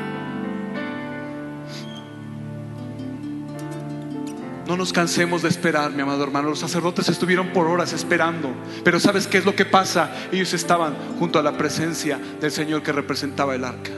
No 4.67 4.77
nos 4.77 4.93
cansemos 4.93 5.41
de 5.41 5.49
esperar, 5.49 5.91
mi 5.91 6.01
amado 6.01 6.23
hermano. 6.23 6.49
Los 6.49 6.59
sacerdotes 6.59 7.09
estuvieron 7.09 7.49
por 7.49 7.67
horas 7.67 7.93
esperando. 7.93 8.49
Pero 8.83 8.99
¿sabes 8.99 9.27
qué 9.27 9.39
es 9.39 9.45
lo 9.45 9.55
que 9.55 9.65
pasa? 9.65 10.11
Ellos 10.31 10.53
estaban 10.53 10.95
junto 11.19 11.39
a 11.39 11.43
la 11.43 11.57
presencia 11.57 12.19
del 12.39 12.51
Señor 12.51 12.83
que 12.83 12.91
representaba 12.91 13.55
el 13.55 13.65
arca. 13.65 13.91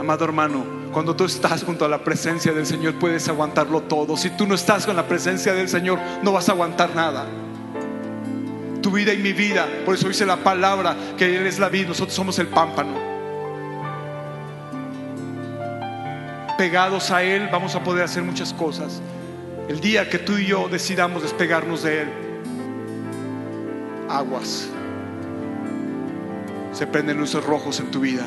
Amado 0.00 0.24
hermano, 0.24 0.64
cuando 0.92 1.14
tú 1.14 1.24
estás 1.24 1.62
junto 1.62 1.84
a 1.84 1.88
la 1.88 2.02
presencia 2.02 2.52
del 2.52 2.66
Señor 2.66 2.98
puedes 2.98 3.28
aguantarlo 3.28 3.82
todo. 3.82 4.16
Si 4.16 4.30
tú 4.30 4.46
no 4.46 4.54
estás 4.54 4.84
con 4.84 4.96
la 4.96 5.06
presencia 5.06 5.54
del 5.54 5.68
Señor 5.68 5.98
no 6.22 6.32
vas 6.32 6.48
a 6.48 6.52
aguantar 6.52 6.94
nada. 6.94 7.26
Tu 8.82 8.90
vida 8.90 9.14
y 9.14 9.18
mi 9.18 9.32
vida, 9.32 9.66
por 9.86 9.94
eso 9.94 10.08
dice 10.08 10.26
la 10.26 10.36
palabra 10.36 10.96
que 11.16 11.36
Él 11.36 11.46
es 11.46 11.58
la 11.58 11.68
vida, 11.68 11.88
nosotros 11.88 12.14
somos 12.14 12.38
el 12.38 12.48
pámpano. 12.48 13.13
Pegados 16.56 17.10
a 17.10 17.22
Él, 17.22 17.48
vamos 17.50 17.74
a 17.74 17.82
poder 17.82 18.04
hacer 18.04 18.22
muchas 18.22 18.52
cosas. 18.52 19.00
El 19.68 19.80
día 19.80 20.08
que 20.08 20.18
tú 20.18 20.36
y 20.36 20.46
yo 20.46 20.68
decidamos 20.68 21.22
despegarnos 21.22 21.82
de 21.82 22.02
Él, 22.02 22.08
aguas, 24.08 24.68
se 26.72 26.86
prenden 26.86 27.18
luces 27.18 27.42
rojos 27.44 27.80
en 27.80 27.90
tu 27.90 28.00
vida. 28.00 28.24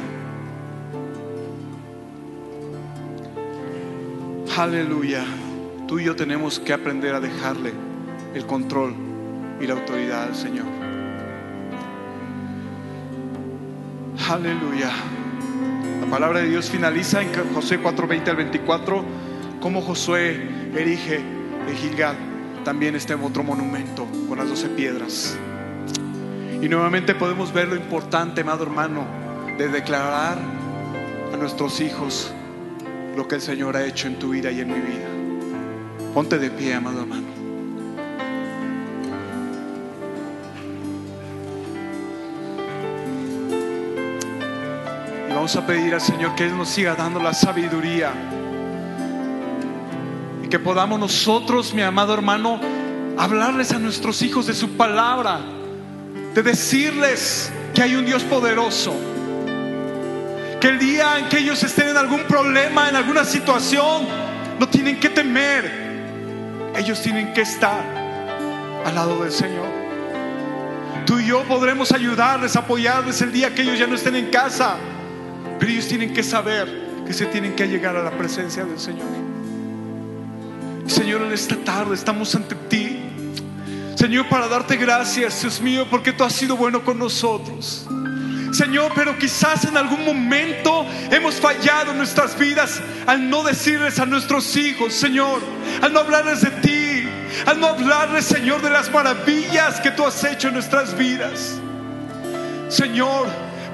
Aleluya. 4.58 5.24
Tú 5.88 6.00
y 6.00 6.06
yo 6.06 6.16
tenemos 6.16 6.60
que 6.60 6.74
aprender 6.74 7.14
a 7.14 7.20
dejarle 7.20 7.74
el 8.34 8.46
control 8.46 8.96
y 9.62 9.68
la 9.68 9.74
autoridad 9.74 10.24
al 10.24 10.36
Señor. 10.36 10.66
Aleluya. 14.30 14.92
La 16.02 16.08
palabra 16.10 16.40
de 16.40 16.50
Dios 16.50 16.70
finaliza 16.70 17.22
en 17.22 17.30
José 17.54 17.80
4:20 17.80 18.30
al 18.30 18.36
24, 18.36 19.04
como 19.60 19.82
Josué 19.82 20.50
erige 20.76 21.16
en 21.16 21.76
Gilgal 21.76 22.16
también 22.68 22.98
este 22.98 23.14
otro 23.14 23.44
monumento 23.44 24.06
con 24.28 24.38
las 24.38 24.50
doce 24.50 24.68
piedras. 24.68 25.38
Y 26.62 26.68
nuevamente 26.68 27.16
podemos 27.16 27.54
ver 27.54 27.70
lo 27.70 27.76
importante, 27.78 28.42
amado 28.42 28.64
hermano, 28.64 29.06
de 29.58 29.70
declarar 29.70 30.38
a 31.34 31.38
nuestros 31.38 31.80
hijos 31.80 32.34
lo 33.16 33.26
que 33.28 33.36
el 33.36 33.42
Señor 33.42 33.78
ha 33.78 33.86
hecho 33.86 34.08
en 34.08 34.20
tu 34.20 34.32
vida 34.32 34.52
y 34.52 34.60
en 34.60 34.68
mi 34.68 34.80
vida. 34.80 35.08
Ponte 36.14 36.38
de 36.38 36.50
pie, 36.50 36.74
amado 36.74 37.00
hermano. 37.00 37.27
A 45.56 45.66
pedir 45.66 45.94
al 45.94 46.02
Señor 46.02 46.36
que 46.36 46.44
Él 46.44 46.58
nos 46.58 46.68
siga 46.68 46.94
dando 46.94 47.22
la 47.22 47.34
sabiduría. 47.34 48.12
Y 50.44 50.50
que 50.50 50.60
podamos 50.60 51.00
nosotros, 51.00 51.74
mi 51.74 51.82
amado 51.82 52.14
hermano, 52.14 52.60
hablarles 53.18 53.72
a 53.72 53.80
nuestros 53.80 54.22
hijos 54.24 54.46
de 54.46 54.54
su 54.54 54.76
palabra. 54.76 55.40
De 56.34 56.44
decirles 56.44 57.50
que 57.74 57.82
hay 57.82 57.96
un 57.96 58.06
Dios 58.06 58.24
poderoso. 58.24 58.94
Que 60.60 60.68
el 60.68 60.80
día 60.80 61.18
en 61.18 61.30
que 61.30 61.40
ellos 61.40 61.64
estén 61.64 61.90
en 61.90 61.98
algún 61.98 62.24
problema, 62.24 62.90
en 62.90 62.98
alguna 62.98 63.24
situación, 63.24 64.06
no 64.60 64.68
tienen 64.68 65.00
que 65.00 65.10
temer. 65.10 65.72
Ellos 66.76 67.02
tienen 67.02 67.32
que 67.34 67.42
estar 67.42 67.86
al 68.86 68.94
lado 68.94 69.24
del 69.24 69.32
Señor. 69.32 69.68
Tú 71.06 71.20
y 71.20 71.28
yo 71.28 71.44
podremos 71.44 71.94
ayudarles, 71.94 72.58
apoyarles 72.58 73.22
el 73.22 73.32
día 73.32 73.56
que 73.56 73.62
ellos 73.62 73.80
ya 73.80 73.88
no 73.88 73.96
estén 73.96 74.18
en 74.18 74.30
casa. 74.30 74.76
Pero 75.60 75.72
ellos 75.72 75.88
tienen 75.88 76.14
que 76.14 76.24
saber 76.24 77.04
que 77.06 77.14
se 77.14 77.26
tienen 77.26 77.56
que 77.56 77.68
llegar 77.68 77.96
a 77.96 78.04
la 78.04 78.12
presencia 78.12 78.66
del 78.66 78.80
Señor. 78.80 79.08
Señor, 80.88 81.22
en 81.22 81.34
esta 81.34 81.56
tarde 81.56 81.96
estamos 81.96 82.34
ante 82.36 82.56
ti. 82.56 83.00
Señor, 83.96 84.30
para 84.30 84.48
darte 84.48 84.78
gracias, 84.78 85.42
Dios 85.42 85.60
mío, 85.60 85.88
porque 85.90 86.14
tú 86.14 86.24
has 86.24 86.34
sido 86.34 86.56
bueno 86.56 86.84
con 86.84 87.00
nosotros. 87.00 87.88
Señor, 88.52 88.92
pero 88.96 89.18
quizás 89.18 89.66
en 89.66 89.76
algún 89.76 90.06
momento 90.06 90.86
hemos 91.12 91.36
fallado 91.36 91.92
en 91.92 91.98
nuestras 91.98 92.38
vidas 92.38 92.82
al 93.06 93.30
no 93.30 93.44
decirles 93.44 94.00
a 94.00 94.06
nuestros 94.06 94.56
hijos, 94.56 94.94
Señor, 94.94 95.42
al 95.82 95.92
no 95.92 96.00
hablarles 96.00 96.42
de 96.42 96.52
ti, 96.52 97.08
al 97.46 97.60
no 97.60 97.68
hablarles, 97.68 98.26
Señor, 98.26 98.62
de 98.62 98.70
las 98.70 98.92
maravillas 98.92 99.80
que 99.82 99.92
tú 99.92 100.06
has 100.06 100.24
hecho 100.24 100.48
en 100.48 100.56
nuestras 100.56 100.98
vidas. 100.98 101.60
Señor, 102.70 103.28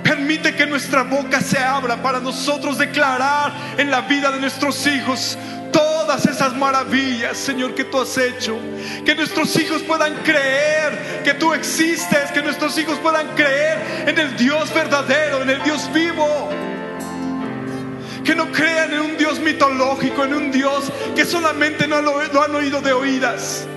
Permite 0.04 0.54
que 0.56 0.66
nuestra 0.66 1.04
boca 1.04 1.40
se 1.40 1.58
abra 1.58 2.02
para 2.02 2.20
nosotros 2.20 2.78
declarar 2.78 3.54
en 3.78 3.90
la 3.90 4.02
vida 4.02 4.32
de 4.32 4.40
nuestros 4.40 4.86
hijos 4.86 5.38
todas 5.72 6.26
esas 6.26 6.54
maravillas, 6.56 7.38
Señor, 7.38 7.74
que 7.74 7.86
tú 7.86 8.02
has 8.02 8.18
hecho. 8.18 8.58
Que 9.06 9.16
nuestros 9.16 9.56
hijos 9.58 9.82
puedan 9.82 10.14
creer 10.24 11.22
que 11.24 11.34
tú 11.34 11.54
existes, 11.54 12.32
que 12.32 12.42
nuestros 12.42 12.78
hijos 12.78 13.00
puedan 13.00 13.28
creer 13.30 14.06
en 14.08 14.18
el 14.20 14.38
Dios 14.38 14.74
verdadero, 14.74 15.42
en 15.42 15.50
el 15.50 15.64
Dios 15.64 15.90
vivo. 15.94 16.50
Que 18.24 18.36
no 18.36 18.52
crean 18.52 18.94
en 18.94 19.00
un 19.02 19.18
Dios 19.18 19.40
mitológico, 19.40 20.24
en 20.24 20.34
un 20.34 20.52
Dios 20.52 20.92
que 21.16 21.26
solamente 21.26 21.88
no 21.88 22.02
lo, 22.02 22.20
han 22.20 22.56
oído 22.56 22.82
de 22.82 22.94
oídas. 22.94 23.68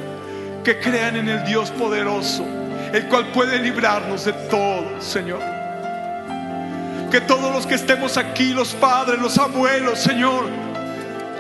Que 0.63 0.79
crean 0.81 1.17
en 1.17 1.29
el 1.29 1.45
Dios 1.45 1.71
poderoso, 1.71 2.45
el 2.93 3.07
cual 3.07 3.29
puede 3.29 3.59
librarnos 3.61 4.25
de 4.25 4.33
todo, 4.33 5.01
Señor. 5.01 5.56
Que 7.11 7.21
todos 7.21 7.55
los 7.55 7.67
que 7.67 7.75
estemos 7.75 8.17
aquí, 8.17 8.53
los 8.53 8.75
padres, 8.75 9.21
los 9.21 9.39
abuelos, 9.39 9.99
Señor, 9.99 10.45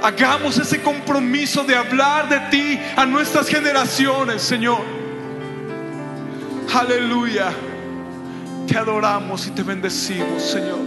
hagamos 0.02 0.58
ese 0.58 0.80
compromiso 0.80 1.64
de 1.64 1.74
hablar 1.74 2.28
de 2.28 2.40
ti 2.50 2.80
a 2.96 3.04
nuestras 3.04 3.48
generaciones, 3.48 4.42
Señor. 4.42 4.80
Aleluya. 6.74 7.52
Te 8.66 8.76
adoramos 8.76 9.46
y 9.46 9.50
te 9.50 9.62
bendecimos, 9.62 10.42
Señor. 10.42 10.78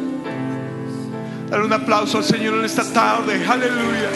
Dale 1.49 1.65
un 1.65 1.73
aplauso 1.73 2.17
al 2.19 2.23
Señor 2.23 2.55
en 2.59 2.65
esta 2.65 2.83
tarde. 2.83 3.45
Aleluya. 3.47 4.09